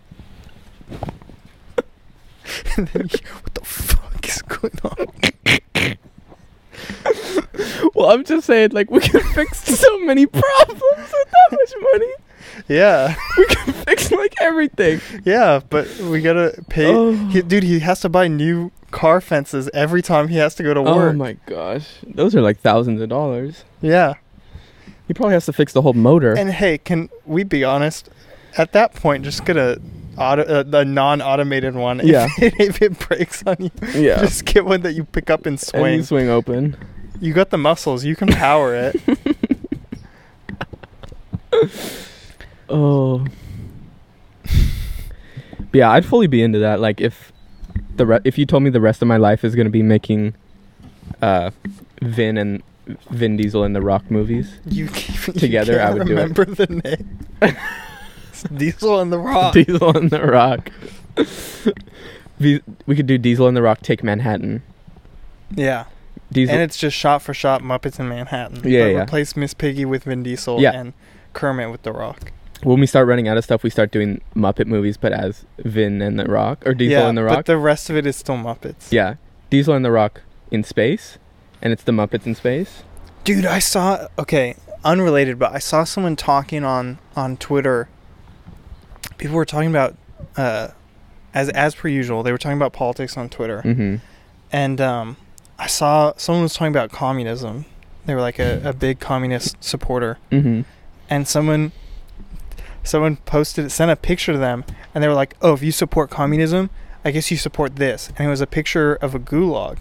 and 2.76 2.88
then 2.88 3.08
he, 3.08 3.18
what 3.42 3.54
the 3.54 3.64
fuck 3.64 4.28
is 4.28 4.42
going 4.42 4.78
on? 4.84 5.06
well, 7.94 8.10
I'm 8.10 8.24
just 8.24 8.46
saying, 8.46 8.70
like 8.72 8.90
we 8.90 9.00
can 9.00 9.20
fix 9.32 9.62
so 9.78 9.98
many 10.00 10.26
problems 10.26 10.80
with 10.80 11.30
that 11.30 11.48
much 11.52 11.72
money. 11.92 12.12
Yeah, 12.68 13.14
We 13.36 13.46
can 13.46 13.72
fix 13.72 14.10
like 14.12 14.34
everything. 14.40 15.00
yeah, 15.24 15.60
but 15.70 15.88
we 15.98 16.20
gotta 16.20 16.62
pay. 16.68 16.86
Oh. 16.86 17.12
He, 17.28 17.42
dude, 17.42 17.62
he 17.64 17.78
has 17.80 18.00
to 18.02 18.08
buy 18.08 18.28
new 18.28 18.70
car 18.94 19.20
fences 19.20 19.68
every 19.74 20.00
time 20.02 20.28
he 20.28 20.37
has 20.37 20.54
to 20.54 20.62
go 20.62 20.72
to 20.72 20.80
work. 20.83 21.12
Oh 21.12 21.12
my 21.12 21.37
gosh, 21.46 21.87
those 22.07 22.35
are 22.37 22.40
like 22.40 22.61
thousands 22.61 23.00
of 23.00 23.09
dollars. 23.09 23.64
Yeah. 23.83 24.14
He 25.09 25.12
probably 25.14 25.35
has 25.35 25.44
to 25.46 25.52
fix 25.52 25.72
the 25.72 25.83
whole 25.83 25.92
motor. 25.92 26.33
And 26.33 26.50
hey, 26.50 26.78
can 26.78 27.11
we 27.26 27.44
be 27.44 27.62
honest? 27.64 28.09
At 28.57 28.72
that 28.72 28.94
point, 28.94 29.24
just 29.24 29.44
get 29.44 29.57
a 29.57 29.80
auto, 30.16 30.42
uh, 30.42 30.64
a 30.80 30.85
non-automated 30.85 31.74
one. 31.74 32.00
If, 32.04 32.07
Yeah. 32.07 32.28
if 32.38 32.80
it 32.80 32.98
breaks 33.00 33.42
on 33.46 33.57
you, 33.59 33.70
yeah, 33.94 34.20
just 34.20 34.44
get 34.46 34.64
one 34.64 34.80
that 34.83 34.92
you 34.94 35.04
pick 35.04 35.28
up 35.28 35.40
and 35.46 35.54
and 35.54 35.61
swing. 35.61 35.94
you 35.96 36.02
swing 36.04 36.28
open. 36.30 36.76
you 37.20 37.35
got 37.35 37.50
the 37.50 37.59
muscles. 37.59 38.04
You 38.04 38.16
can 38.16 38.28
power 38.28 38.74
it. 38.74 38.96
Oh. 42.68 43.26
Yeah, 45.72 45.90
I'd 45.90 46.07
fully 46.07 46.26
be 46.28 46.42
into 46.42 46.61
that. 46.61 46.80
Like 46.80 47.00
if 47.00 47.30
the 47.96 48.07
re- 48.07 48.20
if 48.24 48.38
you 48.38 48.46
told 48.46 48.62
me 48.62 48.70
the 48.70 48.80
rest 48.80 49.02
of 49.02 49.09
my 49.09 49.16
life 49.16 49.44
is 49.44 49.54
gonna 49.54 49.70
be 49.70 49.83
making 49.83 50.35
uh 51.22 51.50
Vin 52.02 52.37
and 52.38 52.62
Vin 53.11 53.37
Diesel 53.37 53.64
in 53.64 53.72
the 53.72 53.80
Rock 53.80 54.11
movies. 54.11 54.54
You 54.66 54.88
Together, 55.37 55.80
I 55.80 55.90
would 55.94 56.07
do 56.07 56.12
it. 56.12 56.20
remember 56.20 56.44
the 56.44 56.66
name. 57.40 57.57
Diesel 58.57 59.00
and 59.00 59.11
the 59.12 59.18
Rock. 59.18 59.54
Diesel 59.54 59.96
and 59.96 60.11
the 60.11 60.22
Rock. 60.22 60.70
we, 62.38 62.61
we 62.87 62.96
could 62.96 63.07
do 63.07 63.16
Diesel 63.16 63.46
and 63.48 63.57
the 63.57 63.62
Rock 63.62 63.80
take 63.80 64.02
Manhattan. 64.04 64.62
yeah, 65.54 65.85
Diesel 66.33 66.52
and 66.54 66.62
it's 66.62 66.76
just 66.76 66.96
shot 66.96 67.22
for 67.22 67.33
shot 67.33 67.62
Muppets 67.62 67.98
in 67.98 68.09
Manhattan. 68.09 68.61
Yeah, 68.64 68.87
yeah. 68.87 69.02
Replace 69.04 69.37
Miss 69.37 69.54
Piggy 69.54 69.85
with 69.85 70.04
Vin 70.04 70.22
Diesel 70.22 70.61
Yeah. 70.61 70.72
and 70.72 70.92
Kermit 71.33 71.70
with 71.70 71.83
the 71.85 71.92
Rock. 71.92 72.33
When 72.64 72.81
we 72.81 72.87
start 72.87 73.07
running 73.07 73.29
out 73.29 73.37
of 73.37 73.44
stuff, 73.44 73.62
we 73.62 73.70
start 73.70 73.90
doing 73.90 74.20
Muppet 74.35 74.66
movies, 74.66 74.96
but 74.96 75.12
as 75.12 75.44
Vin 75.59 76.03
and 76.03 76.18
the 76.18 76.24
Rock 76.24 76.66
or 76.66 76.74
Diesel 76.74 77.00
yeah, 77.00 77.09
and 77.09 77.16
the 77.16 77.24
Rock. 77.24 77.37
but 77.37 77.46
the 77.46 77.59
rest 77.59 77.90
of 77.90 77.96
it 77.96 78.07
is 78.07 78.16
still 78.16 78.37
Muppets. 78.37 78.90
yeah, 78.90 79.16
Diesel 79.50 79.74
and 79.74 79.85
the 79.85 79.90
Rock 79.90 80.22
in 80.50 80.64
space, 80.64 81.18
and 81.62 81.72
it's 81.72 81.83
the 81.83 81.92
Muppets 81.92 82.27
in 82.27 82.35
space. 82.35 82.83
Dude, 83.24 83.46
I 83.46 83.59
saw 83.59 84.09
okay, 84.18 84.57
unrelated, 84.85 85.38
but 85.38 85.53
I 85.53 85.59
saw 85.59 85.85
someone 85.85 86.16
talking 86.16 86.64
on 86.64 86.98
on 87.16 87.37
Twitter. 87.37 87.88
People 89.18 89.37
were 89.37 89.44
talking 89.44 89.70
about 89.70 89.96
uh 90.37 90.68
as 91.33 91.48
as 91.50 91.74
per 91.74 91.88
usual, 91.88 92.22
they 92.22 92.33
were 92.33 92.38
talking 92.38 92.59
about 92.59 92.72
politics 92.72 93.16
on 93.16 93.29
Twitter. 93.29 93.62
Mm-hmm. 93.64 93.96
And 94.53 94.81
um 94.81 95.16
I 95.59 95.66
saw 95.66 96.12
someone 96.16 96.42
was 96.42 96.55
talking 96.55 96.72
about 96.72 96.90
communism. 96.90 97.64
They 98.07 98.14
were 98.14 98.20
like 98.20 98.38
a, 98.38 98.61
a 98.64 98.72
big 98.72 99.00
communist 99.00 99.62
supporter. 99.64 100.18
Mm-hmm. 100.31 100.62
And 101.09 101.27
someone 101.29 101.72
someone 102.85 103.16
posted 103.16 103.64
it 103.66 103.70
sent 103.70 103.90
a 103.90 103.97
picture 103.97 104.33
to 104.33 104.38
them 104.38 104.64
and 104.94 105.03
they 105.03 105.09
were 105.09 105.14
like, 105.14 105.35
"Oh, 105.42 105.53
if 105.55 105.62
you 105.62 105.73
support 105.73 106.11
communism, 106.11 106.70
I 107.05 107.11
guess 107.11 107.31
you 107.31 107.37
support 107.37 107.77
this." 107.77 108.11
And 108.16 108.27
it 108.27 108.31
was 108.31 108.40
a 108.40 108.47
picture 108.47 108.94
of 108.94 109.14
a 109.14 109.18
gulag. 109.18 109.79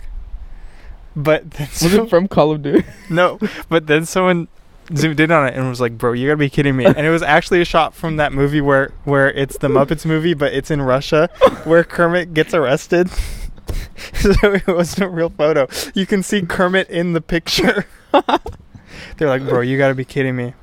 But 1.16 1.52
then 1.52 1.68
Was 1.68 1.92
some- 1.92 2.06
it 2.06 2.10
from 2.10 2.28
Call 2.28 2.52
of 2.52 2.64
Duty? 2.64 2.86
no, 3.10 3.38
but 3.70 3.86
then 3.88 4.06
someone 4.06 4.48
zoomed 4.96 5.20
in 5.20 5.32
on 5.32 5.48
it 5.48 5.54
and 5.56 5.70
was 5.70 5.80
like, 5.80 5.98
"Bro, 5.98 6.14
you 6.14 6.28
gotta 6.28 6.38
be 6.38 6.50
kidding 6.50 6.76
me!" 6.76 6.86
And 6.86 7.00
it 7.00 7.10
was 7.12 7.22
actually 7.22 7.62
a 7.62 7.66
shot 7.66 7.94
from 7.94 8.18
that 8.18 8.34
movie 8.34 8.62
where 8.62 8.92
where 9.04 9.30
it's 9.32 9.58
the 9.60 9.68
Muppets 9.68 10.06
movie, 10.06 10.34
but 10.34 10.54
it's 10.54 10.72
in 10.72 10.82
Russia, 10.82 11.30
where 11.66 11.84
Kermit 11.84 12.34
gets 12.34 12.54
arrested. 12.54 13.10
so 14.14 14.32
it 14.44 14.66
wasn't 14.68 15.04
a 15.04 15.10
real 15.10 15.30
photo. 15.30 15.68
You 15.94 16.06
can 16.06 16.24
see 16.24 16.42
Kermit 16.42 16.90
in 16.90 17.14
the 17.14 17.22
picture. 17.22 17.86
They're 19.18 19.30
like, 19.30 19.48
"Bro, 19.48 19.62
you 19.62 19.78
gotta 19.78 19.96
be 19.96 20.06
kidding 20.06 20.36
me!" 20.36 20.54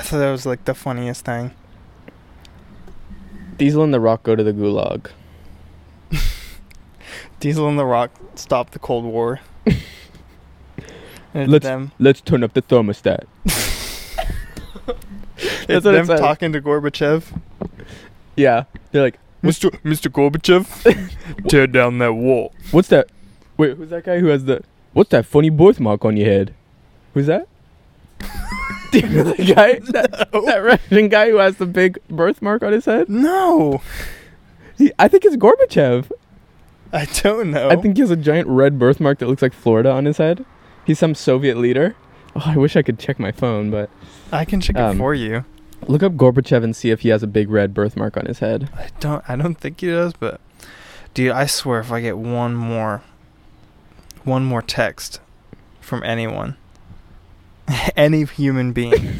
I 0.00 0.02
thought 0.02 0.16
that 0.16 0.30
was 0.30 0.46
like 0.46 0.64
the 0.64 0.72
funniest 0.72 1.26
thing. 1.26 1.50
Diesel 3.58 3.84
and 3.84 3.92
the 3.92 4.00
Rock 4.00 4.22
go 4.22 4.34
to 4.34 4.42
the 4.42 4.54
Gulag. 4.54 5.10
Diesel 7.40 7.68
and 7.68 7.78
The 7.78 7.84
Rock 7.84 8.10
stop 8.34 8.70
the 8.70 8.78
Cold 8.78 9.04
War. 9.04 9.40
Let's- 11.34 11.62
them. 11.62 11.92
Let's 11.98 12.22
turn 12.22 12.42
up 12.42 12.54
the 12.54 12.62
thermostat. 12.62 13.24
It's 15.68 15.84
That's 15.84 16.08
them 16.08 16.18
talking 16.18 16.52
to 16.52 16.60
Gorbachev. 16.62 17.38
Yeah, 18.36 18.64
they're 18.92 19.02
like, 19.02 19.18
Mr. 19.42 19.70
Mr. 19.82 20.10
Gorbachev, 20.10 21.48
tear 21.48 21.66
down 21.66 21.98
that 21.98 22.14
wall. 22.14 22.52
"What's 22.72 22.88
that? 22.88 23.08
Wait, 23.56 23.76
who's 23.76 23.90
that 23.90 24.04
guy 24.04 24.18
who 24.18 24.26
has 24.26 24.46
the? 24.46 24.62
What's 24.94 25.10
that 25.10 25.24
funny 25.26 25.48
birthmark 25.50 26.04
on 26.04 26.16
your 26.16 26.26
head? 26.26 26.54
Who's 27.14 27.26
that? 27.26 27.46
Do 28.90 28.98
you 28.98 29.08
know 29.08 29.24
the 29.32 29.54
guy? 29.54 29.80
That, 29.90 30.30
that 30.32 30.62
Russian 30.62 31.08
guy 31.08 31.30
who 31.30 31.36
has 31.36 31.56
the 31.56 31.66
big 31.66 31.98
birthmark 32.08 32.62
on 32.62 32.72
his 32.72 32.84
head? 32.84 33.08
No, 33.08 33.82
He, 34.78 34.92
I 34.98 35.08
think 35.08 35.24
it's 35.24 35.36
Gorbachev. 35.36 36.10
I 36.92 37.04
don't 37.22 37.50
know. 37.50 37.68
I 37.68 37.76
think 37.76 37.96
he 37.96 38.00
has 38.00 38.10
a 38.10 38.16
giant 38.16 38.48
red 38.48 38.78
birthmark 38.78 39.18
that 39.18 39.28
looks 39.28 39.42
like 39.42 39.52
Florida 39.52 39.90
on 39.90 40.04
his 40.06 40.18
head. 40.18 40.44
He's 40.84 40.98
some 40.98 41.14
Soviet 41.14 41.56
leader. 41.56 41.94
Oh, 42.34 42.42
I 42.46 42.56
wish 42.56 42.76
I 42.76 42.82
could 42.82 42.98
check 42.98 43.18
my 43.18 43.32
phone, 43.32 43.70
but 43.70 43.90
I 44.32 44.44
can 44.44 44.60
check 44.60 44.76
um, 44.76 44.96
it 44.96 44.98
for 44.98 45.14
you. 45.14 45.44
look 45.86 46.02
up 46.02 46.12
Gorbachev 46.14 46.64
and 46.64 46.74
see 46.74 46.90
if 46.90 47.00
he 47.00 47.08
has 47.10 47.22
a 47.22 47.26
big 47.26 47.50
red 47.50 47.74
birthmark 47.74 48.16
on 48.16 48.26
his 48.26 48.38
head. 48.40 48.70
I 48.74 48.88
don't. 49.00 49.24
I 49.28 49.36
don't 49.36 49.56
think 49.56 49.80
he 49.80 49.88
does. 49.88 50.12
But, 50.14 50.40
dude, 51.14 51.32
I 51.32 51.46
swear, 51.46 51.80
if 51.80 51.92
I 51.92 52.00
get 52.00 52.18
one 52.18 52.54
more, 52.54 53.02
one 54.24 54.44
more 54.44 54.62
text 54.62 55.20
from 55.80 56.02
anyone, 56.02 56.56
any 57.96 58.24
human 58.24 58.72
being, 58.72 59.16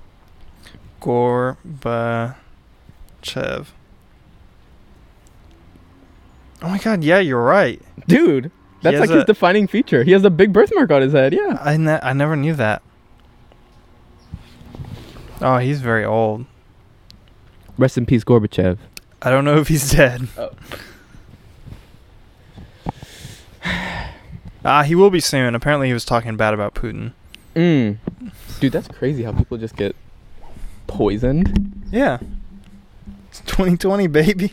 Gorbachev. 1.00 2.36
Oh 6.60 6.68
my 6.68 6.78
God! 6.78 7.04
Yeah, 7.04 7.20
you're 7.20 7.42
right. 7.42 7.80
Dude, 8.06 8.50
that's 8.82 8.98
has 8.98 9.08
like 9.08 9.16
his 9.16 9.24
defining 9.24 9.66
feature. 9.66 10.02
He 10.04 10.12
has 10.12 10.24
a 10.24 10.30
big 10.30 10.52
birthmark 10.52 10.90
on 10.90 11.02
his 11.02 11.12
head. 11.12 11.32
Yeah. 11.32 11.58
I 11.60 11.76
ne- 11.76 12.00
I 12.02 12.12
never 12.12 12.36
knew 12.36 12.54
that. 12.54 12.82
Oh, 15.40 15.58
he's 15.58 15.80
very 15.80 16.04
old. 16.04 16.46
Rest 17.76 17.96
in 17.96 18.06
peace, 18.06 18.24
Gorbachev. 18.24 18.78
I 19.22 19.30
don't 19.30 19.44
know 19.44 19.58
if 19.58 19.68
he's 19.68 19.90
dead. 19.90 20.28
Oh. 20.36 20.50
Ah, 24.68 24.82
he 24.82 24.94
will 24.94 25.10
be 25.10 25.20
soon. 25.20 25.54
Apparently, 25.54 25.86
he 25.86 25.92
was 25.94 26.04
talking 26.04 26.36
bad 26.36 26.52
about 26.54 26.74
Putin. 26.74 27.12
Mm. 27.54 27.96
Dude, 28.60 28.72
that's 28.72 28.88
crazy 28.88 29.22
how 29.22 29.32
people 29.32 29.56
just 29.56 29.76
get 29.76 29.96
poisoned. 30.86 31.86
Yeah. 31.90 32.18
It's 33.30 33.40
2020, 33.40 34.06
baby. 34.08 34.52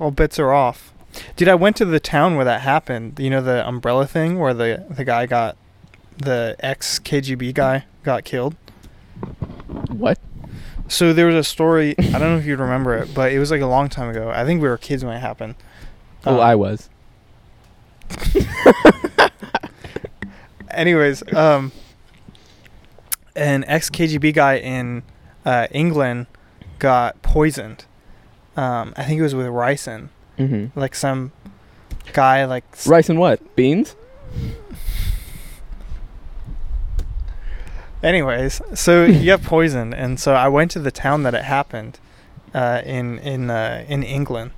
All 0.00 0.10
bets 0.10 0.38
are 0.38 0.52
off. 0.52 0.92
Dude, 1.36 1.48
I 1.48 1.54
went 1.54 1.76
to 1.76 1.84
the 1.84 2.00
town 2.00 2.34
where 2.34 2.44
that 2.44 2.62
happened. 2.62 3.20
You 3.20 3.30
know 3.30 3.40
the 3.40 3.66
umbrella 3.66 4.06
thing 4.06 4.38
where 4.38 4.52
the 4.52 4.84
the 4.90 5.04
guy 5.04 5.26
got 5.26 5.56
the 6.18 6.56
ex 6.58 6.98
KGB 6.98 7.54
guy 7.54 7.84
got 8.02 8.24
killed. 8.24 8.56
What? 9.88 10.18
So 10.88 11.12
there 11.12 11.26
was 11.26 11.36
a 11.36 11.44
story. 11.44 11.94
I 11.98 12.02
don't 12.18 12.20
know 12.20 12.36
if 12.36 12.44
you'd 12.46 12.58
remember 12.58 12.96
it, 12.96 13.14
but 13.14 13.32
it 13.32 13.38
was 13.38 13.50
like 13.52 13.60
a 13.60 13.66
long 13.66 13.88
time 13.88 14.08
ago. 14.10 14.30
I 14.30 14.44
think 14.44 14.60
we 14.60 14.68
were 14.68 14.76
kids 14.76 15.04
when 15.04 15.14
it 15.16 15.20
happened. 15.20 15.54
Oh, 16.26 16.34
Um, 16.34 16.40
I 16.40 16.54
was. 16.56 16.88
anyways, 20.76 21.32
um, 21.32 21.72
an 23.36 23.64
ex 23.66 23.90
KGB 23.90 24.34
guy 24.34 24.56
in 24.58 25.02
uh, 25.44 25.66
England 25.70 26.26
got 26.78 27.20
poisoned. 27.22 27.84
Um, 28.56 28.92
I 28.96 29.04
think 29.04 29.18
it 29.18 29.22
was 29.22 29.34
with 29.34 29.46
ricin. 29.46 30.08
Mm-hmm. 30.38 30.78
Like 30.78 30.94
some 30.94 31.32
guy, 32.12 32.44
like 32.44 32.64
s- 32.72 33.08
and 33.08 33.18
what? 33.18 33.56
Beans? 33.56 33.96
Anyways, 38.02 38.60
so 38.74 39.06
he 39.06 39.24
got 39.26 39.42
poisoned, 39.44 39.94
and 39.94 40.20
so 40.20 40.34
I 40.34 40.48
went 40.48 40.70
to 40.72 40.78
the 40.78 40.90
town 40.90 41.22
that 41.22 41.34
it 41.34 41.44
happened, 41.44 41.98
uh, 42.52 42.82
in 42.84 43.18
in 43.20 43.50
uh, 43.50 43.84
in 43.88 44.02
England, 44.02 44.50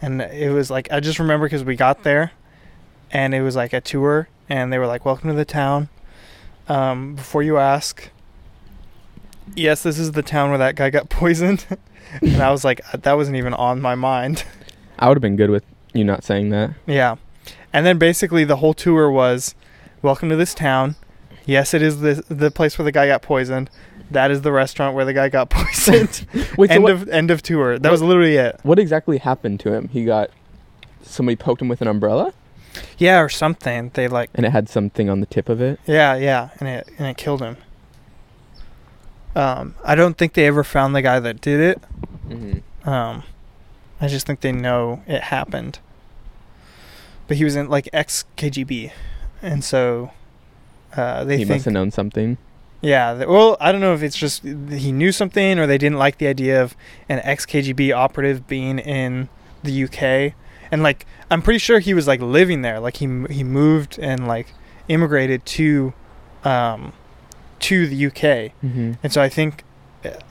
and 0.00 0.22
it 0.22 0.52
was 0.52 0.70
like 0.70 0.90
I 0.92 1.00
just 1.00 1.18
remember 1.18 1.46
because 1.46 1.64
we 1.64 1.74
got 1.74 2.04
there, 2.04 2.30
and 3.10 3.34
it 3.34 3.42
was 3.42 3.56
like 3.56 3.72
a 3.72 3.80
tour, 3.80 4.28
and 4.50 4.70
they 4.70 4.78
were 4.78 4.86
like, 4.86 5.06
"Welcome 5.06 5.30
to 5.30 5.36
the 5.36 5.46
town." 5.46 5.88
Um, 6.68 7.14
before 7.14 7.42
you 7.42 7.56
ask, 7.56 8.10
yes, 9.56 9.82
this 9.82 9.98
is 9.98 10.12
the 10.12 10.22
town 10.22 10.50
where 10.50 10.58
that 10.58 10.76
guy 10.76 10.90
got 10.90 11.08
poisoned, 11.08 11.66
and 12.20 12.42
I 12.42 12.50
was 12.50 12.64
like, 12.64 12.80
that 12.92 13.14
wasn't 13.14 13.36
even 13.36 13.54
on 13.54 13.80
my 13.80 13.94
mind. 13.94 14.44
I 14.98 15.08
would 15.08 15.16
have 15.16 15.22
been 15.22 15.36
good 15.36 15.50
with 15.50 15.64
you 15.94 16.04
not 16.04 16.22
saying 16.24 16.50
that. 16.50 16.70
Yeah. 16.86 17.16
And 17.72 17.86
then 17.86 17.98
basically 17.98 18.44
the 18.44 18.56
whole 18.56 18.74
tour 18.74 19.10
was 19.10 19.54
welcome 20.02 20.28
to 20.28 20.36
this 20.36 20.54
town. 20.54 20.96
Yes, 21.46 21.72
it 21.74 21.82
is 21.82 22.00
the 22.00 22.22
the 22.28 22.50
place 22.50 22.78
where 22.78 22.84
the 22.84 22.92
guy 22.92 23.06
got 23.06 23.22
poisoned. 23.22 23.70
That 24.10 24.30
is 24.30 24.42
the 24.42 24.52
restaurant 24.52 24.94
where 24.94 25.04
the 25.04 25.14
guy 25.14 25.28
got 25.28 25.50
poisoned. 25.50 26.26
Wait, 26.56 26.68
so 26.68 26.74
end 26.74 26.82
what, 26.84 26.92
of 26.92 27.08
end 27.08 27.30
of 27.30 27.42
tour. 27.42 27.78
That 27.78 27.88
what- 27.88 27.92
was 27.92 28.02
literally 28.02 28.36
it. 28.36 28.60
what 28.62 28.78
exactly 28.78 29.18
happened 29.18 29.58
to 29.60 29.72
him? 29.72 29.88
He 29.88 30.04
got 30.04 30.30
somebody 31.02 31.36
poked 31.36 31.62
him 31.62 31.68
with 31.68 31.80
an 31.80 31.88
umbrella, 31.88 32.32
Yeah, 32.98 33.20
or 33.20 33.28
something. 33.28 33.90
They 33.94 34.08
like 34.08 34.30
and 34.34 34.46
it 34.46 34.50
had 34.50 34.68
something 34.68 35.08
on 35.10 35.20
the 35.20 35.26
tip 35.26 35.48
of 35.48 35.60
it. 35.60 35.80
yeah, 35.86 36.14
yeah, 36.14 36.50
and 36.60 36.68
it 36.68 36.88
and 36.98 37.06
it 37.08 37.16
killed 37.16 37.40
him. 37.40 37.56
Um 39.34 39.74
I 39.84 39.94
don't 39.94 40.16
think 40.16 40.34
they 40.34 40.46
ever 40.46 40.64
found 40.64 40.94
the 40.94 41.02
guy 41.02 41.20
that 41.20 41.40
did 41.40 41.60
it. 41.60 41.82
Mm-hmm. 42.28 42.88
Um 42.88 43.22
I 44.00 44.08
just 44.08 44.26
think 44.26 44.40
they 44.40 44.52
know 44.52 45.02
it 45.06 45.22
happened. 45.24 45.78
But 47.28 47.36
he 47.36 47.44
was 47.44 47.54
in 47.54 47.68
like 47.68 47.88
ex 47.92 48.24
KGB, 48.36 48.90
and 49.40 49.62
so 49.62 50.10
uh, 50.96 51.22
they 51.24 51.36
he 51.38 51.44
think 51.44 51.58
must 51.58 51.64
have 51.66 51.74
known 51.74 51.90
something. 51.92 52.38
yeah. 52.80 53.24
Well, 53.24 53.56
I 53.60 53.70
don't 53.70 53.80
know 53.80 53.94
if 53.94 54.02
it's 54.02 54.16
just 54.16 54.42
he 54.42 54.90
knew 54.90 55.12
something 55.12 55.58
or 55.58 55.66
they 55.68 55.78
didn't 55.78 55.98
like 55.98 56.18
the 56.18 56.26
idea 56.26 56.60
of 56.60 56.74
an 57.08 57.20
ex 57.22 57.46
KGB 57.46 57.94
operative 57.94 58.48
being 58.48 58.80
in 58.80 59.28
the 59.62 59.84
UK. 59.84 60.34
And 60.72 60.82
like, 60.82 61.06
I'm 61.30 61.42
pretty 61.42 61.58
sure 61.58 61.78
he 61.78 61.94
was 61.94 62.06
like 62.06 62.20
living 62.20 62.62
there. 62.62 62.80
Like 62.80 62.98
he 62.98 63.06
m- 63.06 63.28
he 63.28 63.42
moved 63.42 63.98
and 63.98 64.28
like 64.28 64.48
immigrated 64.88 65.44
to, 65.46 65.92
um, 66.44 66.92
to 67.60 67.86
the 67.86 68.06
UK. 68.06 68.52
Mm-hmm. 68.62 68.92
And 69.02 69.12
so 69.12 69.20
I 69.20 69.28
think, 69.28 69.64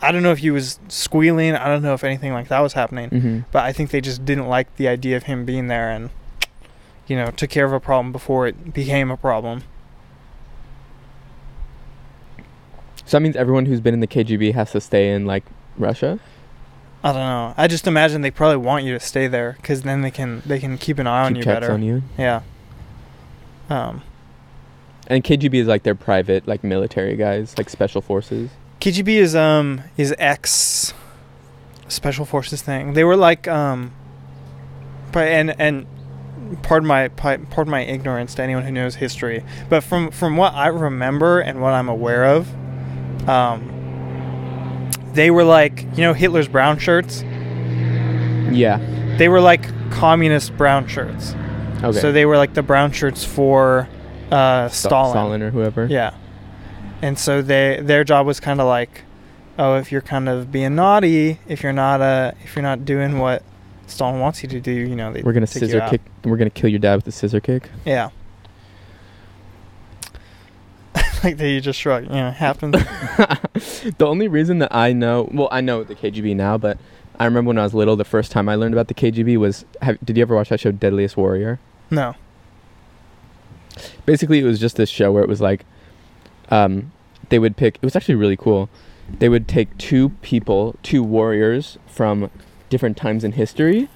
I 0.01 0.11
don't 0.11 0.23
know 0.23 0.31
if 0.31 0.39
he 0.39 0.51
was 0.51 0.79
squealing. 0.87 1.55
I 1.55 1.67
don't 1.67 1.83
know 1.83 1.93
if 1.93 2.03
anything 2.03 2.33
like 2.33 2.47
that 2.47 2.59
was 2.59 2.73
happening. 2.73 3.09
Mm-hmm. 3.09 3.39
But 3.51 3.63
I 3.65 3.73
think 3.73 3.91
they 3.91 4.01
just 4.01 4.25
didn't 4.25 4.47
like 4.47 4.75
the 4.77 4.87
idea 4.87 5.15
of 5.17 5.23
him 5.23 5.45
being 5.45 5.67
there 5.67 5.91
and, 5.91 6.09
you 7.07 7.15
know, 7.15 7.31
took 7.31 7.49
care 7.49 7.65
of 7.65 7.73
a 7.73 7.79
problem 7.79 8.11
before 8.11 8.47
it 8.47 8.73
became 8.73 9.11
a 9.11 9.17
problem. 9.17 9.63
So 13.05 13.17
that 13.17 13.21
means 13.21 13.35
everyone 13.35 13.65
who's 13.65 13.81
been 13.81 13.95
in 13.95 14.01
the 14.01 14.07
KGB 14.07 14.53
has 14.53 14.71
to 14.73 14.81
stay 14.81 15.11
in 15.11 15.25
like 15.25 15.43
Russia. 15.77 16.19
I 17.03 17.11
don't 17.13 17.21
know. 17.21 17.53
I 17.57 17.67
just 17.67 17.87
imagine 17.87 18.21
they 18.21 18.31
probably 18.31 18.57
want 18.57 18.83
you 18.83 18.93
to 18.93 18.99
stay 18.99 19.27
there 19.27 19.53
because 19.53 19.83
then 19.83 20.01
they 20.01 20.11
can 20.11 20.41
they 20.45 20.59
can 20.59 20.77
keep 20.77 20.99
an 20.99 21.07
eye 21.07 21.23
on 21.25 21.33
Keep 21.33 21.37
you 21.37 21.43
checks 21.43 21.59
better. 21.61 21.73
on 21.73 21.81
you. 21.81 22.03
Yeah. 22.17 22.41
Um, 23.69 24.01
And 25.07 25.23
KGB 25.23 25.53
is 25.55 25.67
like 25.67 25.83
their 25.83 25.95
private 25.95 26.47
like 26.47 26.63
military 26.63 27.15
guys, 27.15 27.55
like 27.57 27.69
special 27.69 28.01
forces. 28.01 28.49
KGB 28.81 29.09
is 29.09 29.35
um 29.35 29.81
is 29.97 30.13
ex 30.17 30.93
special 31.87 32.25
forces 32.25 32.61
thing. 32.61 32.93
They 32.93 33.03
were 33.03 33.15
like 33.17 33.47
um, 33.47 33.93
but 35.11 35.27
and 35.27 35.55
and 35.59 35.85
pardon 36.63 36.87
my 36.87 37.07
pardon 37.07 37.69
my 37.71 37.81
ignorance 37.81 38.35
to 38.35 38.43
anyone 38.43 38.63
who 38.63 38.71
knows 38.71 38.95
history, 38.95 39.43
but 39.69 39.83
from 39.83 40.11
from 40.11 40.35
what 40.35 40.53
I 40.53 40.67
remember 40.67 41.39
and 41.39 41.61
what 41.61 41.73
I'm 41.73 41.87
aware 41.89 42.25
of, 42.25 42.49
um, 43.29 43.78
they 45.13 45.31
were 45.31 45.43
like 45.43 45.81
you 45.95 46.03
know 46.03 46.13
Hitler's 46.13 46.47
brown 46.47 46.79
shirts. 46.79 47.23
Yeah. 48.51 48.77
They 49.17 49.29
were 49.29 49.41
like 49.41 49.63
communist 49.91 50.55
brown 50.57 50.87
shirts. 50.87 51.35
Okay. 51.83 51.99
So 51.99 52.11
they 52.11 52.25
were 52.25 52.37
like 52.37 52.53
the 52.53 52.63
brown 52.63 52.91
shirts 52.91 53.23
for 53.23 53.87
uh, 54.31 54.69
Sta- 54.69 54.89
Stalin. 54.89 55.11
Stalin 55.11 55.41
or 55.41 55.51
whoever. 55.51 55.85
Yeah. 55.85 56.13
And 57.01 57.17
so 57.17 57.41
they 57.41 57.79
their 57.81 58.03
job 58.03 58.25
was 58.25 58.39
kind 58.39 58.59
of 58.59 58.67
like, 58.67 59.03
oh, 59.57 59.75
if 59.75 59.91
you're 59.91 60.01
kind 60.01 60.27
of 60.27 60.51
being 60.51 60.75
naughty, 60.75 61.39
if 61.47 61.63
you're 61.63 61.73
not 61.73 62.01
uh, 62.01 62.31
if 62.43 62.55
you're 62.55 62.63
not 62.63 62.85
doing 62.85 63.19
what 63.19 63.43
Stalin 63.87 64.19
wants 64.19 64.43
you 64.43 64.49
to 64.49 64.59
do, 64.59 64.71
you 64.71 64.95
know, 64.95 65.13
they 65.13 65.21
We're 65.21 65.33
gonna 65.33 65.47
scissor 65.47 65.85
kick. 65.89 66.01
We're 66.23 66.37
gonna 66.37 66.49
kill 66.49 66.69
your 66.69 66.79
dad 66.79 66.95
with 66.97 67.07
a 67.07 67.11
scissor 67.11 67.39
kick. 67.39 67.69
Yeah. 67.85 68.09
like 71.23 71.37
that 71.37 71.49
you 71.49 71.61
just 71.61 71.79
shrugged. 71.79 72.07
you 72.07 72.15
know, 72.15 72.31
happens. 72.31 72.73
the 73.97 74.05
only 74.05 74.27
reason 74.27 74.59
that 74.59 74.73
I 74.73 74.93
know, 74.93 75.29
well, 75.31 75.49
I 75.51 75.61
know 75.61 75.83
the 75.83 75.95
KGB 75.95 76.35
now, 76.35 76.57
but 76.57 76.77
I 77.19 77.25
remember 77.25 77.49
when 77.49 77.57
I 77.57 77.63
was 77.63 77.73
little, 77.73 77.95
the 77.95 78.05
first 78.05 78.31
time 78.31 78.47
I 78.47 78.55
learned 78.55 78.73
about 78.73 78.87
the 78.87 78.93
KGB 78.93 79.37
was. 79.37 79.65
Have, 79.81 79.97
did 80.03 80.17
you 80.17 80.21
ever 80.21 80.35
watch 80.35 80.49
that 80.49 80.59
show, 80.59 80.71
Deadliest 80.71 81.17
Warrior? 81.17 81.59
no. 81.89 82.15
Basically, 84.05 84.39
it 84.39 84.43
was 84.43 84.59
just 84.59 84.75
this 84.75 84.89
show 84.89 85.09
where 85.09 85.23
it 85.23 85.29
was 85.29 85.39
like, 85.39 85.63
um, 86.49 86.91
they 87.29 87.39
would 87.39 87.55
pick. 87.55 87.75
It 87.75 87.83
was 87.83 87.95
actually 87.95 88.15
really 88.15 88.35
cool. 88.35 88.69
They 89.19 89.29
would 89.29 89.47
take 89.47 89.77
two 89.77 90.09
people, 90.21 90.75
two 90.83 91.01
warriors 91.01 91.77
from 91.87 92.29
different 92.69 92.97
times 92.97 93.23
in 93.23 93.33
history, 93.33 93.87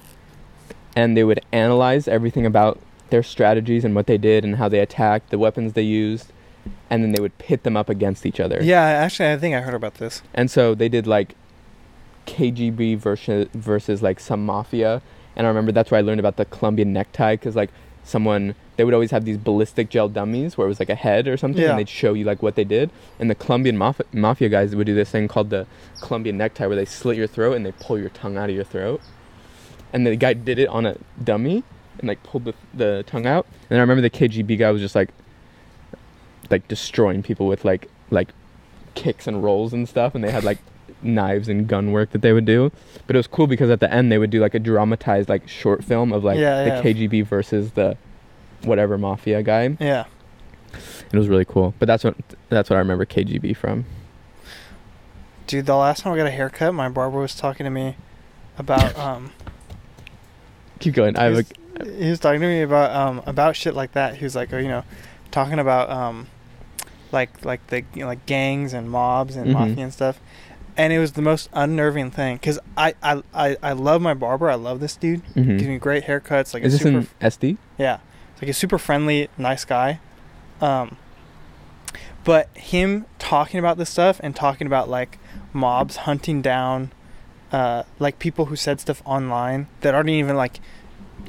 and 0.96 1.16
they 1.16 1.24
would 1.24 1.40
analyze 1.52 2.08
everything 2.08 2.46
about 2.46 2.80
their 3.10 3.22
strategies 3.22 3.84
and 3.84 3.94
what 3.94 4.06
they 4.06 4.16
did 4.16 4.42
and 4.42 4.56
how 4.56 4.68
they 4.68 4.80
attacked, 4.80 5.30
the 5.30 5.38
weapons 5.38 5.74
they 5.74 5.82
used, 5.82 6.32
and 6.94 7.02
then 7.02 7.12
they 7.12 7.20
would 7.20 7.36
pit 7.38 7.62
them 7.64 7.76
up 7.76 7.88
against 7.88 8.24
each 8.24 8.38
other. 8.40 8.58
Yeah, 8.62 8.80
actually, 8.82 9.32
I 9.32 9.36
think 9.36 9.54
I 9.54 9.60
heard 9.60 9.74
about 9.74 9.94
this. 9.94 10.22
And 10.32 10.50
so 10.50 10.74
they 10.74 10.88
did 10.88 11.06
like 11.06 11.34
KGB 12.26 12.96
versus 12.98 13.48
versus 13.54 14.02
like 14.02 14.20
some 14.20 14.44
mafia. 14.46 15.02
And 15.36 15.46
I 15.46 15.50
remember 15.50 15.72
that's 15.72 15.90
where 15.90 15.98
I 15.98 16.02
learned 16.02 16.20
about 16.20 16.36
the 16.36 16.44
Colombian 16.44 16.92
necktie 16.92 17.34
because 17.34 17.56
like 17.56 17.70
someone 18.04 18.54
they 18.76 18.84
would 18.84 18.94
always 18.94 19.10
have 19.12 19.24
these 19.24 19.38
ballistic 19.38 19.88
gel 19.88 20.08
dummies 20.08 20.56
where 20.56 20.66
it 20.66 20.68
was 20.68 20.80
like 20.80 20.88
a 20.90 20.94
head 20.94 21.28
or 21.28 21.36
something, 21.36 21.62
Yeah. 21.62 21.70
and 21.70 21.78
they'd 21.78 21.88
show 21.88 22.12
you 22.14 22.24
like 22.24 22.42
what 22.42 22.54
they 22.56 22.64
did. 22.64 22.90
And 23.18 23.30
the 23.30 23.34
Colombian 23.34 23.76
maf- 23.76 24.00
mafia 24.12 24.48
guys 24.48 24.74
would 24.74 24.86
do 24.86 24.94
this 24.94 25.10
thing 25.10 25.28
called 25.28 25.50
the 25.50 25.66
Colombian 26.00 26.36
necktie 26.36 26.66
where 26.66 26.76
they 26.76 26.84
slit 26.84 27.16
your 27.16 27.26
throat 27.28 27.54
and 27.54 27.64
they 27.64 27.72
pull 27.72 27.98
your 27.98 28.08
tongue 28.10 28.36
out 28.36 28.48
of 28.50 28.54
your 28.54 28.64
throat. 28.64 29.00
And 29.92 30.06
the 30.06 30.16
guy 30.16 30.32
did 30.32 30.58
it 30.58 30.68
on 30.68 30.86
a 30.86 30.96
dummy 31.22 31.62
and 31.98 32.08
like 32.08 32.22
pulled 32.24 32.44
the 32.46 32.54
the 32.72 33.04
tongue 33.06 33.26
out. 33.26 33.46
And 33.70 33.78
I 33.78 33.80
remember 33.80 34.00
the 34.02 34.10
KGB 34.10 34.58
guy 34.58 34.70
was 34.72 34.80
just 34.80 34.94
like 34.96 35.10
like 36.50 36.66
destroying 36.68 37.22
people 37.22 37.46
with 37.46 37.64
like 37.64 37.88
like 38.10 38.28
kicks 38.94 39.26
and 39.26 39.42
rolls 39.42 39.72
and 39.72 39.88
stuff 39.88 40.14
and 40.14 40.22
they 40.22 40.30
had 40.30 40.44
like 40.44 40.58
knives 41.02 41.48
and 41.48 41.66
gun 41.66 41.90
work 41.92 42.10
that 42.10 42.22
they 42.22 42.32
would 42.32 42.44
do 42.44 42.70
but 43.06 43.16
it 43.16 43.18
was 43.18 43.26
cool 43.26 43.46
because 43.46 43.68
at 43.70 43.80
the 43.80 43.92
end 43.92 44.10
they 44.10 44.18
would 44.18 44.30
do 44.30 44.40
like 44.40 44.54
a 44.54 44.58
dramatized 44.58 45.28
like 45.28 45.46
short 45.48 45.82
film 45.84 46.12
of 46.12 46.22
like 46.24 46.38
Yeah, 46.38 46.62
the 46.64 46.68
yeah. 46.70 46.82
KGB 46.82 47.26
versus 47.26 47.72
the 47.72 47.96
whatever 48.62 48.96
mafia 48.96 49.42
guy 49.42 49.76
Yeah. 49.80 50.04
it 51.12 51.16
was 51.16 51.28
really 51.28 51.44
cool 51.44 51.74
but 51.78 51.86
that's 51.86 52.04
what 52.04 52.14
that's 52.48 52.70
what 52.70 52.76
I 52.76 52.78
remember 52.78 53.04
KGB 53.04 53.56
from 53.56 53.84
Dude, 55.46 55.66
the 55.66 55.76
last 55.76 56.02
time 56.02 56.14
I 56.14 56.16
got 56.16 56.26
a 56.26 56.30
haircut, 56.30 56.72
my 56.72 56.88
barber 56.88 57.18
was 57.20 57.34
talking 57.34 57.64
to 57.64 57.70
me 57.70 57.96
about 58.56 58.96
um 59.06 59.32
keep 60.78 60.94
going 60.94 61.16
I 61.16 61.24
have 61.24 61.38
a 61.38 61.44
he 61.98 62.08
was 62.10 62.20
talking 62.20 62.40
to 62.40 62.46
me 62.46 62.62
about 62.62 62.90
um 62.94 63.22
about 63.26 63.56
shit 63.56 63.74
like 63.74 63.92
that. 63.92 64.16
He 64.16 64.24
was 64.24 64.36
like, 64.36 64.52
oh, 64.52 64.58
you 64.58 64.68
know, 64.68 64.84
talking 65.32 65.58
about 65.58 65.90
um 65.90 66.28
like 67.14 67.44
like 67.44 67.66
the 67.68 67.78
you 67.94 68.00
know, 68.00 68.06
like 68.08 68.26
gangs 68.26 68.74
and 68.74 68.90
mobs 68.90 69.36
and 69.36 69.46
Mhm. 69.48 69.52
mafia 69.52 69.84
and 69.84 69.92
stuff. 69.92 70.20
And 70.76 70.92
it 70.92 70.98
was 70.98 71.12
the 71.12 71.22
most 71.22 71.48
unnerving 71.52 72.10
thing 72.10 72.34
because 72.36 72.58
I, 72.76 72.94
I, 73.00 73.22
I, 73.32 73.56
I 73.62 73.72
love 73.74 74.02
my 74.02 74.12
barber. 74.12 74.50
I 74.50 74.56
love 74.56 74.80
this 74.80 74.96
dude. 74.96 75.22
mhm. 75.36 75.56
Gives 75.58 75.68
me 75.68 75.78
great 75.78 76.04
haircuts. 76.04 76.52
Like 76.52 76.64
is 76.64 76.74
a 76.74 76.78
this 76.78 76.82
super 76.82 76.98
in 76.98 77.08
SD 77.30 77.56
yeah, 77.78 77.98
it's 78.32 78.42
like 78.42 78.50
a 78.50 78.54
super 78.54 78.76
friendly, 78.78 79.28
nice 79.38 79.64
guy. 79.64 80.00
Um, 80.60 80.96
but 82.24 82.48
him 82.56 83.04
talking 83.18 83.58
about 83.60 83.76
this 83.78 83.90
stuff 83.90 84.20
and 84.22 84.34
talking 84.34 84.66
about 84.66 84.88
like 84.88 85.18
mobs 85.52 85.96
hunting 85.98 86.42
down, 86.42 86.90
uh, 87.52 87.82
like 87.98 88.18
people 88.18 88.46
who 88.46 88.56
said 88.56 88.80
stuff 88.80 89.02
online 89.04 89.68
that 89.82 89.94
aren't 89.94 90.08
even 90.08 90.36
like 90.36 90.58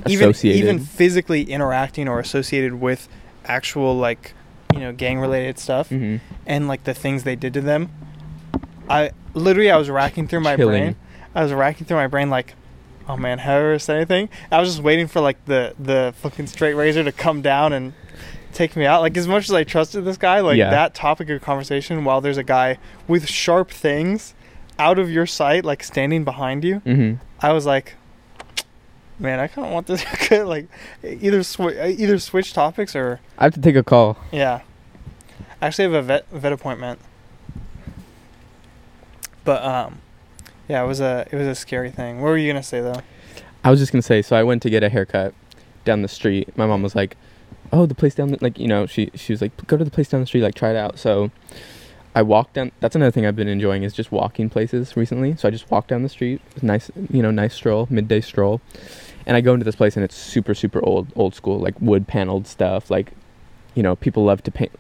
even 0.08 0.30
even 0.58 0.80
physically 0.80 1.44
interacting 1.44 2.08
or 2.08 2.20
associated 2.20 2.76
with 2.76 3.08
actual 3.46 3.96
like 3.96 4.34
you 4.76 4.82
know 4.82 4.92
gang 4.92 5.20
related 5.20 5.58
stuff 5.58 5.88
hmm 5.90 6.18
and 6.46 6.68
like 6.68 6.84
the 6.84 6.94
things 6.94 7.24
they 7.24 7.36
did 7.36 7.54
to 7.54 7.62
them. 7.62 7.90
I 8.90 9.12
literally 9.34 9.72
I 9.72 9.78
was 9.78 9.90
racking 9.90 10.28
through 10.28 10.42
my 10.42 10.56
Chilling. 10.56 10.84
brain. 10.84 10.96
I 11.34 11.42
was 11.44 11.52
racking 11.54 11.88
through 11.88 11.98
my 11.98 12.08
brain 12.08 12.30
like, 12.30 12.54
oh 13.08 13.18
man, 13.18 13.40
have 13.40 13.56
I 13.56 13.60
ever 13.60 13.80
said 13.80 13.96
anything? 13.98 14.30
I 14.52 14.60
was 14.60 14.70
just 14.70 14.84
waiting 14.84 15.08
for 15.08 15.22
like 15.22 15.44
the 15.46 15.74
the 15.80 16.14
fucking 16.18 16.48
straight 16.48 16.74
razor 16.76 17.04
to 17.04 17.12
come 17.12 17.42
down 17.42 17.74
and 17.74 17.94
take 18.54 18.76
me 18.76 18.86
out. 18.86 19.02
Like 19.02 19.18
as 19.18 19.28
much 19.28 19.46
as 19.50 19.54
I 19.54 19.64
trusted 19.64 20.06
this 20.06 20.18
guy, 20.18 20.40
like 20.42 20.58
Yeah. 20.58 20.70
that 20.70 20.94
topic 20.94 21.30
of 21.30 21.42
conversation 21.42 22.04
while 22.06 22.22
there's 22.22 22.38
a 22.38 22.44
guy 22.44 22.78
with 23.08 23.28
sharp 23.28 23.72
things 23.72 24.34
out 24.78 25.00
of 25.00 25.10
your 25.10 25.26
sight, 25.26 25.66
like 25.66 25.84
standing 25.84 26.24
behind 26.24 26.64
you, 26.64 26.76
hmm 26.80 27.14
I 27.42 27.54
was 27.54 27.66
like, 27.66 27.96
man, 29.20 29.40
I 29.40 29.48
kind 29.48 29.68
of 29.68 29.74
want 29.74 29.88
this 29.88 30.02
haircut. 30.04 30.48
like 30.48 30.68
either 31.04 31.44
sw- 31.44 31.60
either 31.76 32.20
switch 32.20 32.54
topics 32.54 32.96
or 32.96 33.20
I 33.38 33.44
have 33.46 33.54
to 33.54 33.62
take 33.62 33.76
a 33.76 33.84
call 33.84 34.18
yeah. 34.32 34.62
I 35.62 35.68
actually 35.68 35.86
have 35.86 35.94
a 35.94 36.02
vet 36.02 36.30
vet 36.32 36.52
appointment. 36.54 37.00
But 39.44 39.64
um 39.64 40.00
yeah, 40.68 40.84
it 40.84 40.88
was 40.88 41.00
a 41.00 41.28
it 41.32 41.36
was 41.36 41.48
a 41.48 41.56
scary 41.56 41.92
thing. 41.92 42.18
What 42.22 42.30
were 42.30 42.38
you 42.38 42.52
gonna 42.52 42.64
say 42.64 42.82
though? 42.82 43.02
I 43.64 43.72
was 43.72 43.80
just 43.80 43.92
gonna 43.92 44.02
say, 44.02 44.22
so 44.22 44.36
I 44.36 44.44
went 44.44 44.62
to 44.64 44.70
get 44.70 44.84
a 44.84 44.90
haircut 44.90 45.34
down 45.86 46.02
the 46.02 46.08
street. 46.08 46.56
My 46.58 46.66
mom 46.66 46.82
was 46.84 46.96
like, 46.96 47.16
"Oh, 47.72 47.86
the 47.86 47.96
place 47.96 48.16
down 48.16 48.30
the, 48.30 48.38
like 48.42 48.60
you 48.60 48.68
know," 48.68 48.86
she 48.86 49.12
she 49.16 49.34
was 49.34 49.42
like, 49.42 49.68
"Go 49.68 49.78
to 49.78 49.84
the 49.84 49.92
place 49.92 50.10
down 50.10 50.22
the 50.22 50.28
street, 50.28 50.42
like 50.42 50.56
try 50.56 50.72
it 50.72 50.76
out." 50.76 50.98
So 51.00 51.32
I 52.16 52.22
walked 52.22 52.54
down. 52.54 52.72
That's 52.80 52.96
another 52.96 53.12
thing 53.12 53.26
I've 53.26 53.36
been 53.36 53.48
enjoying 53.48 53.84
is 53.84 53.94
just 53.94 54.12
walking 54.12 54.50
places 54.50 54.96
recently. 54.98 55.36
So 55.36 55.48
I 55.48 55.52
just 55.52 55.70
walked 55.70 55.90
down 55.90 56.02
the 56.04 56.10
street, 56.10 56.42
nice, 56.62 56.90
you 57.12 57.22
know, 57.22 57.32
nice 57.32 57.54
stroll, 57.54 57.88
midday 57.90 58.22
stroll, 58.22 58.62
and 59.26 59.36
I 59.38 59.42
go 59.42 59.54
into 59.54 59.64
this 59.64 59.76
place 59.76 59.96
and 59.96 60.04
it's 60.04 60.16
super 60.16 60.54
super 60.54 60.84
old, 60.84 61.08
old 61.16 61.36
school, 61.36 61.60
like 61.60 61.80
wood 61.82 62.08
paneled 62.08 62.48
stuff. 62.48 62.90
Like, 62.90 63.14
you 63.74 63.84
know, 63.84 63.96
people 63.96 64.24
love 64.26 64.44
to 64.44 64.52
paint. 64.52 64.72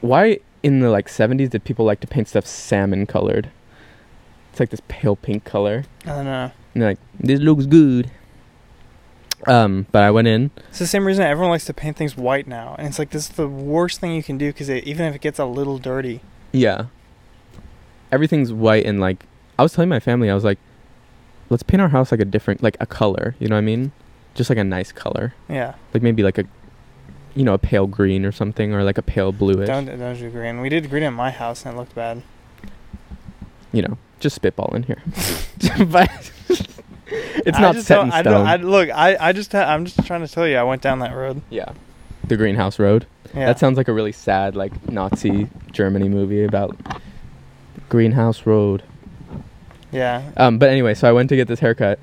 Why 0.00 0.40
in 0.62 0.80
the 0.80 0.90
like 0.90 1.08
70s 1.08 1.50
did 1.50 1.64
people 1.64 1.84
like 1.84 2.00
to 2.00 2.06
paint 2.06 2.28
stuff 2.28 2.46
salmon 2.46 3.06
colored? 3.06 3.50
It's 4.50 4.60
like 4.60 4.70
this 4.70 4.82
pale 4.88 5.16
pink 5.16 5.44
color. 5.44 5.84
I 6.04 6.08
don't 6.08 6.24
know. 6.24 6.50
And 6.74 6.82
they're 6.82 6.90
like, 6.90 6.98
this 7.18 7.40
looks 7.40 7.66
good. 7.66 8.10
Um, 9.46 9.86
but 9.90 10.02
I 10.04 10.10
went 10.10 10.28
in. 10.28 10.50
It's 10.68 10.78
the 10.78 10.86
same 10.86 11.04
reason 11.04 11.24
everyone 11.24 11.50
likes 11.50 11.64
to 11.64 11.74
paint 11.74 11.96
things 11.96 12.16
white 12.16 12.46
now, 12.46 12.76
and 12.78 12.86
it's 12.86 12.98
like 12.98 13.10
this 13.10 13.28
is 13.28 13.36
the 13.36 13.48
worst 13.48 13.98
thing 13.98 14.12
you 14.12 14.22
can 14.22 14.38
do 14.38 14.50
because 14.52 14.70
even 14.70 15.06
if 15.06 15.16
it 15.16 15.20
gets 15.20 15.38
a 15.40 15.44
little 15.44 15.78
dirty, 15.78 16.20
Yeah. 16.52 16.86
Everything's 18.12 18.52
white 18.52 18.84
and 18.86 19.00
like 19.00 19.26
I 19.58 19.62
was 19.62 19.72
telling 19.72 19.88
my 19.88 19.98
family, 20.00 20.30
I 20.30 20.34
was 20.34 20.44
like, 20.44 20.58
let's 21.52 21.62
paint 21.62 21.80
our 21.80 21.88
house 21.88 22.10
like 22.10 22.20
a 22.20 22.24
different, 22.24 22.62
like 22.62 22.76
a 22.80 22.86
color. 22.86 23.36
You 23.38 23.46
know 23.48 23.54
what 23.56 23.60
I 23.60 23.72
mean? 23.72 23.92
Just 24.34 24.50
like 24.50 24.58
a 24.58 24.64
nice 24.64 24.90
color, 24.92 25.34
Yeah. 25.48 25.74
like 25.94 26.02
maybe 26.02 26.22
like 26.22 26.38
a, 26.38 26.44
you 27.34 27.44
know, 27.44 27.54
a 27.54 27.58
pale 27.58 27.86
green 27.86 28.24
or 28.24 28.32
something, 28.32 28.74
or 28.74 28.82
like 28.82 28.98
a 28.98 29.02
pale 29.02 29.30
bluish. 29.30 29.66
Don't 29.68 29.86
don't 29.86 30.18
do 30.18 30.30
green. 30.30 30.60
We 30.60 30.68
did 30.68 30.88
green 30.90 31.02
at 31.04 31.12
my 31.12 31.30
house 31.30 31.64
and 31.64 31.74
it 31.74 31.78
looked 31.78 31.94
bad. 31.94 32.22
you 33.72 33.82
know, 33.82 33.96
just 34.20 34.34
spitball 34.36 34.74
in 34.74 34.82
here. 34.84 35.02
but 35.86 36.10
it's 37.46 37.58
I 37.58 37.60
not 37.60 37.74
just 37.74 37.86
set 37.86 37.96
don't- 37.96 38.06
in 38.08 38.12
I 38.12 38.20
stone. 38.22 38.32
don't- 38.32 38.46
I, 38.46 38.56
look, 38.56 38.90
I 38.90 39.16
I 39.28 39.32
just 39.32 39.52
ha- 39.52 39.64
I'm 39.72 39.84
just 39.84 40.04
trying 40.06 40.26
to 40.26 40.32
tell 40.32 40.46
you. 40.48 40.56
I 40.56 40.62
went 40.62 40.82
down 40.82 40.98
that 41.00 41.14
road. 41.14 41.40
yeah, 41.50 41.72
the 42.26 42.36
greenhouse 42.36 42.78
road. 42.78 43.06
Yeah. 43.34 43.46
That 43.46 43.58
sounds 43.58 43.76
like 43.78 43.88
a 43.88 43.92
really 43.94 44.12
sad, 44.12 44.54
like 44.56 44.72
Nazi 44.90 45.48
Germany 45.72 46.08
movie 46.08 46.44
about 46.44 46.76
greenhouse 47.88 48.44
road. 48.46 48.82
Yeah. 49.92 50.30
Um, 50.36 50.58
but 50.58 50.68
anyway, 50.70 50.94
so 50.94 51.08
I 51.08 51.12
went 51.12 51.28
to 51.28 51.36
get 51.36 51.48
this 51.48 51.60
haircut. 51.60 51.98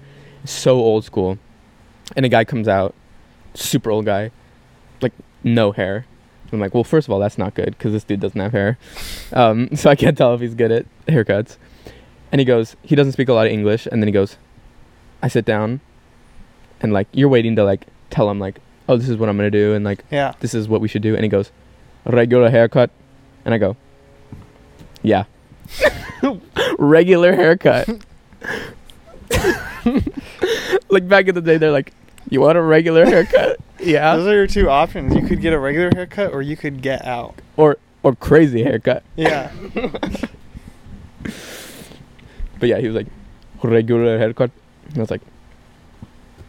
So 0.46 0.78
old 0.78 1.04
school. 1.04 1.38
And 2.16 2.26
a 2.26 2.30
guy 2.30 2.44
comes 2.44 2.68
out, 2.68 2.96
super 3.54 3.92
old 3.92 4.06
guy, 4.06 4.32
like 5.02 5.14
no 5.44 5.72
hair. 5.72 6.06
I'm 6.52 6.60
like, 6.60 6.74
well, 6.74 6.84
first 6.84 7.08
of 7.08 7.12
all, 7.12 7.20
that's 7.20 7.38
not 7.38 7.54
good 7.54 7.78
because 7.78 7.92
this 7.94 8.04
dude 8.04 8.20
doesn't 8.20 8.40
have 8.40 8.52
hair. 8.54 8.80
Um, 9.34 9.70
so 9.76 9.90
I 9.90 9.96
can't 9.96 10.18
tell 10.18 10.34
if 10.34 10.42
he's 10.42 10.56
good 10.56 10.72
at 10.72 10.86
haircuts. 11.08 11.58
And 12.32 12.40
he 12.40 12.46
goes, 12.46 12.76
he 12.82 12.96
doesn't 12.96 13.14
speak 13.14 13.30
a 13.30 13.34
lot 13.34 13.46
of 13.46 13.52
English. 13.54 13.86
And 13.92 14.02
then 14.02 14.08
he 14.08 14.12
goes, 14.12 14.38
I 15.22 15.28
sit 15.28 15.46
down, 15.46 15.82
and 16.82 16.94
like 16.94 17.08
you're 17.12 17.30
waiting 17.30 17.56
to 17.58 17.64
like 17.64 17.86
tell 18.10 18.30
him 18.30 18.40
like, 18.40 18.60
oh, 18.88 18.98
this 18.98 19.10
is 19.10 19.18
what 19.18 19.30
I'm 19.30 19.38
gonna 19.38 19.52
do, 19.52 19.74
and 19.74 19.86
like 19.86 20.04
Yeah. 20.10 20.34
this 20.40 20.54
is 20.56 20.68
what 20.68 20.82
we 20.82 20.88
should 20.88 21.02
do. 21.04 21.14
And 21.14 21.24
he 21.24 21.30
goes, 21.30 21.52
regular 22.06 22.50
haircut. 22.50 22.90
And 23.46 23.54
I 23.54 23.58
go, 23.60 23.76
yeah. 25.04 25.26
regular 26.78 27.34
haircut. 27.34 27.88
like 30.90 31.08
back 31.08 31.28
in 31.28 31.36
the 31.36 31.42
day, 31.42 31.58
they're 31.58 31.72
like, 31.72 31.94
you 32.30 32.42
want 32.42 32.58
a 32.58 32.62
regular 32.62 33.06
haircut? 33.06 33.60
yeah. 33.80 34.16
Those 34.16 34.28
are 34.28 34.36
your 34.36 34.48
two 34.48 34.70
options. 34.70 35.16
You 35.16 35.28
could 35.28 35.42
get 35.42 35.54
a 35.54 35.60
regular 35.60 35.92
haircut 35.94 36.34
or 36.34 36.42
you 36.42 36.58
could 36.58 36.82
get 36.82 37.06
out. 37.06 37.36
Or 37.58 37.78
or 38.04 38.16
crazy 38.16 38.64
haircut. 38.64 39.04
Yeah. 39.16 39.52
But 42.60 42.70
yeah, 42.70 42.80
he 42.80 42.88
was 42.88 42.96
like, 42.96 43.08
regular 43.64 44.18
haircut. 44.18 44.52
And 44.90 44.98
I 44.98 45.02
was 45.02 45.12
like, 45.12 45.22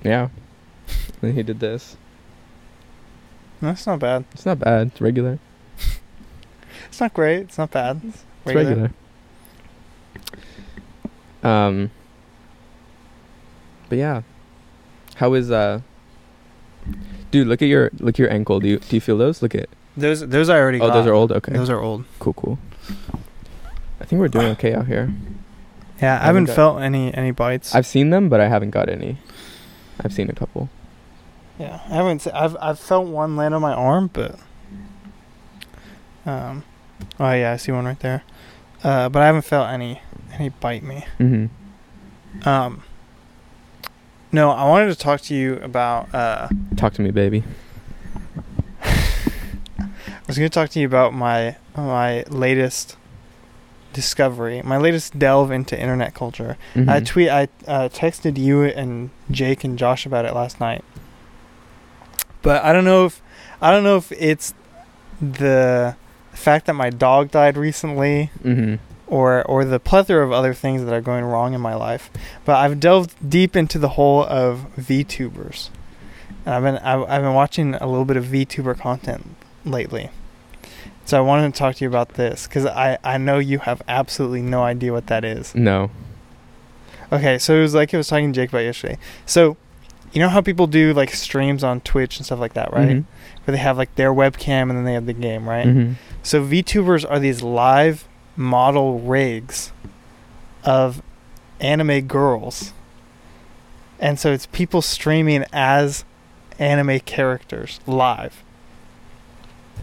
yeah. 0.02 0.28
And 1.22 1.34
he 1.34 1.42
did 1.42 1.60
this. 1.60 1.96
That's 3.60 3.86
not 3.86 4.00
bad. 4.00 4.24
It's 4.32 4.46
not 4.46 4.58
bad. 4.58 4.88
It's 4.88 5.00
regular. 5.00 5.38
It's 6.88 7.00
not 7.00 7.14
great. 7.14 7.42
It's 7.42 7.58
not 7.58 7.70
bad. 7.70 8.00
It's 8.04 8.24
It's 8.46 8.54
regular. 8.54 8.92
Um. 11.42 11.90
But 13.88 13.98
yeah, 13.98 14.22
how 15.16 15.34
is 15.34 15.50
uh? 15.50 15.80
Dude, 17.30 17.46
look 17.46 17.62
at 17.62 17.68
your 17.68 17.90
look 17.98 18.14
at 18.14 18.18
your 18.18 18.30
ankle. 18.32 18.60
Do 18.60 18.68
you 18.68 18.78
do 18.78 18.96
you 18.96 19.00
feel 19.00 19.18
those? 19.18 19.42
Look 19.42 19.54
at. 19.54 19.68
Those 19.96 20.20
those 20.28 20.48
I 20.48 20.58
already 20.58 20.80
Oh, 20.80 20.88
got. 20.88 20.94
those 20.94 21.06
are 21.06 21.12
old. 21.14 21.32
Okay, 21.32 21.52
Those 21.52 21.70
are 21.70 21.80
old. 21.80 22.04
cool, 22.18 22.32
cool. 22.34 22.58
I 24.00 24.04
think 24.04 24.20
we're 24.20 24.28
doing 24.28 24.46
okay 24.56 24.74
out 24.74 24.86
here. 24.86 25.12
Yeah, 26.00 26.14
I 26.14 26.26
haven't 26.26 26.46
haven't 26.46 26.54
felt 26.54 26.80
any 26.80 27.12
any 27.12 27.30
bites. 27.32 27.74
I've 27.74 27.86
seen 27.86 28.10
them, 28.10 28.28
but 28.28 28.40
I 28.40 28.48
haven't 28.48 28.70
got 28.70 28.88
any. 28.88 29.18
I've 30.02 30.12
seen 30.12 30.30
a 30.30 30.32
couple. 30.32 30.70
yeah, 31.58 31.80
I 31.90 31.94
haven't. 31.94 32.20
se- 32.22 32.30
I've 32.32 32.56
I've 32.60 32.78
felt 32.78 33.08
one 33.08 33.36
land 33.36 33.54
on 33.54 33.60
my 33.60 33.74
arm, 33.74 34.08
but 34.12 34.38
um, 36.24 36.64
oh 37.18 37.32
yeah, 37.32 37.52
I 37.52 37.56
see 37.56 37.72
one 37.72 37.84
right 37.84 37.98
there. 38.00 38.22
Uh, 38.82 39.08
but 39.08 39.22
I 39.22 39.26
haven't 39.26 39.42
felt 39.44 39.68
any 39.68 40.00
any 40.32 40.48
bite 40.48 40.82
me. 40.82 41.04
Mm-hmm. 41.18 42.48
Um, 42.48 42.82
no, 44.32 44.50
I 44.50 44.68
wanted 44.68 44.88
to 44.88 44.94
talk 44.94 45.20
to 45.22 45.34
you 45.34 45.56
about. 45.56 46.14
Uh, 46.14 46.48
Talk 46.76 46.94
to 46.94 47.02
me, 47.02 47.10
baby. 47.10 47.44
I 48.82 49.88
was 50.26 50.38
going 50.38 50.48
to 50.48 50.54
talk 50.54 50.70
to 50.70 50.80
you 50.80 50.86
about 50.86 51.12
my 51.12 51.56
my 51.76 52.22
latest 52.28 52.96
discovery, 53.92 54.62
my 54.62 54.76
latest 54.78 55.18
delve 55.18 55.50
into 55.50 55.78
internet 55.78 56.14
culture. 56.14 56.56
I 56.76 56.78
Mhm. 56.78 57.06
tweet, 57.06 57.28
I 57.28 57.48
uh, 57.66 57.88
texted 57.88 58.38
you 58.38 58.62
and 58.62 59.10
Jake 59.30 59.64
and 59.64 59.76
Josh 59.76 60.06
about 60.06 60.24
it 60.24 60.32
last 60.34 60.60
night. 60.60 60.84
But 62.42 62.64
I 62.64 62.72
don't 62.72 62.84
know 62.84 63.06
if 63.06 63.20
I 63.60 63.72
don't 63.72 63.82
know 63.82 63.96
if 63.96 64.12
it's 64.12 64.54
the 65.20 65.96
fact 66.40 66.66
that 66.66 66.74
my 66.74 66.90
dog 66.90 67.30
died 67.30 67.56
recently 67.56 68.30
Mhm. 68.44 68.78
or 69.06 69.42
or 69.44 69.64
the 69.64 69.78
plethora 69.78 70.24
of 70.24 70.32
other 70.32 70.54
things 70.54 70.84
that 70.84 70.92
are 70.92 71.00
going 71.00 71.24
wrong 71.24 71.54
in 71.54 71.60
my 71.60 71.74
life. 71.74 72.10
But 72.44 72.56
I've 72.56 72.80
delved 72.80 73.14
deep 73.36 73.54
into 73.56 73.78
the 73.78 73.90
whole 73.90 74.24
of 74.24 74.66
VTubers. 74.78 75.68
And 76.46 76.54
I've 76.54 76.62
been 76.62 76.78
I've, 76.78 77.02
I've 77.08 77.22
been 77.22 77.34
watching 77.34 77.74
a 77.74 77.86
little 77.86 78.04
bit 78.04 78.16
of 78.16 78.24
VTuber 78.24 78.78
content 78.78 79.36
lately. 79.64 80.10
So 81.04 81.18
I 81.18 81.20
wanted 81.20 81.52
to 81.52 81.58
talk 81.58 81.76
to 81.76 81.84
you 81.84 81.88
about 81.88 82.14
this 82.14 82.46
cuz 82.46 82.64
I 82.66 82.98
I 83.04 83.18
know 83.18 83.38
you 83.38 83.58
have 83.60 83.82
absolutely 83.88 84.42
no 84.42 84.62
idea 84.62 84.92
what 84.92 85.06
that 85.08 85.24
is. 85.24 85.54
No. 85.54 85.90
Okay, 87.12 87.38
so 87.38 87.56
it 87.56 87.60
was 87.62 87.74
like 87.74 87.92
I 87.92 87.96
was 87.96 88.06
talking 88.08 88.32
to 88.32 88.40
Jake 88.40 88.50
about 88.50 88.60
yesterday. 88.60 88.96
So, 89.26 89.56
you 90.12 90.20
know 90.20 90.28
how 90.28 90.40
people 90.40 90.66
do 90.68 90.92
like 90.92 91.10
streams 91.10 91.64
on 91.64 91.80
Twitch 91.80 92.18
and 92.18 92.26
stuff 92.26 92.38
like 92.38 92.52
that, 92.54 92.72
right? 92.72 92.98
Mhm. 92.98 93.04
Where 93.44 93.56
they 93.56 93.62
have 93.62 93.78
like 93.78 93.94
their 93.96 94.12
webcam 94.12 94.62
and 94.68 94.72
then 94.72 94.84
they 94.84 94.92
have 94.94 95.06
the 95.06 95.12
game, 95.12 95.48
right? 95.48 95.66
Mhm. 95.66 95.94
So 96.22 96.42
VTubers 96.44 97.04
are 97.10 97.18
these 97.18 97.42
live 97.42 98.06
model 98.36 99.00
rigs 99.00 99.72
of 100.64 101.02
anime 101.60 102.02
girls. 102.02 102.72
And 103.98 104.18
so 104.18 104.32
it's 104.32 104.46
people 104.46 104.82
streaming 104.82 105.44
as 105.52 106.04
anime 106.58 107.00
characters 107.00 107.80
live. 107.86 108.42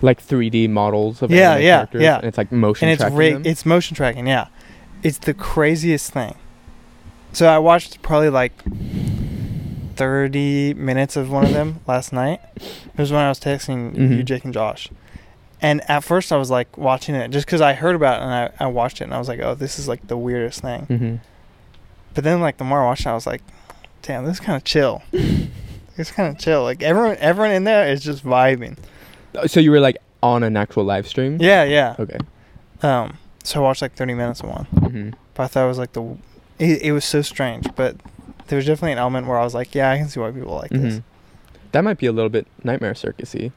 Like 0.02 0.22
3D 0.22 0.70
models 0.70 1.22
of 1.24 1.32
Yeah, 1.32 1.54
anime 1.54 1.64
yeah, 1.64 1.76
characters, 1.78 2.02
yeah. 2.04 2.16
And 2.18 2.26
it's 2.26 2.38
like 2.38 2.52
motion 2.52 2.88
and 2.88 2.94
it's 2.94 3.02
tracking 3.02 3.18
rig- 3.18 3.34
them. 3.34 3.44
it's 3.46 3.66
motion 3.66 3.96
tracking, 3.96 4.28
yeah. 4.28 4.48
It's 5.04 5.18
the 5.18 5.34
craziest 5.34 6.12
thing. 6.14 6.36
So 7.34 7.48
I 7.48 7.58
watched 7.58 8.02
probably 8.02 8.30
like 8.30 8.54
30 9.98 10.76
minutes 10.76 11.16
of 11.18 11.30
one 11.30 11.46
of 11.46 11.54
them 11.54 11.82
last 11.88 12.14
night. 12.14 12.40
It 12.56 12.98
was 12.98 13.12
when 13.12 13.22
I 13.22 13.30
was 13.30 13.40
texting 13.40 13.98
you, 13.98 14.18
Mhm. 14.20 14.26
Jake, 14.26 14.46
and 14.46 14.54
Josh. 14.54 14.90
And 15.62 15.82
at 15.90 16.04
first 16.04 16.32
I 16.32 16.38
was 16.38 16.50
like 16.52 16.78
watching 16.78 17.16
it 17.16 17.32
just 17.32 17.46
because 17.48 17.62
I 17.62 17.74
heard 17.74 17.96
about 17.96 18.20
it 18.22 18.24
and 18.26 18.32
I, 18.34 18.66
I 18.66 18.68
watched 18.68 19.02
it 19.02 19.06
and 19.06 19.14
I 19.14 19.18
was 19.20 19.28
like, 19.28 19.40
oh, 19.40 19.56
this 19.56 19.80
is 19.80 19.88
like 19.88 20.08
the 20.08 20.16
weirdest 20.18 20.62
thing. 20.62 20.86
Mhm. 20.90 21.20
But 22.14 22.24
then 22.24 22.42
like 22.42 22.58
the 22.58 22.64
more 22.64 22.82
I 22.84 22.86
watched 22.86 23.02
it, 23.06 23.10
I 23.10 23.14
was 23.16 23.26
like, 23.28 23.42
damn, 24.04 24.24
this 24.26 24.36
is 24.36 24.40
kind 24.40 24.56
of 24.56 24.64
chill. 24.64 25.02
it's 25.98 26.12
kind 26.12 26.30
of 26.34 26.38
chill. 26.40 26.62
Like 26.64 26.84
everyone, 26.84 27.18
everyone 27.20 27.52
in 27.52 27.64
there 27.64 27.88
is 27.88 28.04
just 28.04 28.24
vibing. 28.24 28.78
Uh, 29.36 29.48
So 29.48 29.60
you 29.60 29.72
were 29.72 29.80
like 29.80 29.98
on 30.22 30.44
an 30.44 30.56
actual 30.58 30.84
live 30.84 31.08
stream? 31.08 31.38
Yeah, 31.42 31.64
yeah. 31.64 31.96
Okay. 32.00 32.18
Um, 32.84 33.18
so 33.44 33.60
I 33.60 33.64
watched 33.64 33.82
like 33.82 33.94
30 33.96 34.14
minutes 34.14 34.42
of 34.42 34.50
one. 34.50 34.68
Mhm. 34.76 35.14
But 35.34 35.44
I 35.44 35.48
thought 35.48 35.66
it 35.66 35.68
was 35.68 35.78
like 35.80 35.94
the. 35.94 36.04
It, 36.60 36.82
it 36.84 36.92
was 36.92 37.06
so 37.06 37.22
strange, 37.22 37.68
but 37.76 37.96
there 38.48 38.58
was 38.58 38.66
definitely 38.66 38.94
an 38.94 38.98
element 38.98 39.28
where 39.28 39.38
I 39.38 39.44
was 39.44 39.54
like, 39.54 39.74
yeah, 39.76 39.92
I 39.92 39.98
can 39.98 40.10
see 40.10 40.20
why 40.20 40.32
people 40.32 40.56
like 40.56 40.70
this. 40.72 40.96
Mhm. 40.96 41.04
That 41.72 41.84
might 41.84 41.98
be 41.98 42.06
a 42.08 42.12
little 42.12 42.30
bit 42.30 42.48
nightmare 42.64 42.94
circusy. 42.94 43.52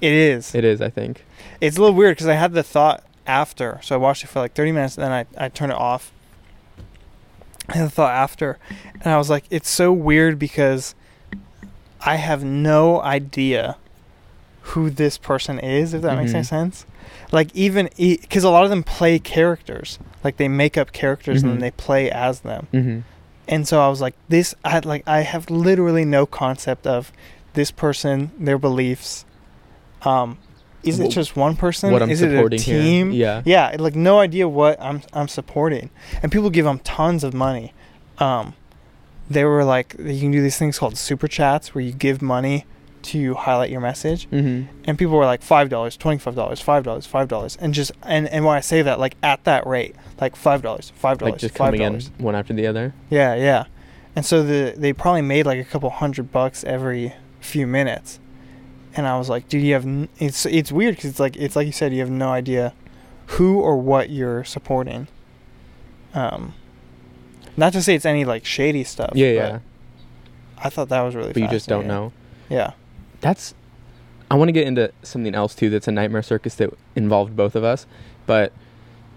It 0.00 0.12
is. 0.12 0.54
It 0.54 0.64
is, 0.64 0.80
I 0.80 0.90
think. 0.90 1.24
It's 1.60 1.76
a 1.76 1.80
little 1.80 1.94
weird 1.96 2.16
because 2.16 2.26
I 2.28 2.34
had 2.34 2.52
the 2.52 2.62
thought 2.62 3.02
after, 3.26 3.78
so 3.82 3.94
I 3.94 3.98
watched 3.98 4.22
it 4.24 4.28
for 4.28 4.40
like 4.40 4.54
30 4.54 4.72
minutes, 4.72 4.96
and 4.98 5.04
then 5.04 5.12
I 5.38 5.44
I 5.46 5.48
turned 5.48 5.72
it 5.72 5.78
off. 5.78 6.12
I 7.68 7.78
had 7.78 7.86
the 7.86 7.90
thought 7.90 8.12
after, 8.12 8.58
and 9.00 9.06
I 9.12 9.16
was 9.16 9.30
like, 9.30 9.44
it's 9.50 9.70
so 9.70 9.92
weird 9.92 10.38
because 10.38 10.94
I 12.02 12.16
have 12.16 12.44
no 12.44 13.00
idea 13.00 13.76
who 14.68 14.90
this 14.90 15.16
person 15.18 15.58
is. 15.58 15.94
If 15.94 16.02
that 16.02 16.16
makes 16.18 16.32
any 16.34 16.42
Mhm. 16.42 16.46
sense. 16.46 16.86
Like 17.32 17.48
even 17.54 17.88
because 17.96 18.44
a 18.44 18.50
lot 18.50 18.64
of 18.64 18.70
them 18.70 18.82
play 18.82 19.18
characters, 19.18 19.98
like 20.22 20.36
they 20.36 20.48
make 20.48 20.76
up 20.76 20.92
characters 20.92 21.42
and 21.42 21.50
Mhm. 21.50 21.54
then 21.54 21.60
they 21.60 21.70
play 21.70 22.10
as 22.10 22.40
them. 22.40 22.68
Mm-hmm. 22.72 22.98
And 23.48 23.66
so 23.66 23.80
I 23.80 23.88
was 23.88 24.00
like, 24.00 24.14
this. 24.28 24.54
I 24.64 24.78
like 24.80 25.06
I 25.06 25.20
have 25.20 25.50
literally 25.50 26.04
no 26.04 26.26
concept 26.26 26.86
of 26.86 27.12
this 27.54 27.70
person, 27.70 28.30
their 28.38 28.58
beliefs. 28.58 29.24
Um, 30.02 30.38
is 30.82 31.00
it 31.00 31.10
just 31.10 31.36
one 31.36 31.56
person? 31.56 31.92
What 31.92 32.02
I'm 32.02 32.10
is 32.10 32.22
it 32.22 32.28
a 32.28 32.36
supporting 32.36 32.58
team? 32.58 33.10
here. 33.10 33.42
Yeah. 33.44 33.70
Yeah, 33.70 33.76
like 33.78 33.94
no 33.94 34.20
idea 34.20 34.48
what 34.48 34.80
I'm 34.80 35.02
I'm 35.12 35.28
supporting, 35.28 35.90
and 36.22 36.30
people 36.30 36.50
give 36.50 36.64
them 36.64 36.78
tons 36.80 37.24
of 37.24 37.34
money. 37.34 37.72
Um, 38.18 38.54
they 39.28 39.44
were 39.44 39.64
like, 39.64 39.94
you 39.98 40.20
can 40.20 40.30
do 40.30 40.42
these 40.42 40.58
things 40.58 40.78
called 40.78 40.98
super 40.98 41.28
chats 41.28 41.74
where 41.74 41.82
you 41.82 41.92
give 41.92 42.20
money 42.20 42.66
to 43.04 43.34
highlight 43.34 43.70
your 43.70 43.80
message, 43.80 44.28
Mm-hmm. 44.30 44.68
and 44.84 44.98
people 44.98 45.16
were 45.16 45.24
like 45.26 45.42
five 45.42 45.68
dollars, 45.68 45.96
twenty 45.96 46.18
five 46.18 46.34
dollars, 46.34 46.60
five 46.60 46.82
dollars, 46.84 47.06
five 47.06 47.28
dollars, 47.28 47.56
and 47.60 47.72
just 47.74 47.92
and 48.02 48.28
and 48.28 48.44
when 48.44 48.56
I 48.56 48.60
say 48.60 48.82
that, 48.82 48.98
like 48.98 49.16
at 49.22 49.44
that 49.44 49.66
rate, 49.66 49.94
like 50.20 50.36
five 50.36 50.62
dollars, 50.62 50.92
five 50.96 51.18
dollars, 51.18 51.32
Like 51.32 51.40
just 51.40 51.56
five 51.56 51.74
coming 51.74 51.82
in 51.82 52.00
one 52.18 52.34
after 52.34 52.52
the 52.52 52.66
other. 52.66 52.94
Yeah, 53.10 53.34
yeah. 53.34 53.64
And 54.16 54.24
so 54.24 54.42
the 54.42 54.74
they 54.76 54.92
probably 54.92 55.22
made 55.22 55.46
like 55.46 55.58
a 55.58 55.64
couple 55.64 55.90
hundred 55.90 56.30
bucks 56.32 56.64
every 56.64 57.14
few 57.40 57.66
minutes. 57.66 58.20
And 58.96 59.06
I 59.08 59.18
was 59.18 59.28
like, 59.28 59.48
dude, 59.48 59.62
you 59.64 59.72
have 59.74 59.84
n- 59.84 60.08
it's 60.18 60.46
it's 60.46 60.70
weird 60.70 60.96
cuz 60.96 61.06
it's 61.06 61.20
like 61.20 61.36
it's 61.36 61.56
like 61.56 61.66
you 61.66 61.72
said 61.72 61.92
you 61.92 62.00
have 62.00 62.10
no 62.10 62.28
idea 62.30 62.72
who 63.26 63.58
or 63.60 63.76
what 63.76 64.10
you're 64.10 64.44
supporting. 64.44 65.08
Um 66.14 66.54
Not 67.56 67.72
to 67.72 67.82
say 67.82 67.94
it's 67.94 68.04
any 68.06 68.24
like 68.24 68.44
shady 68.44 68.84
stuff. 68.84 69.12
yeah, 69.14 69.32
but 69.32 69.34
yeah. 69.52 69.58
I 70.66 70.70
thought 70.70 70.88
that 70.90 71.00
was 71.02 71.14
really. 71.16 71.32
But 71.32 71.42
you 71.42 71.48
just 71.48 71.68
don't 71.68 71.86
know. 71.86 72.12
Yeah. 72.48 72.72
That's. 73.24 73.54
I 74.30 74.34
want 74.36 74.48
to 74.48 74.52
get 74.52 74.66
into 74.66 74.92
something 75.02 75.34
else 75.34 75.54
too. 75.54 75.70
That's 75.70 75.88
a 75.88 75.92
nightmare 75.92 76.22
circus 76.22 76.54
that 76.56 76.70
involved 76.94 77.34
both 77.34 77.56
of 77.56 77.64
us, 77.64 77.86
but 78.26 78.52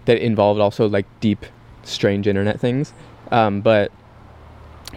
that 0.06 0.16
involved 0.24 0.60
also 0.60 0.88
like 0.88 1.04
deep, 1.20 1.44
strange 1.82 2.26
internet 2.26 2.58
things. 2.58 2.94
Um, 3.30 3.60
but 3.60 3.92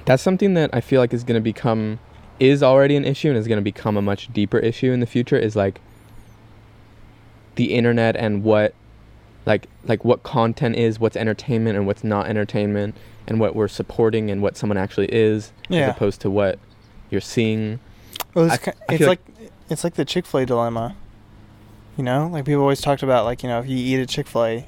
that's 0.05 0.24
something 0.24 0.53
that 0.53 0.70
I 0.74 0.80
feel 0.80 1.01
like 1.01 1.14
is 1.14 1.26
going 1.26 1.36
to 1.39 1.43
become, 1.43 1.99
is 2.39 2.64
already 2.64 2.95
an 2.95 3.03
issue 3.03 3.28
and 3.28 3.38
is 3.38 3.47
going 3.47 3.57
to 3.57 3.64
become 3.64 3.97
a 3.97 4.01
much 4.01 4.32
deeper 4.32 4.59
issue 4.59 4.91
in 4.93 5.01
the 5.01 5.05
future. 5.05 5.36
Is 5.38 5.55
like 5.57 5.82
the 7.55 7.74
internet 7.74 8.16
and 8.16 8.43
what, 8.43 8.74
like 9.45 9.68
like 9.84 10.05
what 10.05 10.24
content 10.24 10.78
is, 10.78 10.99
what's 11.01 11.18
entertainment 11.18 11.76
and 11.78 11.86
what's 11.86 12.03
not 12.03 12.28
entertainment, 12.28 12.95
and 13.28 13.39
what 13.41 13.55
we're 13.55 13.68
supporting 13.68 14.32
and 14.32 14.41
what 14.41 14.55
someone 14.55 14.78
actually 14.78 15.14
is, 15.14 15.51
Yeah. 15.68 15.89
as 15.89 15.95
opposed 15.95 16.22
to 16.22 16.30
what 16.30 16.59
you're 17.09 17.20
seeing. 17.20 17.80
Well, 18.34 18.46
it's, 18.52 18.68
I- 18.68 18.72
I 18.90 18.94
it's 18.94 18.98
feel 19.00 19.08
like, 19.08 19.20
it's 19.70 19.84
like 19.84 19.96
the 19.96 20.06
Chick 20.06 20.26
Fil 20.26 20.42
A 20.42 20.46
dilemma. 20.46 20.96
You 21.98 22.04
know, 22.06 22.28
like 22.32 22.46
people 22.46 22.62
always 22.62 22.82
talked 22.82 23.04
about, 23.04 23.26
like 23.26 23.44
you 23.44 23.50
know, 23.50 23.60
if 23.60 23.68
you 23.68 23.78
eat 23.78 24.02
a 24.02 24.06
Chick 24.06 24.28
Fil 24.28 24.46
A, 24.46 24.68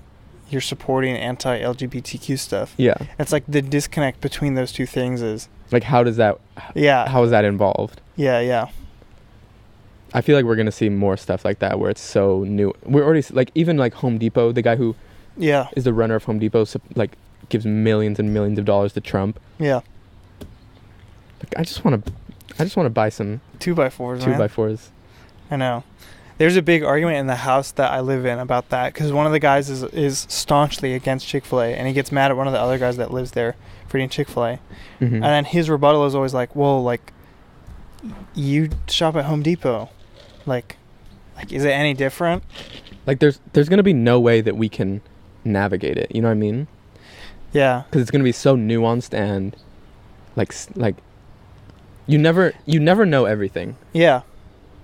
you're 0.50 0.62
supporting 0.62 1.16
anti-LGBTQ 1.16 2.38
stuff. 2.38 2.74
Yeah. 2.78 2.96
It's 3.18 3.32
like 3.32 3.44
the 3.48 3.62
disconnect 3.62 4.22
between 4.22 4.56
those 4.56 4.72
two 4.72 4.86
things 4.86 5.22
is, 5.22 5.48
Like 5.72 5.84
how 5.84 6.04
does 6.04 6.18
that 6.18 6.38
yeah, 6.76 7.08
how 7.10 7.24
is 7.24 7.32
that 7.32 7.46
involved? 7.46 8.02
yeah, 8.18 8.40
yeah, 8.42 8.68
I 10.14 10.22
feel 10.22 10.36
like 10.36 10.46
we're 10.46 10.58
gonna 10.58 10.72
see 10.72 10.90
more 10.90 11.18
stuff 11.18 11.44
like 11.46 11.60
that 11.60 11.80
where 11.80 11.90
it's 11.90 12.02
so 12.02 12.44
new. 12.44 12.74
We're 12.86 13.04
already 13.04 13.24
like 13.32 13.50
even 13.56 13.78
like 13.78 13.94
Home 13.96 14.18
Depot, 14.20 14.52
the 14.52 14.62
guy 14.62 14.76
who 14.76 14.96
yeah, 15.38 15.70
is 15.76 15.86
the 15.86 15.94
runner 15.94 16.16
of 16.16 16.26
Home 16.26 16.38
Depot, 16.40 16.66
sup- 16.66 16.84
like 16.96 17.18
gives 17.50 17.66
millions 17.66 18.20
and 18.20 18.32
millions 18.34 18.60
of 18.60 18.66
dollars 18.66 18.94
to 18.94 19.02
Trump. 19.02 19.40
yeah. 19.58 19.80
Like 21.42 21.54
I 21.58 21.64
just 21.64 21.84
want 21.84 22.06
to, 22.06 22.14
I 22.60 22.64
just 22.64 22.76
want 22.78 22.86
to 22.88 22.92
buy 22.92 23.10
some 23.10 23.42
Two 23.60 23.74
by 23.76 23.90
fours, 23.90 24.24
two 24.24 24.32
man. 24.32 24.40
by 24.40 24.48
fours. 24.48 24.92
I 25.50 25.56
know. 25.56 25.84
There's 26.38 26.56
a 26.58 26.62
big 26.62 26.84
argument 26.84 27.18
in 27.18 27.28
the 27.28 27.36
house 27.36 27.72
that 27.74 27.92
I 27.92 28.00
live 28.00 28.26
in 28.26 28.40
about 28.40 28.70
that 28.70 28.94
because 28.94 29.12
one 29.14 29.26
of 29.26 29.32
the 29.32 29.40
guys 29.40 29.70
is 29.70 29.84
is 29.84 30.26
staunchly 30.30 30.94
against 30.94 31.28
Chick 31.28 31.46
Fil 31.46 31.62
A, 31.62 31.74
and 31.76 31.88
he 31.88 31.94
gets 31.94 32.12
mad 32.12 32.32
at 32.32 32.38
one 32.38 32.48
of 32.48 32.54
the 32.54 32.60
other 32.60 32.78
guys 32.78 32.98
that 32.98 33.12
lives 33.12 33.32
there 33.32 33.56
for 33.88 33.98
eating 33.98 34.10
Chick 34.10 34.28
Fil 34.28 34.44
A, 34.46 34.60
Mhm. 35.00 35.14
and 35.14 35.24
then 35.24 35.46
his 35.46 35.70
rebuttal 35.70 36.06
is 36.06 36.16
always 36.16 36.34
like, 36.34 36.56
"Well, 36.56 36.82
like, 36.84 37.14
you 38.34 38.70
shop 38.88 39.16
at 39.16 39.26
Home 39.26 39.42
Depot, 39.44 39.90
like, 40.46 40.78
like 41.36 41.52
is 41.52 41.64
it 41.66 41.70
any 41.72 41.94
different?" 41.94 42.44
Like 43.06 43.20
there's 43.20 43.40
there's 43.54 43.70
gonna 43.70 43.84
be 43.84 43.94
no 43.94 44.20
way 44.20 44.42
that 44.42 44.56
we 44.58 44.70
can 44.70 45.02
navigate 45.44 45.98
it. 45.98 46.14
You 46.14 46.22
know 46.22 46.30
what 46.30 46.34
I 46.34 46.36
mean? 46.36 46.68
Yeah, 47.52 47.84
Because 47.90 48.02
it's 48.02 48.12
gonna 48.12 48.24
be 48.24 48.32
so 48.32 48.56
nuanced 48.58 49.14
and 49.14 49.56
like 50.36 50.54
like 50.76 50.96
you 52.08 52.18
never 52.18 52.54
you 52.66 52.80
never 52.80 53.06
know 53.06 53.26
everything. 53.26 53.76
yeah, 53.94 54.22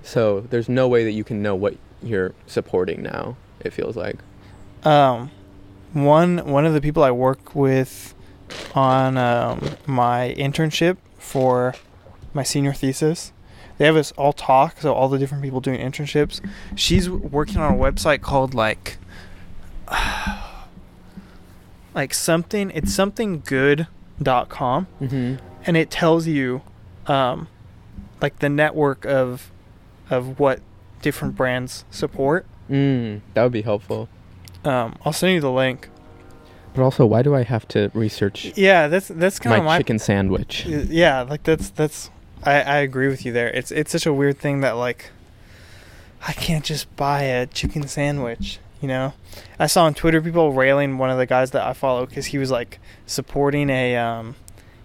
So 0.03 0.41
there's 0.41 0.69
no 0.69 0.87
way 0.87 1.03
that 1.03 1.11
you 1.11 1.23
can 1.23 1.41
know 1.41 1.55
what 1.55 1.75
you're 2.01 2.33
supporting 2.47 3.01
now. 3.03 3.35
It 3.59 3.73
feels 3.73 3.95
like. 3.97 4.17
um, 4.83 5.31
one 5.93 6.37
one 6.49 6.65
of 6.65 6.73
the 6.73 6.81
people 6.81 7.03
I 7.03 7.11
work 7.11 7.53
with 7.55 8.13
on 8.73 9.17
um, 9.17 9.75
my 9.85 10.33
internship 10.37 10.97
for 11.17 11.75
my 12.33 12.43
senior 12.43 12.73
thesis, 12.73 13.33
they 13.77 13.85
have 13.85 13.95
us 13.97 14.11
all 14.13 14.31
talk. 14.33 14.79
So 14.81 14.93
all 14.93 15.09
the 15.09 15.17
different 15.19 15.43
people 15.43 15.59
doing 15.61 15.79
internships. 15.79 16.39
She's 16.75 17.09
working 17.09 17.57
on 17.57 17.73
a 17.73 17.77
website 17.77 18.21
called 18.21 18.53
like, 18.53 18.97
like 21.93 22.13
something. 22.13 22.71
It's 22.71 22.93
something 22.93 23.41
good 23.45 23.87
dot 24.21 24.49
com 24.49 24.87
Mm-hmm. 25.01 25.35
and 25.65 25.77
it 25.77 25.89
tells 25.89 26.27
you 26.27 26.61
um, 27.09 27.47
like 28.21 28.39
the 28.39 28.49
network 28.49 29.05
of 29.05 29.51
of 30.09 30.39
what 30.39 30.61
different 31.01 31.35
brands 31.35 31.85
support 31.91 32.45
Mm, 32.69 33.21
that 33.33 33.41
would 33.43 33.51
be 33.51 33.63
helpful. 33.63 34.07
um, 34.63 34.95
i'll 35.03 35.11
send 35.13 35.33
you 35.33 35.41
the 35.41 35.51
link 35.51 35.89
But 36.75 36.83
also, 36.83 37.03
why 37.05 37.23
do 37.23 37.33
I 37.33 37.41
have 37.43 37.67
to 37.69 37.89
research 37.95 38.53
yeah 38.55 38.87
that's 38.87 39.07
that's 39.07 39.39
kind 39.39 39.53
my 39.53 39.57
of 39.59 39.65
my, 39.65 39.77
chicken 39.79 39.97
sandwich? 39.99 40.65
yeah 40.67 41.21
like 41.23 41.43
that's 41.43 41.69
that's 41.71 42.09
I, 42.43 42.61
I 42.61 42.77
agree 42.77 43.07
with 43.07 43.25
you 43.25 43.31
there 43.33 43.49
it's 43.49 43.71
it's 43.71 43.91
such 43.91 44.05
a 44.05 44.13
weird 44.13 44.37
thing 44.37 44.61
that 44.61 44.73
like 44.73 45.09
i 46.27 46.33
can't 46.33 46.63
just 46.65 46.93
buy 46.95 47.23
a 47.23 47.45
chicken 47.47 47.87
sandwich 47.87 48.59
you 48.81 48.87
know 48.87 49.13
i 49.57 49.67
saw 49.67 49.85
on 49.85 49.93
twitter 49.93 50.21
people 50.21 50.51
railing 50.53 50.97
one 50.97 51.09
of 51.09 51.17
the 51.17 51.25
guys 51.25 51.51
that 51.51 51.65
i 51.65 51.73
follow 51.73 52.05
because 52.05 52.27
he 52.27 52.37
was 52.37 52.51
like 52.51 52.79
supporting 53.05 53.69
a 53.69 53.95
um 53.97 54.35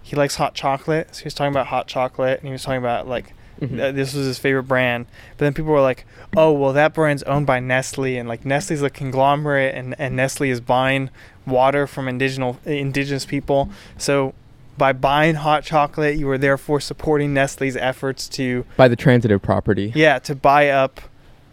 he 0.09 0.15
likes 0.15 0.35
hot 0.35 0.53
chocolate 0.53 1.07
so 1.15 1.19
he 1.23 1.25
was 1.25 1.33
talking 1.33 1.51
about 1.51 1.67
hot 1.67 1.87
chocolate 1.87 2.37
and 2.39 2.47
he 2.47 2.51
was 2.51 2.63
talking 2.63 2.77
about 2.77 3.07
like 3.07 3.33
Mhm. 3.61 3.79
uh, 3.81 3.91
this 3.93 4.13
was 4.13 4.25
his 4.27 4.37
favorite 4.37 4.63
brand. 4.63 5.05
But 5.37 5.45
then 5.45 5.53
people 5.53 5.71
were 5.71 5.79
like, 5.79 6.05
"Oh, 6.35 6.51
well, 6.51 6.73
that 6.73 6.93
brand's 6.93 7.23
owned 7.23 7.45
by 7.47 7.61
Nestle, 7.61 8.17
and 8.17 8.27
like 8.27 8.43
Nestle's 8.45 8.81
a 8.81 8.89
conglomerate, 8.89 9.73
and 9.73 9.95
and 9.97 10.13
Nestle 10.13 10.49
is 10.49 10.59
buying 10.59 11.09
water 11.45 11.87
from 11.87 12.09
indigenous 12.09 12.57
indigenous 12.65 13.25
people. 13.25 13.69
So 13.97 14.33
by 14.77 14.91
buying 14.91 15.35
hot 15.35 15.63
chocolate, 15.63 16.17
you 16.17 16.29
are 16.31 16.37
therefore 16.37 16.81
supporting 16.81 17.33
Nestle's 17.33 17.77
efforts 17.77 18.27
to 18.35 18.65
By 18.75 18.89
the 18.89 18.97
transitive 18.97 19.41
property. 19.41 19.93
yeah 19.95 20.19
to 20.19 20.35
buy 20.35 20.67
up." 20.67 20.99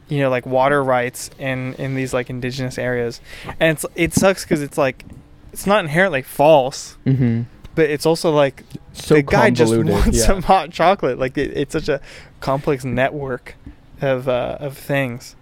You 0.08 0.18
know, 0.22 0.28
like 0.28 0.44
water 0.44 0.82
rights 0.82 1.30
in 1.38 1.74
in 1.74 1.94
these 1.94 2.12
like 2.12 2.28
indigenous 2.28 2.78
areas, 2.78 3.20
and 3.60 3.76
it's 3.76 3.86
it 3.94 4.12
sucks 4.12 4.42
because 4.42 4.60
it's 4.60 4.76
like 4.76 5.04
it's 5.52 5.68
not 5.68 5.84
inherently 5.84 6.22
false, 6.22 6.96
Mm-hmm. 7.06 7.42
But 7.74 7.90
it's 7.90 8.06
also 8.06 8.30
like 8.30 8.64
So 8.92 9.14
the 9.14 9.22
guy 9.22 9.50
just 9.50 9.74
wants 9.76 10.18
yeah. 10.18 10.24
some 10.24 10.42
hot 10.42 10.70
chocolate. 10.70 11.18
Like 11.18 11.36
it, 11.38 11.56
it's 11.56 11.72
such 11.72 11.88
a 11.88 12.00
complex 12.40 12.84
network 12.84 13.56
of 14.00 14.28
uh, 14.28 14.58
of 14.60 14.76
things. 14.76 15.36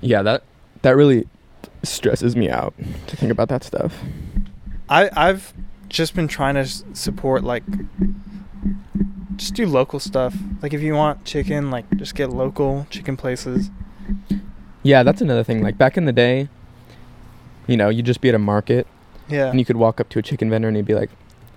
yeah, 0.00 0.22
that 0.22 0.42
that 0.82 0.96
really 0.96 1.26
stresses 1.82 2.36
me 2.36 2.50
out 2.50 2.74
to 3.06 3.16
think 3.16 3.30
about 3.30 3.48
that 3.48 3.64
stuff. 3.64 3.94
I 4.88 5.10
I've 5.16 5.52
just 5.88 6.14
been 6.14 6.28
trying 6.28 6.54
to 6.54 6.66
support 6.94 7.44
like 7.44 7.62
just 9.36 9.54
do 9.54 9.66
local 9.66 10.00
stuff. 10.00 10.34
Like 10.62 10.74
if 10.74 10.82
you 10.82 10.94
want 10.94 11.24
chicken, 11.24 11.70
like 11.70 11.84
just 11.96 12.14
get 12.14 12.30
local 12.30 12.86
chicken 12.90 13.16
places. 13.16 13.70
Yeah, 14.82 15.02
that's 15.02 15.20
another 15.20 15.44
thing. 15.44 15.62
Like 15.62 15.78
back 15.78 15.96
in 15.96 16.04
the 16.04 16.12
day, 16.12 16.48
you 17.66 17.76
know, 17.76 17.88
you'd 17.88 18.06
just 18.06 18.20
be 18.20 18.28
at 18.28 18.34
a 18.34 18.38
market 18.38 18.86
Yeah. 19.28 19.48
and 19.50 19.58
you 19.58 19.64
could 19.64 19.76
walk 19.76 20.00
up 20.00 20.08
to 20.10 20.18
a 20.18 20.22
chicken 20.22 20.48
vendor 20.50 20.68
and 20.68 20.76
he'd 20.76 20.86
be 20.86 20.94
like, 20.94 21.10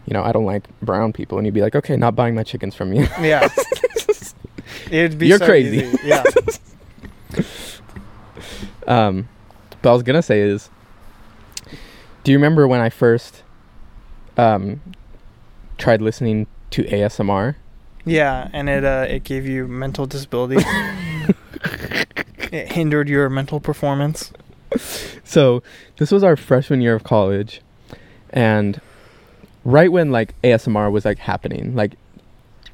you 0.05 0.13
know, 0.13 0.23
I 0.23 0.31
don't 0.31 0.45
like 0.45 0.63
brown 0.81 1.13
people, 1.13 1.37
and 1.37 1.45
you'd 1.45 1.53
be 1.53 1.61
like, 1.61 1.75
okay, 1.75 1.95
not 1.95 2.15
buying 2.15 2.33
my 2.33 2.43
chickens 2.43 2.73
from 2.73 2.93
you. 2.93 3.07
yeah. 3.21 3.47
It'd 4.91 5.19
be 5.19 5.27
You're 5.27 5.37
so 5.37 5.45
crazy. 5.45 5.85
easy. 5.85 5.97
Yeah. 6.07 6.23
Um, 8.87 9.29
but 9.83 9.91
I 9.91 9.93
was 9.93 10.01
gonna 10.03 10.23
say 10.23 10.41
is, 10.41 10.69
do 12.23 12.31
you 12.31 12.37
remember 12.39 12.67
when 12.67 12.79
I 12.81 12.89
first 12.89 13.43
um 14.37 14.81
tried 15.77 16.01
listening 16.01 16.47
to 16.71 16.83
ASMR? 16.85 17.55
Yeah, 18.05 18.49
and 18.51 18.67
it 18.67 18.83
uh 18.83 19.05
it 19.07 19.23
gave 19.25 19.45
you 19.45 19.67
mental 19.67 20.07
disability. 20.07 20.63
it 22.51 22.71
hindered 22.71 23.09
your 23.09 23.29
mental 23.29 23.59
performance. 23.59 24.31
So 25.29 25.61
this 25.97 26.09
was 26.09 26.23
our 26.23 26.35
freshman 26.35 26.81
year 26.81 26.95
of 26.95 27.03
college, 27.03 27.61
and 28.31 28.81
right 29.63 29.91
when 29.91 30.11
like 30.11 30.33
ASMR 30.41 30.91
was 30.91 31.05
like 31.05 31.19
happening, 31.19 31.75
like 31.75 31.93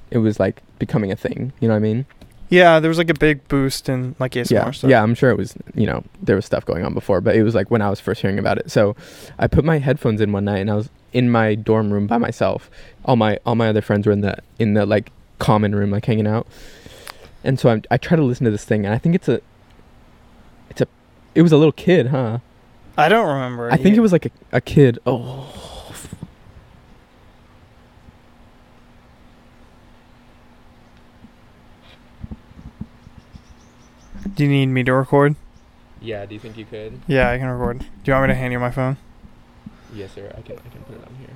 it 0.09 0.19
was 0.19 0.39
like 0.39 0.61
becoming 0.79 1.11
a 1.11 1.17
thing. 1.17 1.51
You 1.59 1.67
know 1.67 1.73
what 1.73 1.79
I 1.79 1.81
mean? 1.81 2.05
Yeah, 2.49 2.79
there 2.79 2.89
was 2.89 2.97
like 2.97 3.09
a 3.09 3.13
big 3.13 3.45
boost 3.47 3.89
in 3.89 4.15
like 4.19 4.33
ASMR 4.33 4.51
yeah, 4.51 4.71
stuff. 4.71 4.89
yeah. 4.89 5.03
I'm 5.03 5.15
sure 5.15 5.29
it 5.31 5.37
was. 5.37 5.55
You 5.73 5.87
know, 5.87 6.03
there 6.21 6.35
was 6.35 6.45
stuff 6.45 6.65
going 6.65 6.85
on 6.85 6.93
before, 6.93 7.19
but 7.19 7.35
it 7.35 7.43
was 7.43 7.55
like 7.55 7.71
when 7.71 7.81
I 7.81 7.89
was 7.89 7.99
first 7.99 8.21
hearing 8.21 8.39
about 8.39 8.57
it. 8.57 8.71
So 8.71 8.95
I 9.39 9.47
put 9.47 9.65
my 9.65 9.79
headphones 9.79 10.21
in 10.21 10.31
one 10.31 10.45
night, 10.45 10.59
and 10.59 10.71
I 10.71 10.75
was 10.75 10.89
in 11.11 11.31
my 11.31 11.55
dorm 11.55 11.91
room 11.91 12.07
by 12.07 12.17
myself. 12.17 12.69
All 13.03 13.15
my 13.15 13.39
all 13.45 13.55
my 13.55 13.67
other 13.67 13.81
friends 13.81 14.05
were 14.05 14.13
in 14.13 14.21
the 14.21 14.37
in 14.59 14.75
the 14.75 14.85
like 14.85 15.11
common 15.39 15.75
room, 15.75 15.91
like 15.91 16.05
hanging 16.05 16.27
out. 16.27 16.47
And 17.43 17.59
so 17.59 17.69
I'm, 17.69 17.83
I 17.91 17.97
try 17.97 18.15
to 18.15 18.23
listen 18.23 18.45
to 18.45 18.51
this 18.51 18.65
thing, 18.65 18.85
and 18.85 18.93
I 18.93 18.97
think 18.97 19.15
it's 19.15 19.27
a 19.27 19.41
it's 20.69 20.81
a 20.81 20.87
it 21.36 21.41
was 21.41 21.51
a 21.51 21.57
little 21.57 21.71
kid, 21.71 22.07
huh? 22.07 22.39
I 22.97 23.09
don't 23.09 23.27
remember. 23.27 23.69
I 23.71 23.77
think 23.77 23.97
it 23.97 23.99
was 23.99 24.11
like 24.13 24.25
a, 24.25 24.31
a 24.53 24.61
kid. 24.61 24.99
Oh. 25.05 25.51
Do 34.33 34.43
you 34.43 34.49
need 34.49 34.67
me 34.67 34.83
to 34.83 34.93
record? 34.93 35.36
Yeah, 36.01 36.25
do 36.25 36.33
you 36.33 36.39
think 36.39 36.57
you 36.57 36.65
could? 36.65 36.99
Yeah, 37.07 37.29
I 37.29 37.38
can 37.38 37.47
record. 37.47 37.79
Do 37.79 37.86
you 38.05 38.13
want 38.13 38.23
me 38.27 38.33
to 38.33 38.36
hand 38.36 38.53
you 38.53 38.59
my 38.59 38.71
phone? 38.71 38.97
Yes, 39.93 40.11
sir. 40.13 40.33
I 40.38 40.41
can 40.41 40.57
I 40.57 40.69
can 40.69 40.81
put 40.83 40.95
it 40.95 41.01
on 41.07 41.15
here. 41.15 41.29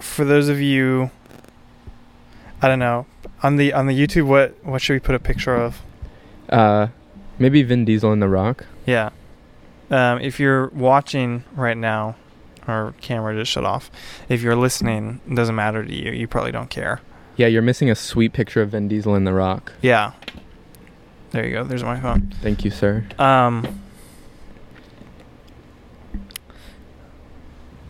For 0.00 0.24
those 0.24 0.48
of 0.48 0.60
you, 0.60 1.10
I 2.62 2.68
don't 2.68 2.78
know, 2.78 3.06
on 3.42 3.56
the 3.56 3.72
on 3.72 3.86
the 3.86 3.92
YouTube, 3.98 4.26
what 4.26 4.54
what 4.64 4.80
should 4.80 4.94
we 4.94 5.00
put 5.00 5.14
a 5.14 5.18
picture 5.18 5.54
of? 5.54 5.82
Uh 6.48 6.88
maybe 7.38 7.62
Vin 7.62 7.84
Diesel 7.84 8.12
in 8.12 8.20
The 8.20 8.28
Rock. 8.28 8.66
Yeah. 8.86 9.10
Um, 9.90 10.20
if 10.20 10.38
you're 10.38 10.68
watching 10.68 11.44
right 11.54 11.76
now, 11.76 12.16
our 12.66 12.92
camera 13.00 13.34
just 13.38 13.50
shut 13.50 13.64
off. 13.64 13.90
If 14.28 14.42
you're 14.42 14.56
listening, 14.56 15.20
it 15.28 15.34
doesn't 15.34 15.54
matter 15.54 15.84
to 15.84 15.94
you. 15.94 16.12
You 16.12 16.26
probably 16.28 16.52
don't 16.52 16.68
care. 16.70 17.00
Yeah, 17.36 17.46
you're 17.46 17.62
missing 17.62 17.88
a 17.90 17.94
sweet 17.94 18.32
picture 18.32 18.60
of 18.62 18.70
Vin 18.70 18.88
Diesel 18.88 19.14
in 19.14 19.24
The 19.24 19.32
Rock. 19.32 19.72
Yeah. 19.80 20.12
There 21.30 21.46
you 21.46 21.52
go. 21.52 21.64
There's 21.64 21.84
my 21.84 21.98
phone. 22.00 22.34
Thank 22.42 22.64
you, 22.64 22.70
sir. 22.70 23.04
Um. 23.18 23.80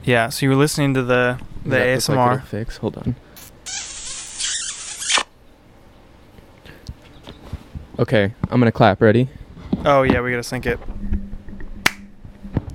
Yeah. 0.05 0.28
So 0.28 0.46
you 0.46 0.51
were 0.51 0.57
listening 0.57 0.94
to 0.94 1.03
the 1.03 1.40
the 1.64 1.70
That 1.70 1.94
looked 1.94 2.09
like 2.09 2.40
ASMR. 2.40 2.44
fix. 2.44 2.76
Hold 2.78 2.96
on. 2.99 3.16
Okay, 7.99 8.32
I'm 8.49 8.61
gonna 8.61 8.70
clap. 8.72 9.01
Ready? 9.01 9.28
Oh 9.84 10.03
yeah, 10.03 10.20
we 10.20 10.30
gotta 10.30 10.42
sync 10.44 10.66
it. 10.66 10.78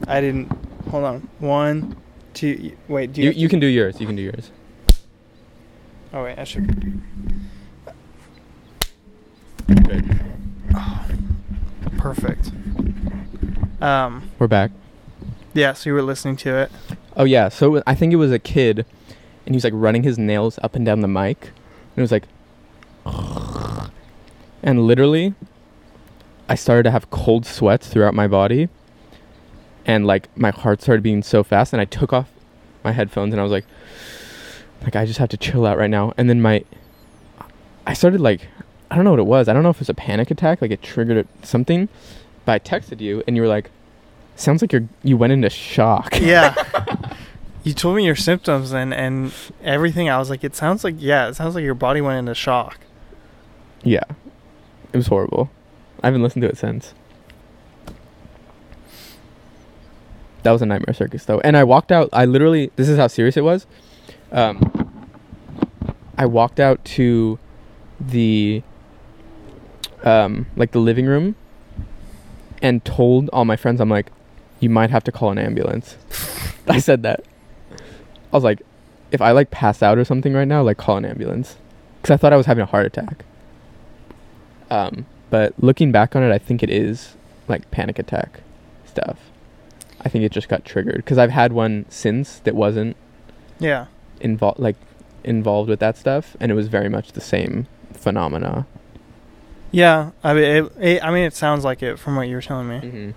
I 0.07 0.21
didn't. 0.21 0.47
Hold 0.89 1.03
on. 1.03 1.29
One, 1.39 1.95
two. 2.33 2.75
Wait. 2.87 3.13
Do 3.13 3.21
you? 3.21 3.31
You 3.31 3.41
you 3.41 3.49
can 3.49 3.59
do 3.59 3.67
yours. 3.67 3.99
You 3.99 4.07
can 4.07 4.15
do 4.15 4.23
yours. 4.23 4.51
oh 6.13 6.23
wait, 6.23 6.37
I 6.37 6.43
should. 6.43 7.01
Good. 9.67 10.19
Perfect. 11.97 12.51
Um. 13.81 14.29
We're 14.39 14.47
back. 14.47 14.71
Yeah. 15.53 15.73
So 15.73 15.89
you 15.89 15.93
were 15.93 16.01
listening 16.01 16.35
to 16.37 16.55
it. 16.57 16.71
Oh 17.15 17.25
yeah, 17.25 17.49
so 17.49 17.83
I 17.85 17.93
think 17.93 18.11
it 18.11 18.15
was 18.15 18.31
a 18.31 18.39
kid, 18.39 18.85
and 19.45 19.53
he 19.53 19.53
was 19.53 19.63
like 19.63 19.73
running 19.75 20.03
his 20.03 20.17
nails 20.17 20.57
up 20.63 20.75
and 20.75 20.85
down 20.85 21.01
the 21.01 21.07
mic, 21.07 21.45
and 21.45 21.97
it 21.97 22.01
was 22.01 22.11
like, 22.11 22.23
and 24.63 24.87
literally, 24.87 25.35
I 26.49 26.55
started 26.55 26.83
to 26.83 26.91
have 26.91 27.11
cold 27.11 27.45
sweats 27.45 27.87
throughout 27.87 28.15
my 28.15 28.27
body, 28.27 28.67
and 29.85 30.05
like 30.05 30.35
my 30.37 30.51
heart 30.51 30.81
started 30.81 31.03
beating 31.03 31.23
so 31.23 31.43
fast, 31.43 31.73
and 31.73 31.81
I 31.81 31.85
took 31.85 32.13
off 32.13 32.29
my 32.83 32.91
headphones, 32.91 33.33
and 33.33 33.39
I 33.39 33.43
was 33.43 33.51
like, 33.51 33.65
like 34.83 34.95
I 34.95 35.05
just 35.05 35.19
have 35.19 35.29
to 35.29 35.37
chill 35.37 35.65
out 35.65 35.77
right 35.77 35.89
now, 35.89 36.13
and 36.17 36.29
then 36.29 36.41
my, 36.41 36.63
I 37.85 37.93
started 37.93 38.21
like, 38.21 38.47
I 38.91 38.95
don't 38.95 39.05
know 39.05 39.11
what 39.11 39.19
it 39.19 39.25
was, 39.25 39.47
I 39.47 39.53
don't 39.53 39.63
know 39.63 39.69
if 39.69 39.77
it 39.77 39.81
was 39.81 39.89
a 39.89 39.93
panic 39.93 40.31
attack, 40.31 40.61
like 40.61 40.71
it 40.71 40.81
triggered 40.81 41.27
something, 41.43 41.89
but 42.45 42.53
I 42.53 42.59
texted 42.59 42.99
you, 43.01 43.23
and 43.27 43.35
you 43.35 43.41
were 43.41 43.47
like, 43.47 43.69
sounds 44.35 44.61
like 44.61 44.71
you're 44.71 44.87
you 45.03 45.17
went 45.17 45.33
into 45.33 45.49
shock. 45.49 46.15
Yeah. 46.21 46.55
you 47.63 47.73
told 47.73 47.95
me 47.95 48.05
your 48.05 48.15
symptoms 48.15 48.71
and 48.71 48.93
and 48.93 49.33
everything. 49.63 50.09
I 50.09 50.17
was 50.17 50.29
like, 50.29 50.43
it 50.43 50.55
sounds 50.55 50.83
like 50.83 50.95
yeah, 50.97 51.27
it 51.27 51.35
sounds 51.35 51.55
like 51.55 51.63
your 51.63 51.75
body 51.75 52.01
went 52.01 52.19
into 52.19 52.33
shock. 52.33 52.79
Yeah. 53.83 54.03
It 54.91 54.97
was 54.97 55.07
horrible. 55.07 55.49
I 56.01 56.07
haven't 56.07 56.23
listened 56.23 56.43
to 56.43 56.49
it 56.49 56.57
since. 56.57 56.93
That 60.43 60.51
was 60.51 60.61
a 60.61 60.65
nightmare 60.65 60.93
circus 60.93 61.25
though. 61.25 61.39
And 61.39 61.57
I 61.57 61.63
walked 61.63 61.91
out 61.91 62.09
I 62.13 62.25
literally 62.25 62.71
this 62.75 62.89
is 62.89 62.97
how 62.97 63.07
serious 63.07 63.37
it 63.37 63.43
was. 63.43 63.65
Um 64.31 64.99
I 66.17 66.25
walked 66.25 66.59
out 66.59 66.83
to 66.85 67.39
the 67.99 68.61
um 70.03 70.45
like 70.55 70.71
the 70.71 70.79
living 70.79 71.05
room 71.05 71.35
and 72.61 72.83
told 72.83 73.29
all 73.29 73.45
my 73.45 73.55
friends 73.55 73.79
I'm 73.81 73.89
like 73.89 74.11
you 74.59 74.69
might 74.69 74.89
have 74.89 75.03
to 75.05 75.11
call 75.11 75.31
an 75.31 75.37
ambulance. 75.37 75.97
I 76.67 76.79
said 76.79 77.03
that. 77.03 77.23
I 77.71 78.37
was 78.37 78.43
like 78.43 78.61
if 79.11 79.21
I 79.21 79.31
like 79.31 79.49
pass 79.49 79.81
out 79.81 79.97
or 79.97 80.05
something 80.05 80.33
right 80.33 80.47
now 80.47 80.61
like 80.61 80.77
call 80.77 80.97
an 80.97 81.05
ambulance 81.05 81.55
cuz 82.01 82.11
I 82.11 82.17
thought 82.17 82.33
I 82.33 82.37
was 82.37 82.45
having 82.45 82.63
a 82.63 82.67
heart 82.67 82.85
attack. 82.85 83.23
Um, 84.69 85.05
but 85.29 85.53
looking 85.57 85.91
back 85.91 86.15
on 86.15 86.23
it, 86.23 86.31
I 86.31 86.37
think 86.37 86.63
it 86.63 86.69
is 86.69 87.15
like 87.47 87.69
panic 87.71 87.99
attack 87.99 88.41
stuff. 88.85 89.17
I 90.05 90.09
think 90.09 90.23
it 90.25 90.31
just 90.31 90.49
got 90.49 90.65
triggered 90.65 90.97
because 90.97 91.17
I've 91.17 91.31
had 91.31 91.53
one 91.53 91.85
since 91.89 92.39
that 92.39 92.55
wasn't 92.55 92.95
Yeah. 93.59 93.85
involved, 94.19 94.59
like 94.59 94.75
involved 95.23 95.69
with 95.69 95.79
that 95.79 95.97
stuff, 95.97 96.35
and 96.39 96.51
it 96.51 96.55
was 96.55 96.67
very 96.67 96.89
much 96.89 97.13
the 97.13 97.21
same 97.21 97.67
phenomena. 97.93 98.65
Yeah. 99.71 100.11
I 100.23 100.33
mean, 100.33 100.43
it, 100.43 100.71
it, 100.79 101.03
I 101.03 101.11
mean, 101.11 101.23
it 101.23 101.33
sounds 101.33 101.63
like 101.63 101.81
it 101.81 101.97
from 101.97 102.15
what 102.15 102.27
you 102.27 102.35
were 102.35 102.41
telling 102.41 102.67
me. 102.67 102.75
Mm-hmm. 102.79 103.11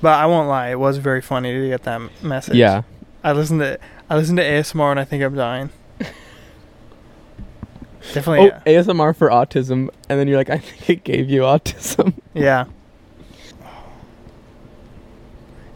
But 0.00 0.14
I 0.18 0.26
won't 0.26 0.48
lie, 0.48 0.68
it 0.70 0.78
was 0.78 0.98
very 0.98 1.20
funny 1.20 1.52
to 1.52 1.68
get 1.68 1.82
that 1.84 2.00
message. 2.22 2.54
Yeah, 2.56 2.82
I 3.24 3.32
listened 3.32 3.60
to 3.60 3.78
I 4.08 4.16
listened 4.16 4.38
to 4.38 4.44
ASMR 4.44 4.90
and 4.92 5.00
I 5.00 5.04
think 5.04 5.22
I'm 5.24 5.34
dying. 5.34 5.70
Definitely. 8.14 8.52
Oh, 8.52 8.60
ASMR 8.64 9.14
for 9.14 9.28
autism, 9.28 9.90
and 10.08 10.18
then 10.18 10.28
you're 10.28 10.36
like, 10.38 10.50
I 10.50 10.58
think 10.58 10.88
it 10.88 11.04
gave 11.04 11.28
you 11.28 11.42
autism. 11.42 12.14
Yeah. 12.32 12.66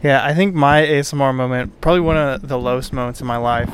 Yeah, 0.03 0.23
I 0.23 0.33
think 0.33 0.53
my 0.53 0.81
ASMR 0.81 1.33
moment, 1.33 1.79
probably 1.79 2.01
one 2.01 2.17
of 2.17 2.47
the 2.47 2.59
lowest 2.59 2.91
moments 2.91 3.21
in 3.21 3.27
my 3.27 3.37
life. 3.37 3.71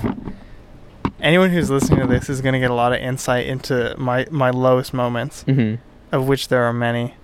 Anyone 1.19 1.49
who's 1.49 1.71
listening 1.71 2.01
to 2.01 2.07
this 2.07 2.29
is 2.29 2.39
going 2.41 2.53
to 2.53 2.59
get 2.59 2.69
a 2.69 2.75
lot 2.75 2.93
of 2.93 2.99
insight 2.99 3.47
into 3.47 3.95
my, 3.97 4.27
my 4.29 4.51
lowest 4.51 4.93
moments, 4.93 5.43
mm-hmm. 5.45 5.81
of 6.15 6.27
which 6.27 6.47
there 6.47 6.63
are 6.63 6.71
many. 6.71 7.15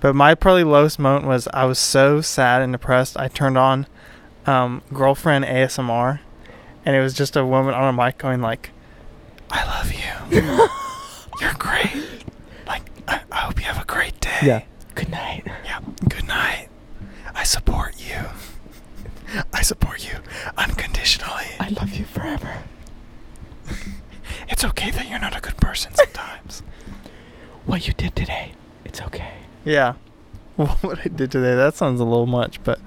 But 0.00 0.14
my 0.14 0.34
probably 0.34 0.64
lowest 0.64 0.98
moment 0.98 1.26
was 1.26 1.48
I 1.54 1.64
was 1.64 1.78
so 1.78 2.20
sad 2.20 2.60
and 2.60 2.72
depressed. 2.72 3.18
I 3.18 3.28
turned 3.28 3.56
on 3.56 3.86
um, 4.46 4.82
girlfriend 4.92 5.46
ASMR, 5.46 6.20
and 6.84 6.94
it 6.94 7.00
was 7.00 7.14
just 7.14 7.36
a 7.36 7.44
woman 7.44 7.74
on 7.74 7.94
a 7.94 8.04
mic 8.04 8.18
going 8.18 8.40
like, 8.40 8.70
"I 9.50 9.64
love 9.64 9.92
you. 9.92 10.68
You're 11.40 11.54
great. 11.54 11.90
Like, 12.66 12.82
I, 13.08 13.22
I 13.32 13.36
hope 13.36 13.58
you 13.58 13.64
have 13.64 13.82
a 13.82 13.86
great 13.86 14.20
day. 14.20 14.38
Yeah. 14.42 14.62
Good 14.94 15.10
night. 15.10 15.44
Yeah. 15.64 15.80
Good 16.08 16.26
night. 16.26 16.68
I 17.34 17.42
support 17.42 17.94
you. 17.98 18.26
I 19.52 19.62
support 19.62 20.04
you 20.10 20.18
unconditionally. 20.56 21.46
I 21.58 21.68
love 21.70 21.94
you 21.94 22.04
forever. 22.04 22.62
It's 24.48 24.64
okay 24.64 24.90
that 24.90 25.08
you're 25.08 25.18
not 25.20 25.36
a 25.36 25.40
good 25.40 25.56
person 25.58 25.94
sometimes. 25.94 26.62
What 27.66 27.86
you 27.86 27.92
did 27.92 28.16
today, 28.16 28.52
it's 28.84 29.00
okay. 29.02 29.32
yeah. 29.64 29.94
What 30.56 30.98
I 31.00 31.08
did 31.08 31.30
today, 31.30 31.54
that 31.54 31.74
sounds 31.76 32.00
a 32.00 32.04
little 32.04 32.26
much, 32.26 32.62
but 32.64 32.80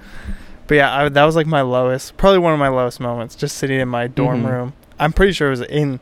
but 0.68 0.76
yeah, 0.76 0.96
I, 1.06 1.10
that 1.10 1.24
was 1.24 1.36
like 1.36 1.46
my 1.48 1.62
lowest, 1.62 2.18
probably 2.18 2.40
one 2.40 2.54
of 2.54 2.60
my 2.60 2.68
lowest 2.70 3.00
moments, 3.00 3.36
just 3.36 3.58
sitting 3.58 3.80
in 3.80 3.88
my 3.88 4.08
dorm 4.08 4.44
Mhm. 4.44 4.50
room. 4.50 4.74
I'm 5.00 5.14
pretty 5.14 5.32
sure 5.34 5.48
it 5.48 5.52
was 5.52 5.62
in 5.62 6.00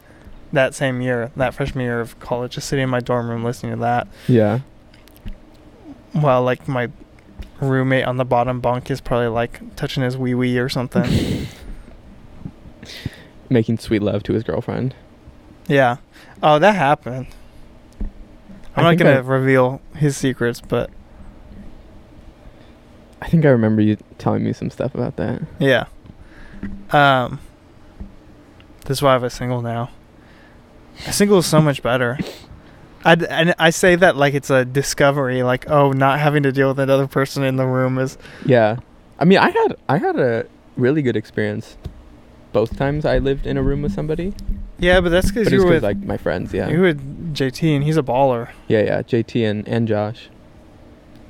that 0.54 0.74
same 0.74 1.02
year, 1.02 1.32
that 1.36 1.54
freshman 1.54 1.84
year 1.86 2.00
of 2.00 2.20
college, 2.20 2.54
just 2.54 2.68
sitting 2.70 2.84
in 2.84 2.90
my 2.90 3.00
dorm 3.02 3.30
room 3.30 3.44
listening 3.44 3.74
to 3.74 3.80
that 3.82 4.08
Yeah. 4.28 4.60
while 6.14 6.42
like 6.44 6.68
my 6.68 6.90
roommate 7.62 8.06
on 8.06 8.18
the 8.18 8.26
bottom 8.26 8.60
bunk 8.60 8.90
is 8.92 9.00
probably 9.02 9.28
like 9.28 9.76
touching 9.76 10.04
his 10.04 10.18
wee 10.18 10.34
wee 10.34 10.58
or 10.58 10.68
something. 10.70 11.48
Making 13.50 13.78
sweet 13.78 14.02
love 14.02 14.24
to 14.24 14.34
his 14.34 14.44
girlfriend. 14.44 14.96
Yeah. 15.68 15.98
Oh, 16.42 16.58
that 16.60 16.76
happened. 16.76 17.28
I'm 18.76 18.86
I 18.86 18.92
not 18.92 18.98
gonna 18.98 19.12
I- 19.12 19.20
reveal 19.20 19.82
his 19.96 20.16
secrets, 20.18 20.62
but 20.62 20.90
I 23.22 23.28
think 23.28 23.46
I 23.46 23.50
remember 23.50 23.82
you 23.82 23.98
telling 24.18 24.44
me 24.44 24.54
some 24.54 24.70
stuff 24.70 24.96
about 24.96 25.18
that. 25.18 25.42
yeah. 25.60 25.86
Um. 26.92 27.40
This 28.86 28.98
is 28.98 29.02
why 29.04 29.16
I'm 29.16 29.24
a 29.24 29.30
single 29.30 29.62
now. 29.62 29.90
A 31.08 31.14
single 31.14 31.38
is 31.40 31.46
so 31.46 31.62
much 31.62 31.84
better. 31.84 32.18
I 33.04 33.14
and 33.14 33.56
I 33.58 33.70
say 33.70 33.96
that 33.96 34.16
like 34.16 34.34
it's 34.34 34.50
a 34.50 34.66
discovery, 34.66 35.44
like 35.44 35.70
oh, 35.70 35.92
not 35.92 36.20
having 36.20 36.44
to 36.44 36.52
deal 36.52 36.70
with 36.70 36.80
another 36.80 37.08
person 37.08 37.44
in 37.44 37.56
the 37.56 37.66
room 37.66 37.98
is 37.98 38.18
Yeah. 38.46 38.78
I 39.20 39.26
mean, 39.26 39.38
I 39.38 39.50
had 39.50 39.76
I 39.90 39.98
had 39.98 40.20
a 40.20 40.46
really 40.78 41.02
good 41.02 41.16
experience 41.16 41.78
both 42.52 42.78
times 42.78 43.06
I 43.06 43.18
lived 43.18 43.46
in 43.46 43.58
a 43.58 43.64
room 43.64 43.82
with 43.82 43.94
somebody. 43.94 44.34
yeah, 44.78 45.00
but 45.00 45.10
that's 45.10 45.32
because 45.32 45.52
you 45.52 45.64
were 45.64 45.72
with 45.72 45.84
like 45.84 45.98
my 45.98 46.18
friends, 46.18 46.54
yeah. 46.54 46.70
you 46.70 46.80
were 46.80 46.88
with 46.88 47.34
JT 47.34 47.76
and 47.76 47.84
he's 47.84 47.98
a 47.98 48.04
baller. 48.04 48.50
Yeah, 48.68 48.82
yeah. 48.82 49.02
JT 49.02 49.50
and, 49.50 49.68
and 49.68 49.88
Josh. 49.88 50.30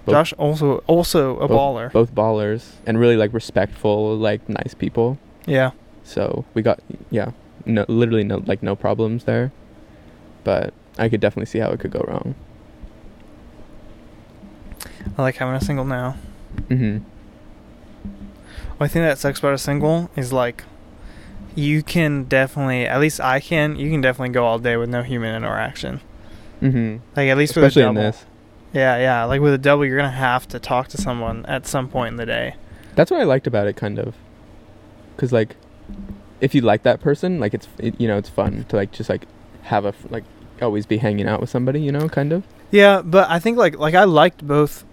Both- 0.06 0.14
Josh 0.14 0.34
also 0.34 0.78
also 0.88 1.38
a 1.40 1.48
both- 1.48 1.58
baller. 1.58 1.92
Both 1.92 2.14
ballers 2.16 2.72
and 2.86 3.00
really 3.00 3.18
like 3.18 3.34
respectful, 3.34 4.16
like 4.18 4.48
nice 4.50 4.74
people. 4.74 5.20
Yeah. 5.46 5.72
So 6.04 6.46
we 6.54 6.62
got 6.62 6.80
yeah, 7.10 7.32
no 7.66 7.86
literally 7.88 8.24
no 8.24 8.42
like 8.46 8.64
no 8.64 8.76
problems 8.76 9.26
there. 9.26 9.52
But 10.44 10.74
I 10.98 11.10
could 11.10 11.20
definitely 11.22 11.46
see 11.48 11.60
how 11.60 11.70
it 11.70 11.80
could 11.80 11.92
go 11.92 12.04
wrong. 12.08 12.36
I 15.18 15.22
like 15.22 15.36
having 15.38 15.56
a 15.56 15.62
single 15.62 15.86
now. 15.86 16.16
Mhm. 16.70 17.02
One 18.78 18.90
thing 18.90 19.02
that 19.04 19.18
sucks 19.18 19.40
about 19.40 19.54
a 19.54 19.58
single 19.58 20.10
is 20.16 20.34
like 20.34 20.64
you 21.56 21.84
can 21.84 22.24
definitely 22.26 22.86
at 22.86 23.00
least 23.00 23.20
I 23.20 23.40
can 23.40 23.76
you 23.78 23.90
can 23.92 24.02
definitely 24.02 24.30
go 24.34 24.46
all 24.46 24.60
day 24.60 24.78
with 24.78 24.90
no 24.90 25.04
human 25.04 25.36
interaction. 25.36 26.02
Mhm. 26.62 27.00
Like 27.16 27.30
at 27.30 27.38
least 27.38 27.52
Especially 27.56 27.82
with 27.82 27.88
a 27.88 27.90
in 27.90 27.96
double. 27.96 28.08
this. 28.12 28.26
Yeah, 28.74 28.98
yeah. 28.98 29.24
Like 29.26 29.42
with 29.42 29.54
a 29.54 29.58
double 29.58 29.86
you're 29.86 29.98
gonna 29.98 30.10
have 30.12 30.48
to 30.50 30.60
talk 30.60 30.88
to 30.90 30.98
someone 30.98 31.46
at 31.46 31.68
some 31.68 31.88
point 31.90 32.12
in 32.12 32.18
the 32.18 32.26
day. 32.26 32.56
That's 32.96 33.12
what 33.12 33.20
I 33.20 33.24
liked 33.24 33.48
about 33.48 33.68
it 33.68 33.76
kind 33.76 34.00
of. 34.00 34.16
Cuz 35.18 35.32
like 35.32 35.56
if 36.40 36.56
you 36.56 36.62
like 36.62 36.84
that 36.84 37.00
person, 37.02 37.40
like 37.40 37.54
it's 37.54 37.68
it, 37.78 38.00
you 38.00 38.08
know, 38.08 38.18
it's 38.18 38.30
fun 38.30 38.66
to 38.70 38.76
like 38.76 38.92
just 38.92 39.10
like 39.10 39.26
have 39.64 39.86
a 39.86 39.94
like 40.10 40.24
always 40.62 40.86
be 40.86 40.98
hanging 40.98 41.28
out 41.28 41.42
with 41.42 41.50
somebody, 41.50 41.82
you 41.82 41.92
know, 41.92 42.08
kind 42.10 42.32
of. 42.34 42.44
Yeah, 42.72 43.02
but 43.02 43.30
I 43.30 43.40
think 43.40 43.58
like 43.58 43.78
like 43.78 43.96
I 43.96 44.04
liked 44.06 44.46
both 44.46 44.84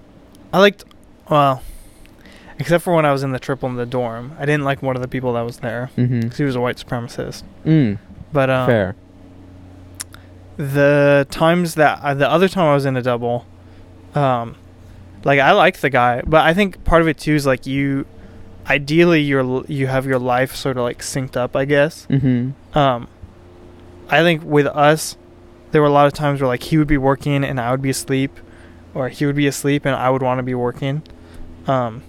I 0.53 0.59
liked 0.59 0.85
well 1.31 1.63
Except 2.61 2.83
for 2.83 2.93
when 2.93 3.05
I 3.07 3.13
was 3.13 3.23
in 3.23 3.31
the 3.31 3.39
triple 3.39 3.69
in 3.69 3.77
the 3.77 3.87
dorm, 3.87 4.33
I 4.37 4.45
didn't 4.45 4.65
like 4.65 4.83
one 4.83 4.97
of 4.97 5.03
the 5.03 5.07
people 5.07 5.33
that 5.35 5.43
was 5.43 5.59
there 5.59 5.91
Mm-hmm. 5.97 6.21
because 6.23 6.39
he 6.39 6.45
was 6.45 6.57
a 6.57 6.61
white 6.61 6.77
supremacist. 6.77 7.45
Mm, 7.65 7.99
But 8.33 8.51
um, 8.51 8.67
fair. 8.67 8.97
the 10.57 11.27
times 11.31 11.75
that 11.77 12.01
uh, 12.03 12.15
the 12.15 12.29
other 12.29 12.49
time 12.49 12.65
I 12.67 12.75
was 12.75 12.85
in 12.85 12.97
a 12.97 13.03
double, 13.03 13.47
um, 14.15 14.57
like 15.25 15.39
I 15.41 15.53
like 15.53 15.79
the 15.79 15.91
guy, 15.91 16.23
but 16.27 16.45
I 16.45 16.55
think 16.55 16.83
part 16.85 17.01
of 17.03 17.09
it 17.09 17.19
too 17.19 17.35
is 17.35 17.47
like 17.47 17.67
you, 17.67 18.07
ideally 18.69 19.21
you're 19.21 19.65
you 19.67 19.87
have 19.87 20.05
your 20.07 20.19
life 20.19 20.55
sort 20.57 20.77
of 20.77 20.83
like 20.83 20.99
synced 20.99 21.37
up, 21.37 21.55
I 21.55 21.65
guess. 21.65 22.07
Mm-hmm. 22.11 22.77
Um, 22.77 23.07
I 24.09 24.23
think 24.23 24.43
with 24.43 24.67
us, 24.67 25.17
there 25.73 25.81
were 25.83 25.89
a 25.89 25.93
lot 25.93 26.07
of 26.07 26.13
times 26.13 26.41
where 26.41 26.49
like 26.49 26.63
he 26.65 26.79
would 26.79 26.89
be 26.89 26.99
working 26.99 27.45
and 27.45 27.61
I 27.61 27.71
would 27.71 27.83
be 27.83 27.91
asleep, 27.91 28.33
or 28.95 29.09
he 29.09 29.27
would 29.27 29.37
be 29.37 29.47
asleep 29.47 29.85
and 29.85 29.95
I 29.95 30.11
would 30.11 30.23
want 30.23 30.39
to 30.39 30.43
be 30.43 30.55
working. 30.55 31.03
Um, 31.67 32.03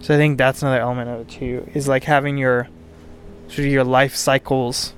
so 0.00 0.14
I 0.14 0.16
think 0.16 0.38
that's 0.38 0.62
another 0.62 0.80
element 0.80 1.10
of 1.10 1.20
it 1.20 1.28
too. 1.28 1.68
Is 1.74 1.88
like 1.88 2.04
having 2.04 2.38
your 2.38 2.68
sort 3.48 3.60
of 3.60 3.66
your 3.66 3.84
life 3.84 4.14
cycles 4.14 4.94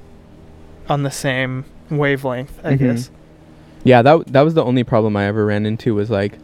on 0.88 1.02
the 1.02 1.10
same 1.10 1.64
wavelength. 1.90 2.60
I 2.64 2.74
Mhm. 2.74 2.78
guess. 2.78 3.10
Yeah, 3.84 4.02
that 4.02 4.26
that 4.32 4.42
was 4.42 4.54
the 4.54 4.64
only 4.64 4.84
problem 4.84 5.16
I 5.16 5.24
ever 5.24 5.46
ran 5.46 5.66
into 5.66 5.94
was 5.94 6.10
like, 6.10 6.38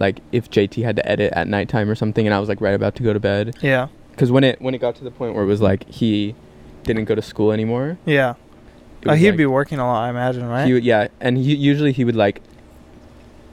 like 0.00 0.20
if 0.32 0.50
JT 0.50 0.82
had 0.82 0.96
to 0.96 1.08
edit 1.08 1.32
at 1.34 1.46
nighttime 1.46 1.88
or 1.90 1.94
something, 1.94 2.26
and 2.26 2.34
I 2.34 2.40
was 2.40 2.48
like 2.48 2.60
right 2.60 2.74
about 2.74 2.94
to 2.96 3.02
go 3.02 3.12
to 3.12 3.20
bed. 3.20 3.54
Yeah. 3.60 3.88
Because 4.10 4.32
when 4.32 4.42
it 4.42 4.60
when 4.60 4.74
it 4.74 4.78
got 4.80 4.96
to 4.96 5.04
the 5.04 5.10
point 5.12 5.34
where 5.34 5.44
it 5.44 5.46
was 5.46 5.60
like 5.60 5.88
he 5.88 6.34
didn't 6.84 7.04
go 7.04 7.14
to 7.14 7.22
school 7.22 7.52
anymore, 7.52 7.98
Yeah. 8.06 8.34
Uh, 9.06 9.14
he'd 9.14 9.28
like- 9.30 9.36
be 9.36 9.46
working 9.46 9.78
a 9.78 9.84
lot, 9.86 10.04
I 10.04 10.10
imagine, 10.10 10.46
right? 10.46 10.66
He 10.66 10.72
would, 10.74 10.84
yeah, 10.84 11.08
and 11.20 11.36
he 11.38 11.54
usually 11.54 11.92
he 11.92 12.04
would 12.04 12.16
like, 12.16 12.42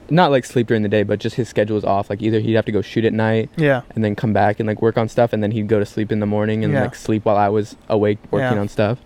not 0.08 0.30
like 0.30 0.44
sleep 0.44 0.66
during 0.68 0.82
the 0.82 0.88
day, 0.88 1.02
but 1.02 1.18
just 1.18 1.36
his 1.36 1.48
schedule 1.48 1.74
was 1.74 1.84
off. 1.84 2.08
Like 2.10 2.22
either 2.22 2.38
he'd 2.40 2.54
have 2.54 2.64
to 2.66 2.72
go 2.72 2.80
shoot 2.80 3.04
at 3.04 3.12
night 3.12 3.50
yeah. 3.56 3.82
and 3.94 4.04
then 4.04 4.14
come 4.14 4.32
back 4.32 4.60
and 4.60 4.66
like 4.66 4.80
work 4.82 4.96
on 4.96 5.08
stuff, 5.08 5.32
and 5.32 5.42
then 5.42 5.50
he'd 5.50 5.68
go 5.68 5.78
to 5.78 5.86
sleep 5.86 6.12
in 6.12 6.20
the 6.20 6.26
morning 6.26 6.62
and 6.64 6.72
Yeah. 6.72 6.82
like 6.82 6.94
sleep 6.94 7.24
while 7.24 7.36
I 7.36 7.48
was 7.48 7.76
awake 7.88 8.18
working 8.30 8.54
Yeah. 8.54 8.60
on 8.60 8.68
stuff. 8.68 8.98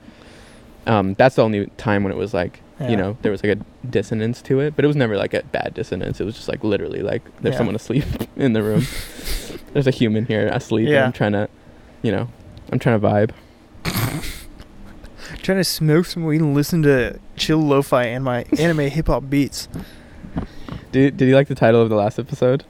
Um, 0.86 1.14
that's 1.14 1.36
the 1.36 1.43
only 1.45 1.66
time 1.76 2.03
when 2.05 2.12
it 2.12 2.16
was 2.16 2.32
like, 2.34 2.61
Yeah. 2.80 2.88
you 2.88 2.97
know, 2.97 3.16
there 3.22 3.32
was 3.32 3.43
like 3.45 3.59
a 3.59 3.86
dissonance 3.86 4.43
to 4.43 4.61
it, 4.61 4.74
but 4.76 4.84
it 4.84 4.88
was 4.88 4.97
never 4.97 5.16
like 5.16 5.32
a 5.34 5.43
bad 5.43 5.72
dissonance. 5.74 6.20
It 6.20 6.24
was 6.24 6.34
just 6.36 6.49
like 6.49 6.64
literally 6.64 7.01
like 7.03 7.22
there's 7.41 7.57
someone 7.57 7.76
asleep 7.76 8.05
in 8.36 8.53
the 8.55 8.62
room. 8.62 8.86
there's 9.72 9.86
a 9.86 9.91
human 9.91 10.26
here 10.26 10.49
asleep. 10.49 10.86
And 10.86 10.95
Yeah. 10.95 11.05
I'm 11.07 11.12
trying 11.12 11.32
to, 11.32 11.49
you 12.03 12.12
know, 12.12 12.28
I'm 12.72 12.78
trying 12.78 13.01
to 13.01 13.07
vibe. 13.07 13.30
Trying 15.51 15.59
to 15.59 15.64
smoke 15.64 16.07
some 16.07 16.22
weed 16.24 16.40
and 16.40 16.55
listen 16.55 16.80
to 16.84 17.18
chill 17.34 17.59
lo-fi 17.59 18.05
and 18.05 18.22
my 18.22 18.44
anime 18.61 18.88
hip 18.88 19.09
hop 19.09 19.28
beats. 19.28 19.66
Did 20.92 21.16
Did 21.16 21.26
you 21.26 21.34
like 21.34 21.48
the 21.48 21.57
title 21.57 21.82
of 21.82 21.88
the 21.88 21.96
last 21.96 22.20
episode? 22.20 22.62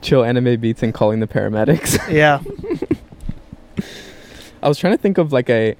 Chill 0.00 0.24
anime 0.24 0.58
beats 0.58 0.82
and 0.82 0.94
calling 0.94 1.20
the 1.20 1.26
paramedics. 1.26 1.98
Yeah. 2.10 2.40
I 4.62 4.68
was 4.70 4.78
trying 4.78 4.94
to 4.94 5.02
think 5.02 5.18
of 5.18 5.30
like 5.30 5.50
a 5.50 5.76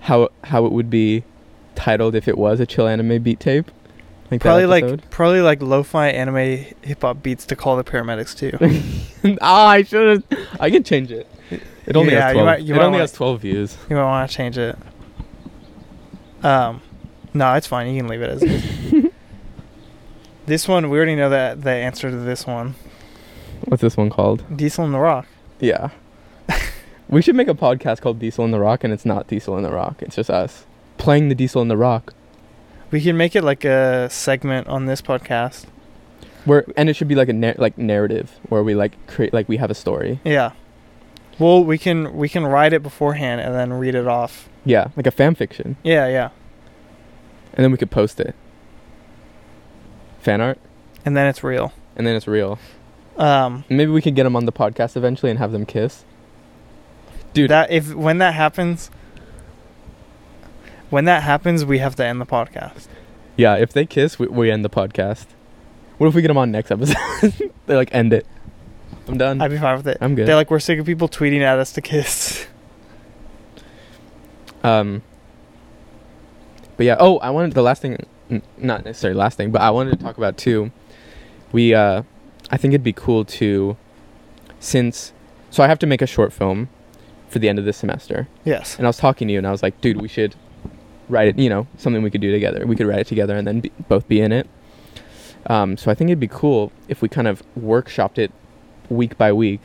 how 0.00 0.30
how 0.42 0.66
it 0.66 0.72
would 0.72 0.90
be 0.90 1.22
titled 1.76 2.16
if 2.16 2.26
it 2.26 2.36
was 2.36 2.58
a 2.58 2.66
chill 2.66 2.88
anime 2.88 3.22
beat 3.22 3.38
tape. 3.38 3.70
Like 4.32 4.40
probably 4.40 4.66
like 4.66 5.10
probably 5.10 5.42
like 5.42 5.62
lo-fi 5.62 6.08
anime 6.08 6.34
hip 6.82 7.02
hop 7.02 7.22
beats 7.22 7.46
to 7.46 7.54
call 7.54 7.76
the 7.76 7.84
paramedics 7.84 8.36
too. 8.36 9.36
ah, 9.40 9.68
I 9.68 9.84
should. 9.84 10.24
I 10.58 10.70
can 10.70 10.82
change 10.82 11.12
it. 11.12 11.28
It 11.86 11.94
only 11.94 12.14
Yeah, 12.14 12.20
has 12.22 12.30
you 12.30 12.34
twelve. 12.34 12.46
might- 12.46 12.62
you 12.62 12.74
it 12.74 12.76
might 12.78 12.82
only 12.82 12.90
wanna- 12.96 13.02
has 13.04 13.12
twelve 13.12 13.40
views. 13.42 13.76
you 13.88 13.94
might 13.94 14.02
want 14.02 14.28
to 14.28 14.36
change 14.36 14.58
it. 14.58 14.76
Um, 16.42 16.82
no, 17.34 17.54
it's 17.54 17.66
fine. 17.66 17.92
You 17.92 18.00
can 18.00 18.08
leave 18.08 18.22
it 18.22 18.30
as 18.30 18.42
is. 18.42 19.10
this 20.46 20.66
one 20.66 20.90
we 20.90 20.96
already 20.96 21.14
know 21.16 21.30
that 21.30 21.62
the 21.62 21.70
answer 21.70 22.10
to 22.10 22.16
this 22.16 22.46
one. 22.46 22.74
What's 23.66 23.82
this 23.82 23.96
one 23.96 24.10
called? 24.10 24.44
Diesel 24.54 24.84
in 24.84 24.92
the 24.92 24.98
Rock. 24.98 25.26
Yeah. 25.60 25.90
we 27.08 27.22
should 27.22 27.36
make 27.36 27.48
a 27.48 27.54
podcast 27.54 28.00
called 28.00 28.18
Diesel 28.18 28.44
in 28.44 28.50
the 28.50 28.58
Rock, 28.58 28.84
and 28.84 28.92
it's 28.92 29.04
not 29.04 29.28
Diesel 29.28 29.56
in 29.56 29.62
the 29.62 29.70
Rock. 29.70 30.02
It's 30.02 30.16
just 30.16 30.30
us 30.30 30.64
playing 31.00 31.28
the 31.28 31.34
Diesel 31.34 31.62
in 31.62 31.68
the 31.68 31.76
Rock. 31.76 32.14
We 32.90 33.00
can 33.00 33.16
make 33.16 33.34
it 33.34 33.42
like 33.42 33.64
a 33.64 34.08
segment 34.10 34.66
on 34.66 34.86
this 34.86 35.00
podcast. 35.00 35.66
Where 36.44 36.64
and 36.76 36.88
it 36.88 36.94
should 36.94 37.08
be 37.08 37.14
like 37.14 37.28
a 37.28 37.32
nar- 37.32 37.54
like 37.58 37.78
narrative 37.78 38.38
where 38.48 38.62
we 38.62 38.74
like 38.74 39.06
create 39.06 39.32
like 39.32 39.48
we 39.48 39.56
have 39.56 39.70
a 39.70 39.74
story. 39.74 40.20
Yeah. 40.24 40.52
Well, 41.38 41.64
we 41.64 41.78
can 41.78 42.14
we 42.14 42.28
can 42.28 42.46
write 42.46 42.74
it 42.74 42.82
beforehand 42.82 43.40
and 43.40 43.54
then 43.54 43.72
read 43.72 43.94
it 43.94 44.06
off. 44.06 44.49
Yeah, 44.64 44.88
like 44.96 45.06
a 45.06 45.10
fan 45.10 45.34
fiction, 45.34 45.76
Yeah, 45.82 46.06
yeah. 46.08 46.30
and 47.54 47.64
then 47.64 47.70
we 47.72 47.78
could 47.78 47.90
post 47.90 48.20
it. 48.20 48.34
Fan 50.20 50.40
art, 50.40 50.58
And 51.04 51.16
then 51.16 51.26
it's 51.26 51.42
real. 51.42 51.72
and 51.96 52.06
then 52.06 52.14
it's 52.16 52.26
real. 52.28 52.58
Um, 53.16 53.64
Maybe 53.68 53.90
we 53.90 54.00
could 54.02 54.14
get 54.14 54.24
them 54.24 54.36
on 54.36 54.44
the 54.46 54.52
podcast 54.52 54.96
eventually 54.96 55.30
and 55.30 55.38
have 55.38 55.52
them 55.52 55.66
kiss. 55.66 56.04
Dude. 57.32 57.50
that 57.50 57.70
if 57.70 57.94
when 57.94 58.18
that 58.18 58.34
happens, 58.34 58.90
when 60.90 61.04
that 61.04 61.22
happens, 61.22 61.64
we 61.64 61.78
have 61.78 61.94
to 61.96 62.04
end 62.04 62.20
the 62.20 62.26
podcast. 62.26 62.86
Yeah, 63.36 63.54
if 63.56 63.72
they 63.72 63.86
kiss, 63.86 64.18
we, 64.18 64.26
we 64.26 64.50
end 64.50 64.64
the 64.64 64.70
podcast. 64.70 65.26
What 65.98 66.08
if 66.08 66.14
we 66.14 66.22
get 66.22 66.28
them 66.28 66.38
on 66.38 66.50
next 66.50 66.70
episode? 66.70 66.96
they 67.66 67.76
like 67.76 67.94
end 67.94 68.12
it. 68.12 68.26
I'm 69.06 69.16
done. 69.18 69.40
I'd 69.40 69.50
be 69.50 69.58
fine 69.58 69.76
with 69.76 69.86
it. 69.88 69.98
I'm 70.00 70.14
good. 70.14 70.26
They're 70.26 70.34
like, 70.36 70.50
we're 70.50 70.58
sick 70.60 70.78
of 70.78 70.86
people 70.86 71.08
tweeting 71.08 71.40
at 71.42 71.58
us 71.58 71.72
to 71.72 71.80
kiss. 71.80 72.46
Um. 74.62 75.02
But 76.76 76.86
yeah. 76.86 76.96
Oh, 76.98 77.18
I 77.18 77.30
wanted 77.30 77.52
the 77.52 77.62
last 77.62 77.82
thing, 77.82 78.06
n- 78.30 78.42
not 78.56 78.84
necessarily 78.84 79.18
last 79.18 79.36
thing, 79.36 79.50
but 79.50 79.60
I 79.60 79.70
wanted 79.70 79.98
to 79.98 80.02
talk 80.04 80.16
about 80.16 80.36
too. 80.38 80.70
We, 81.52 81.74
uh, 81.74 82.02
I 82.50 82.56
think 82.56 82.72
it'd 82.72 82.82
be 82.84 82.92
cool 82.92 83.24
to, 83.26 83.76
since, 84.60 85.12
so 85.50 85.62
I 85.62 85.66
have 85.68 85.78
to 85.80 85.86
make 85.86 86.00
a 86.00 86.06
short 86.06 86.32
film, 86.32 86.68
for 87.28 87.38
the 87.38 87.48
end 87.48 87.58
of 87.58 87.64
this 87.64 87.76
semester, 87.76 88.28
Yes. 88.44 88.76
and 88.76 88.86
I 88.86 88.88
was 88.88 88.96
talking 88.96 89.28
to 89.28 89.32
you, 89.32 89.38
and 89.38 89.46
I 89.46 89.50
was 89.50 89.62
like, 89.62 89.80
dude, 89.80 90.00
we 90.00 90.08
should 90.08 90.34
write 91.08 91.28
it. 91.28 91.38
You 91.38 91.48
know, 91.50 91.66
something 91.76 92.02
we 92.02 92.10
could 92.10 92.20
do 92.20 92.32
together. 92.32 92.66
We 92.66 92.76
could 92.76 92.86
write 92.86 93.00
it 93.00 93.06
together, 93.06 93.36
and 93.36 93.46
then 93.46 93.60
be, 93.60 93.72
both 93.88 94.08
be 94.08 94.20
in 94.20 94.32
it. 94.32 94.48
Um, 95.46 95.76
so 95.76 95.90
I 95.90 95.94
think 95.94 96.08
it'd 96.08 96.18
be 96.20 96.28
cool 96.28 96.72
if 96.88 97.02
we 97.02 97.08
kind 97.08 97.28
of 97.28 97.42
workshopped 97.58 98.16
it 98.18 98.32
week 98.88 99.16
by 99.18 99.32
week 99.32 99.60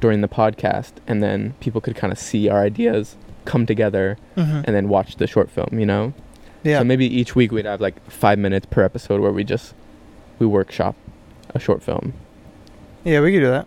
during 0.00 0.20
the 0.22 0.28
podcast, 0.28 0.92
and 1.06 1.22
then 1.22 1.54
people 1.60 1.80
could 1.80 1.94
kind 1.96 2.12
of 2.12 2.18
see 2.18 2.48
our 2.48 2.62
ideas 2.62 3.16
come 3.44 3.64
together 3.66 4.16
hmm 4.34 4.62
and 4.64 4.74
then 4.76 4.88
watch 4.88 5.16
the 5.16 5.26
short 5.26 5.50
film, 5.50 5.78
you 5.78 5.86
know? 5.86 6.12
Yeah. 6.64 6.78
So 6.78 6.84
maybe 6.84 7.06
each 7.06 7.34
week 7.34 7.52
we'd 7.52 7.64
have 7.66 7.80
like 7.80 7.98
five 8.10 8.38
minutes 8.38 8.66
per 8.70 8.82
episode 8.82 9.20
where 9.20 9.32
we 9.32 9.44
just 9.44 9.74
we 10.38 10.46
workshop 10.46 10.94
a 11.54 11.58
short 11.58 11.82
film. 11.82 12.12
yeah, 13.04 13.20
we 13.20 13.32
could 13.32 13.40
do 13.40 13.46
that. 13.48 13.66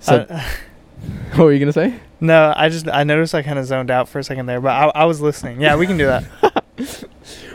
So 0.00 0.26
Uh, 0.28 0.42
what 1.36 1.44
were 1.44 1.52
you 1.52 1.58
gonna 1.58 1.72
say? 1.72 1.94
no, 2.20 2.52
I 2.56 2.68
just 2.68 2.88
I 2.88 3.04
noticed 3.04 3.34
I 3.34 3.42
kind 3.42 3.58
of 3.58 3.66
zoned 3.66 3.90
out 3.90 4.08
for 4.08 4.18
a 4.18 4.24
second 4.24 4.46
there, 4.46 4.60
but 4.60 4.70
I, 4.72 5.02
I 5.02 5.04
was 5.06 5.20
listening. 5.20 5.60
Yeah, 5.60 5.76
we 5.76 5.86
can 5.86 5.96
do 5.98 6.06
that. 6.06 6.24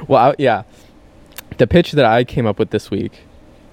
Well, 0.07 0.31
I, 0.31 0.35
yeah, 0.39 0.63
the 1.57 1.67
pitch 1.67 1.91
that 1.91 2.05
I 2.05 2.23
came 2.23 2.47
up 2.47 2.57
with 2.57 2.71
this 2.71 2.89
week, 2.89 3.19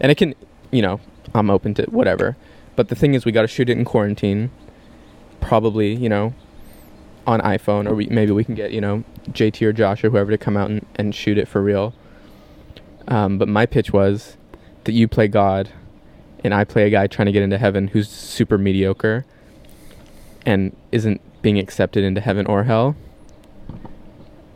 and 0.01 0.13
it 0.13 0.17
can, 0.17 0.35
you 0.71 0.83
know, 0.83 1.01
I'm 1.35 1.49
open 1.49 1.73
to 1.75 1.85
whatever. 1.85 2.37
But 2.75 2.89
the 2.89 2.95
thing 2.95 3.15
is, 3.15 3.25
we 3.25 3.33
got 3.33 3.43
to 3.43 3.49
shoot 3.49 3.71
it 3.71 3.79
in 3.79 3.85
quarantine, 3.87 4.51
probably, 5.41 5.95
you 5.95 6.09
know, 6.11 6.35
on 7.27 7.41
iPhone, 7.41 7.89
or 7.89 7.95
we, 7.95 8.07
maybe 8.07 8.33
we 8.33 8.45
can 8.45 8.55
get 8.55 8.71
you 8.73 8.81
know 8.81 9.05
JT 9.31 9.67
or 9.67 9.73
Josh 9.73 10.05
or 10.05 10.11
whoever 10.11 10.31
to 10.31 10.39
come 10.39 10.57
out 10.57 10.71
and, 10.71 10.87
and 10.97 11.15
shoot 11.15 11.39
it 11.39 11.49
for 11.49 11.63
real. 11.63 11.95
Um, 13.09 13.39
but 13.39 13.49
my 13.49 13.67
pitch 13.67 13.93
was 13.93 14.37
that 14.85 14.93
you 14.93 15.09
play 15.09 15.29
God, 15.29 15.71
and 16.45 16.55
I 16.55 16.65
play 16.65 16.87
a 16.87 16.91
guy 16.91 17.07
trying 17.07 17.27
to 17.27 17.33
get 17.33 17.43
into 17.43 17.59
heaven 17.59 17.89
who's 17.89 18.09
super 18.09 18.59
mediocre, 18.59 19.25
and 20.45 20.77
isn't 20.93 21.21
being 21.43 21.59
accepted 21.59 22.05
into 22.05 22.21
heaven 22.21 22.47
or 22.47 22.65
hell. 22.65 22.97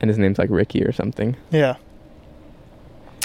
And 0.00 0.08
his 0.08 0.16
name's 0.16 0.38
like 0.38 0.48
Ricky 0.50 0.82
or 0.82 0.92
something. 0.92 1.36
Yeah. 1.50 1.76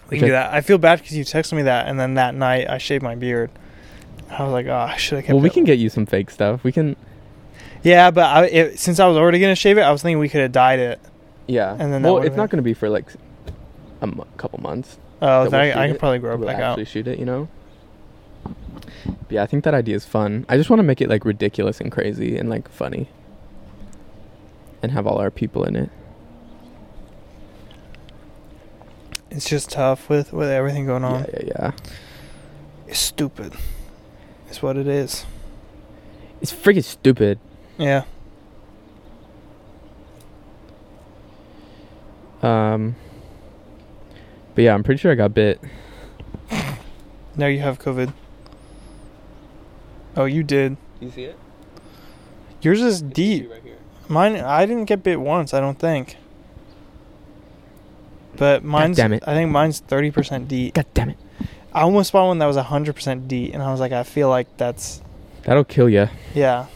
We 0.09 0.17
can 0.17 0.25
I- 0.25 0.27
do 0.27 0.31
that. 0.33 0.53
I 0.53 0.61
feel 0.61 0.77
bad 0.77 0.99
because 0.99 1.15
you 1.15 1.23
texted 1.23 1.53
me 1.53 1.63
that, 1.63 1.87
and 1.87 1.99
then 1.99 2.15
that 2.15 2.35
night 2.35 2.69
I 2.69 2.77
shaved 2.77 3.01
my 3.03 3.15
beard. 3.15 3.49
I 4.29 4.43
was 4.43 4.51
like, 4.51 4.65
oh, 4.67 4.75
I 4.75 4.97
should 4.97 5.17
have 5.17 5.25
kept 5.25 5.33
Well, 5.35 5.41
we 5.43 5.49
can 5.49 5.63
get 5.63 5.77
you 5.79 5.89
some 5.89 6.05
fake 6.05 6.29
stuff. 6.29 6.63
We 6.63 6.71
can, 6.71 6.95
Yeah, 7.85 8.09
but 8.09 8.25
I, 8.25 8.45
it, 8.47 8.79
since 8.79 8.99
I 8.99 9.07
was 9.07 9.15
already 9.15 9.39
gonna 9.39 9.53
shave 9.55 9.77
it, 9.77 9.81
I 9.81 9.91
was 9.91 10.01
thinking 10.01 10.17
we 10.17 10.27
could 10.27 10.41
have 10.41 10.51
dyed 10.51 10.79
it. 10.79 10.99
yeah. 11.47 11.71
And 11.79 11.93
then 11.93 12.01
well, 12.01 12.17
it's 12.17 12.35
not 12.35 12.49
going 12.49 12.57
to 12.57 12.63
be 12.63 12.73
for 12.73 12.89
like 12.89 13.05
a 14.01 14.07
couple 14.37 14.59
months. 14.59 14.97
Oh, 15.21 15.43
we'll 15.43 15.55
I, 15.55 15.69
I 15.69 15.87
can 15.87 15.97
probably 15.97 16.17
grow 16.19 16.33
it 16.33 16.39
We'll 16.39 16.47
back 16.47 16.59
out. 16.59 16.71
actually 16.71 16.85
shoot 16.85 17.07
it, 17.07 17.19
you 17.19 17.25
know. 17.25 17.47
But 18.43 19.29
yeah, 19.29 19.43
I 19.43 19.45
think 19.45 19.63
that 19.65 19.75
idea 19.75 19.95
is 19.95 20.03
fun. 20.03 20.45
I 20.49 20.57
just 20.57 20.69
want 20.71 20.79
to 20.79 20.83
make 20.83 20.99
it 20.99 21.09
like 21.09 21.25
ridiculous 21.25 21.79
and 21.79 21.91
crazy 21.91 22.37
and 22.37 22.49
like 22.49 22.67
funny, 22.69 23.07
and 24.81 24.91
have 24.91 25.05
all 25.05 25.19
our 25.19 25.29
people 25.29 25.63
in 25.63 25.75
it. 25.75 25.89
It's 29.29 29.47
just 29.49 29.69
tough 29.69 30.09
with 30.09 30.33
with 30.33 30.49
everything 30.49 30.85
going 30.85 31.03
on. 31.03 31.21
Yeah, 31.25 31.29
yeah, 31.33 31.45
yeah. 31.45 31.71
It's 32.87 32.99
stupid. 32.99 33.53
It's 34.47 34.61
what 34.61 34.77
it 34.77 34.87
is. 34.87 35.25
It's 36.41 36.53
freaking 36.53 36.83
stupid. 36.83 37.39
Yeah. 37.77 38.03
Um. 42.41 42.95
But 44.53 44.63
yeah, 44.63 44.73
I'm 44.73 44.83
pretty 44.83 44.99
sure 44.99 45.11
I 45.11 45.15
got 45.15 45.33
bit. 45.33 45.59
Now 47.35 47.47
you 47.47 47.59
have 47.59 47.79
COVID. 47.79 48.13
Oh, 50.15 50.25
you 50.25 50.43
did. 50.43 50.77
You 51.01 51.11
see 51.11 51.23
it? 51.25 51.37
Yours 52.61 52.81
is 52.81 53.01
deep. 53.01 53.51
Right. 53.51 53.61
Mine, 54.07 54.35
I 54.37 54.65
didn't 54.65 54.85
get 54.85 55.03
bit 55.03 55.19
once. 55.19 55.53
I 55.53 55.59
don't 55.59 55.77
think. 55.77 56.15
But 58.37 58.63
mine's. 58.63 58.95
God 58.97 59.03
damn 59.03 59.13
it. 59.13 59.23
I 59.27 59.33
think 59.33 59.51
mine's 59.51 59.79
thirty 59.79 60.11
percent 60.11 60.47
deep. 60.47 60.75
God 60.75 60.85
damn 60.93 61.09
it. 61.09 61.17
I 61.73 61.81
almost 61.81 62.13
bought 62.13 62.27
one 62.27 62.37
that 62.39 62.45
was 62.45 62.55
hundred 62.55 62.95
percent 62.95 63.27
deep, 63.27 63.53
and 63.53 63.61
I 63.61 63.71
was 63.71 63.79
like, 63.81 63.91
I 63.91 64.03
feel 64.03 64.29
like 64.29 64.55
that's 64.57 65.01
That'll 65.43 65.65
kill 65.65 65.89
you. 65.89 66.07
yeah. 66.33 66.67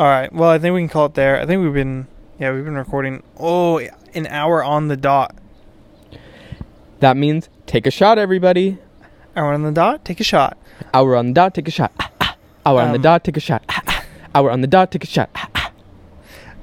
All 0.00 0.06
right. 0.06 0.32
Well, 0.32 0.48
I 0.48 0.58
think 0.58 0.72
we 0.72 0.80
can 0.80 0.88
call 0.88 1.04
it 1.04 1.14
there. 1.14 1.38
I 1.38 1.44
think 1.44 1.62
we've 1.62 1.74
been 1.74 2.06
yeah 2.38 2.54
we've 2.54 2.64
been 2.64 2.74
recording 2.78 3.22
oh 3.38 3.80
an 4.14 4.26
hour 4.28 4.64
on 4.64 4.88
the 4.88 4.96
dot. 4.96 5.36
That 7.00 7.18
means 7.18 7.50
take 7.66 7.86
a 7.86 7.90
shot, 7.90 8.16
everybody. 8.16 8.78
Hour 9.36 9.52
on 9.52 9.62
the 9.62 9.70
dot. 9.70 10.06
Take 10.06 10.18
a 10.18 10.24
shot. 10.24 10.56
Hour 10.94 11.16
on 11.16 11.26
the 11.26 11.32
dot, 11.34 11.52
take 11.52 11.68
a 11.68 11.70
shot. 11.70 11.92
Ah, 12.00 12.10
ah. 12.18 12.36
Hour 12.64 12.80
on 12.80 12.92
the 12.92 12.96
Um, 12.96 13.02
dot, 13.02 13.24
take 13.24 13.36
a 13.36 13.40
shot. 13.40 13.62
Ah. 13.68 14.02
Hour 14.34 14.50
on 14.50 14.62
the 14.62 14.66
dot, 14.66 14.90
take 14.90 15.04
a 15.04 15.06
shot. 15.06 15.28
Ah, 15.34 15.50
ah. 15.54 15.72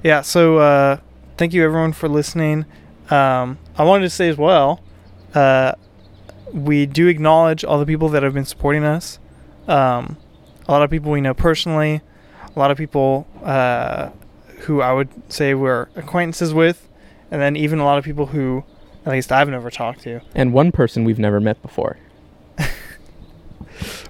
Yeah, 0.03 0.21
so 0.21 0.57
uh, 0.57 0.97
thank 1.37 1.53
you 1.53 1.63
everyone 1.63 1.93
for 1.93 2.09
listening. 2.09 2.65
Um, 3.11 3.59
I 3.77 3.83
wanted 3.83 4.05
to 4.05 4.09
say 4.09 4.29
as 4.29 4.37
well, 4.37 4.81
uh, 5.35 5.73
we 6.51 6.87
do 6.87 7.07
acknowledge 7.07 7.63
all 7.63 7.77
the 7.77 7.85
people 7.85 8.09
that 8.09 8.23
have 8.23 8.33
been 8.33 8.45
supporting 8.45 8.83
us. 8.83 9.19
Um, 9.67 10.17
a 10.67 10.71
lot 10.71 10.81
of 10.81 10.89
people 10.89 11.11
we 11.11 11.21
know 11.21 11.35
personally, 11.35 12.01
a 12.57 12.59
lot 12.59 12.71
of 12.71 12.77
people 12.77 13.27
uh, 13.43 14.09
who 14.61 14.81
I 14.81 14.91
would 14.91 15.09
say 15.31 15.53
we're 15.53 15.87
acquaintances 15.95 16.53
with, 16.55 16.89
and 17.29 17.39
then 17.39 17.55
even 17.55 17.77
a 17.77 17.85
lot 17.85 17.99
of 17.99 18.03
people 18.03 18.25
who, 18.25 18.63
at 19.05 19.11
least 19.11 19.31
I've 19.31 19.47
never 19.47 19.69
talked 19.69 20.01
to. 20.01 20.21
And 20.33 20.51
one 20.53 20.71
person 20.71 21.03
we've 21.03 21.19
never 21.19 21.39
met 21.39 21.61
before. 21.61 21.97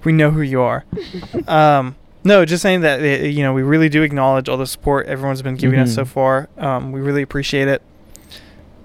We 0.04 0.14
know 0.14 0.32
who 0.32 0.41
you 0.41 0.62
are. 0.62 0.86
um, 1.48 1.98
no, 2.24 2.45
just 2.45 2.62
saying 2.62 2.82
that 2.82 3.02
uh, 3.02 3.26
you 3.26 3.43
know 3.43 3.52
we 3.54 3.64
really 3.64 3.89
do 3.89 4.02
acknowledge 4.04 4.48
all 4.48 4.56
the 4.58 4.66
support 4.68 5.08
everyone's 5.08 5.41
been 5.41 5.56
giving 5.56 5.80
us 5.80 5.91
Mhm. 5.91 5.95
so 5.95 6.06
far. 6.06 6.48
Um, 6.58 6.93
we 6.93 7.02
really 7.02 7.22
appreciate 7.22 7.68
it. 7.68 7.82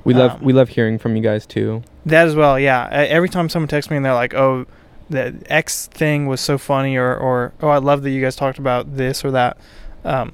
We 0.04 0.14
love 0.14 0.32
Um, 0.32 0.40
we 0.42 0.52
love 0.52 0.70
hearing 0.70 0.98
from 0.98 1.14
you 1.14 1.22
guys 1.22 1.46
too. 1.46 1.82
That 2.06 2.26
as 2.26 2.34
well, 2.34 2.58
yeah. 2.58 2.88
Every 2.90 3.28
time 3.28 3.48
someone 3.48 3.68
texts 3.68 3.90
me 3.90 3.96
and 3.96 4.04
they're 4.04 4.14
like, 4.14 4.34
"Oh, 4.34 4.66
the 5.10 5.34
X 5.46 5.86
thing 5.86 6.26
was 6.26 6.40
so 6.40 6.58
funny," 6.58 6.96
or, 6.96 7.14
or 7.16 7.52
"Oh, 7.60 7.68
I 7.68 7.78
love 7.78 8.02
that 8.02 8.10
you 8.10 8.22
guys 8.22 8.36
talked 8.36 8.58
about 8.58 8.96
this 8.96 9.24
or 9.24 9.30
that," 9.30 9.56
um, 10.04 10.32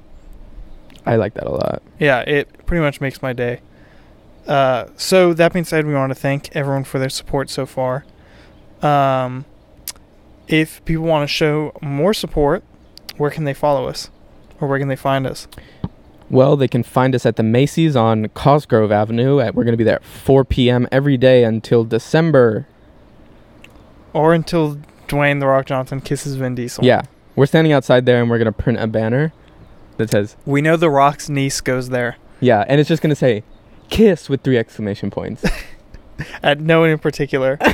I 1.05 1.15
like 1.15 1.33
that 1.35 1.47
a 1.47 1.51
lot. 1.51 1.81
yeah, 1.99 2.19
it 2.21 2.65
pretty 2.65 2.81
much 2.81 3.01
makes 3.01 3.21
my 3.21 3.33
day. 3.33 3.61
Uh, 4.47 4.87
so 4.97 5.33
that 5.33 5.53
being 5.53 5.65
said, 5.65 5.85
we 5.85 5.93
want 5.93 6.09
to 6.11 6.15
thank 6.15 6.55
everyone 6.55 6.83
for 6.83 6.97
their 6.99 7.09
support 7.09 7.49
so 7.49 7.65
far. 7.65 8.05
Um, 8.81 9.45
if 10.47 10.83
people 10.85 11.05
want 11.05 11.27
to 11.27 11.33
show 11.33 11.73
more 11.81 12.13
support, 12.13 12.63
where 13.17 13.29
can 13.29 13.43
they 13.43 13.53
follow 13.53 13.87
us, 13.87 14.09
or 14.59 14.67
where 14.67 14.79
can 14.79 14.87
they 14.87 14.95
find 14.95 15.27
us? 15.27 15.47
Well, 16.29 16.55
they 16.55 16.67
can 16.67 16.83
find 16.83 17.15
us 17.15 17.25
at 17.25 17.35
the 17.37 17.43
Macy's 17.43 17.95
on 17.95 18.29
Cosgrove 18.29 18.91
Avenue. 18.91 19.39
At, 19.39 19.55
we're 19.55 19.63
going 19.63 19.73
to 19.73 19.77
be 19.77 19.83
there 19.83 19.95
at 19.95 20.05
4 20.05 20.45
p.m. 20.45 20.87
every 20.91 21.17
day 21.17 21.43
until 21.43 21.83
December. 21.83 22.67
Or 24.13 24.33
until 24.33 24.77
Dwayne 25.07 25.39
the 25.39 25.47
Rock 25.47 25.65
Johnson 25.65 26.01
kisses 26.01 26.35
Vin 26.35 26.55
Diesel. 26.55 26.83
Yeah, 26.83 27.03
we're 27.35 27.45
standing 27.45 27.73
outside 27.73 28.05
there 28.05 28.21
and 28.21 28.29
we're 28.29 28.37
going 28.37 28.45
to 28.45 28.51
print 28.51 28.79
a 28.79 28.87
banner 28.87 29.33
that 29.97 30.09
says, 30.09 30.35
we 30.45 30.61
know 30.61 30.77
the 30.77 30.89
Rock's 30.89 31.29
niece 31.29 31.61
goes 31.61 31.89
there. 31.89 32.17
yeah, 32.39 32.63
and 32.67 32.79
it's 32.79 32.87
just 32.87 33.01
going 33.01 33.09
to 33.09 33.15
say, 33.15 33.43
kiss 33.89 34.29
with 34.29 34.41
three 34.41 34.57
exclamation 34.57 35.09
points. 35.11 35.43
At 36.43 36.59
no 36.59 36.81
one 36.81 36.89
in 36.89 36.99
particular. 36.99 37.57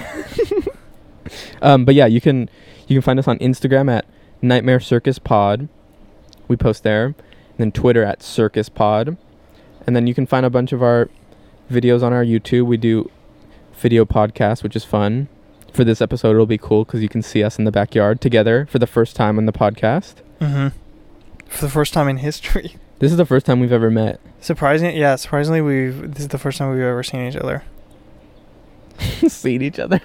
um, 1.62 1.86
but 1.86 1.96
yeah, 1.96 2.06
you 2.06 2.22
can 2.22 2.50
you 2.88 2.96
can 2.96 3.02
find 3.02 3.20
us 3.20 3.28
on 3.28 3.38
Instagram 3.40 3.92
at 3.92 4.06
Nightmare 4.42 4.80
Circus 4.80 5.20
Pod. 5.20 5.68
We 6.48 6.56
post 6.56 6.84
there. 6.84 7.06
And 7.06 7.16
then 7.58 7.72
Twitter 7.72 8.04
at 8.04 8.22
Circus 8.22 8.70
Pod. 8.70 9.18
And 9.88 9.96
then 9.96 10.08
you 10.08 10.14
can 10.14 10.26
find 10.26 10.46
a 10.46 10.50
bunch 10.50 10.72
of 10.72 10.84
our 10.84 11.10
videos 11.72 12.04
on 12.04 12.14
our 12.14 12.24
YouTube. 12.24 12.66
We 12.66 12.78
do 12.78 13.10
video 13.74 14.06
podcasts, 14.06 14.62
which 14.62 14.76
is 14.76 14.84
fun. 14.84 15.30
For 15.76 15.84
this 15.84 16.01
episode, 16.01 16.32
it'll 16.32 16.45
be 16.45 16.57
cool 16.57 16.86
because 16.86 17.01
you 17.01 17.09
can 17.09 17.21
see 17.21 17.43
us 17.43 17.59
in 17.59 17.65
the 17.65 17.71
backyard 17.71 18.21
together 18.21 18.65
for 18.67 18.80
the 18.80 18.88
first 18.88 19.13
time 19.13 19.38
on 19.38 19.45
the 19.45 19.51
podcast. 19.51 20.13
Mm-hmm. 20.39 20.69
For 21.49 21.65
the 21.65 21.69
first 21.69 21.93
time 21.93 22.07
in 22.07 22.17
history. 22.17 22.78
This 22.99 23.11
is 23.11 23.17
the 23.17 23.26
first 23.26 23.45
time 23.45 23.59
we've 23.59 23.73
ever 23.73 23.91
met. 23.91 24.21
Surprising, 24.39 24.95
yeah. 24.95 25.17
Surprisingly, 25.17 25.59
we've 25.59 26.13
this 26.13 26.21
is 26.21 26.28
the 26.30 26.38
first 26.38 26.57
time 26.57 26.71
we've 26.71 26.80
ever 26.80 27.03
seen 27.03 27.28
each 27.28 27.36
other. 27.36 27.61
seen 29.28 29.61
each 29.61 29.80
other. 29.80 29.99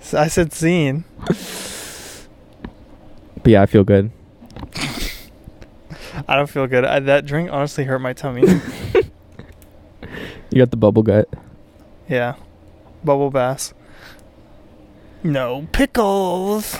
So 0.00 0.18
I 0.18 0.26
said 0.26 0.52
seen. 0.52 1.04
But 1.28 2.26
yeah, 3.46 3.62
I 3.62 3.66
feel 3.66 3.84
good. 3.84 4.10
I 6.26 6.34
don't 6.34 6.50
feel 6.50 6.66
good. 6.66 6.84
I, 6.84 6.98
that 6.98 7.24
drink 7.24 7.52
honestly 7.52 7.84
hurt 7.84 8.00
my 8.00 8.12
tummy. 8.12 8.42
You 10.50 10.58
got 10.58 10.72
the 10.72 10.76
bubble 10.76 11.04
gut. 11.04 11.28
yeah, 12.08 12.34
bubble 13.04 13.30
bass. 13.30 13.74
No 15.24 15.66
pickles. 15.72 16.78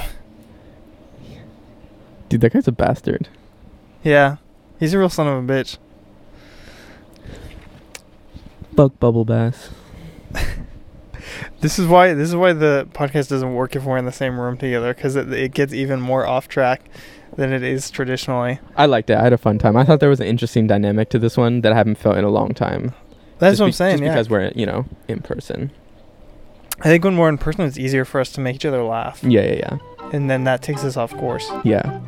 Dude, 2.28 2.42
that 2.42 2.52
guy's 2.52 2.68
a 2.68 2.72
bastard. 2.72 3.28
Yeah, 4.02 4.36
he's 4.78 4.92
a 4.94 4.98
real 4.98 5.08
son 5.08 5.26
of 5.26 5.42
a 5.42 5.46
bitch. 5.52 5.78
Fuck 8.76 8.98
bubble 9.00 9.24
bass. 9.24 9.70
This 11.60 11.78
is 11.78 11.86
why 11.86 12.12
this 12.12 12.28
is 12.28 12.36
why 12.36 12.52
the 12.52 12.86
podcast 12.92 13.30
doesn't 13.30 13.54
work 13.54 13.74
if 13.74 13.84
we're 13.84 13.96
in 13.96 14.04
the 14.04 14.12
same 14.12 14.38
room 14.38 14.58
together 14.58 14.92
because 14.92 15.16
it, 15.16 15.32
it 15.32 15.54
gets 15.54 15.72
even 15.72 15.98
more 15.98 16.26
off 16.26 16.46
track 16.46 16.82
than 17.36 17.50
it 17.54 17.62
is 17.62 17.90
traditionally. 17.90 18.58
I 18.76 18.84
liked 18.84 19.08
it. 19.08 19.16
I 19.16 19.22
had 19.22 19.32
a 19.32 19.38
fun 19.38 19.58
time. 19.58 19.74
I 19.74 19.84
thought 19.84 20.00
there 20.00 20.10
was 20.10 20.20
an 20.20 20.26
interesting 20.26 20.66
dynamic 20.66 21.08
to 21.10 21.18
this 21.18 21.38
one 21.38 21.62
that 21.62 21.72
I 21.72 21.76
haven't 21.76 21.96
felt 21.96 22.18
in 22.18 22.24
a 22.24 22.28
long 22.28 22.52
time. 22.52 22.92
That's 23.38 23.52
Just 23.52 23.60
what 23.60 23.64
I'm 23.64 23.68
be- 23.70 23.72
saying. 23.72 23.92
Just 23.98 24.02
yeah, 24.04 24.12
because 24.12 24.28
we're 24.28 24.52
you 24.54 24.66
know 24.66 24.84
in 25.08 25.20
person. 25.20 25.70
I 26.80 26.84
think 26.88 27.04
when 27.04 27.16
we're 27.16 27.28
in 27.28 27.38
person, 27.38 27.64
it's 27.64 27.78
easier 27.78 28.04
for 28.04 28.20
us 28.20 28.32
to 28.32 28.40
make 28.40 28.56
each 28.56 28.64
other 28.66 28.82
laugh, 28.82 29.22
Yeah, 29.22 29.42
yeah, 29.42 29.54
yeah, 29.54 30.08
and 30.12 30.28
then 30.28 30.44
that 30.44 30.62
takes 30.62 30.84
us 30.84 30.96
off 30.96 31.12
course. 31.16 31.48
yeah. 31.64 32.00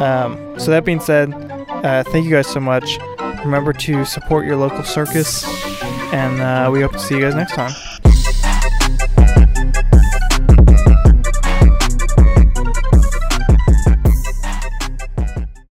Um, 0.00 0.58
so 0.58 0.70
that 0.72 0.84
being 0.84 1.00
said, 1.00 1.32
uh, 1.68 2.02
thank 2.04 2.24
you 2.24 2.30
guys 2.30 2.46
so 2.48 2.60
much. 2.60 2.98
Remember 3.44 3.72
to 3.72 4.04
support 4.04 4.46
your 4.46 4.56
local 4.56 4.82
circus, 4.82 5.44
and 6.12 6.40
uh, 6.40 6.70
we 6.72 6.80
hope 6.80 6.92
to 6.92 6.98
see 6.98 7.14
you 7.14 7.20
guys 7.20 7.34
next 7.34 7.52
time. 7.54 7.72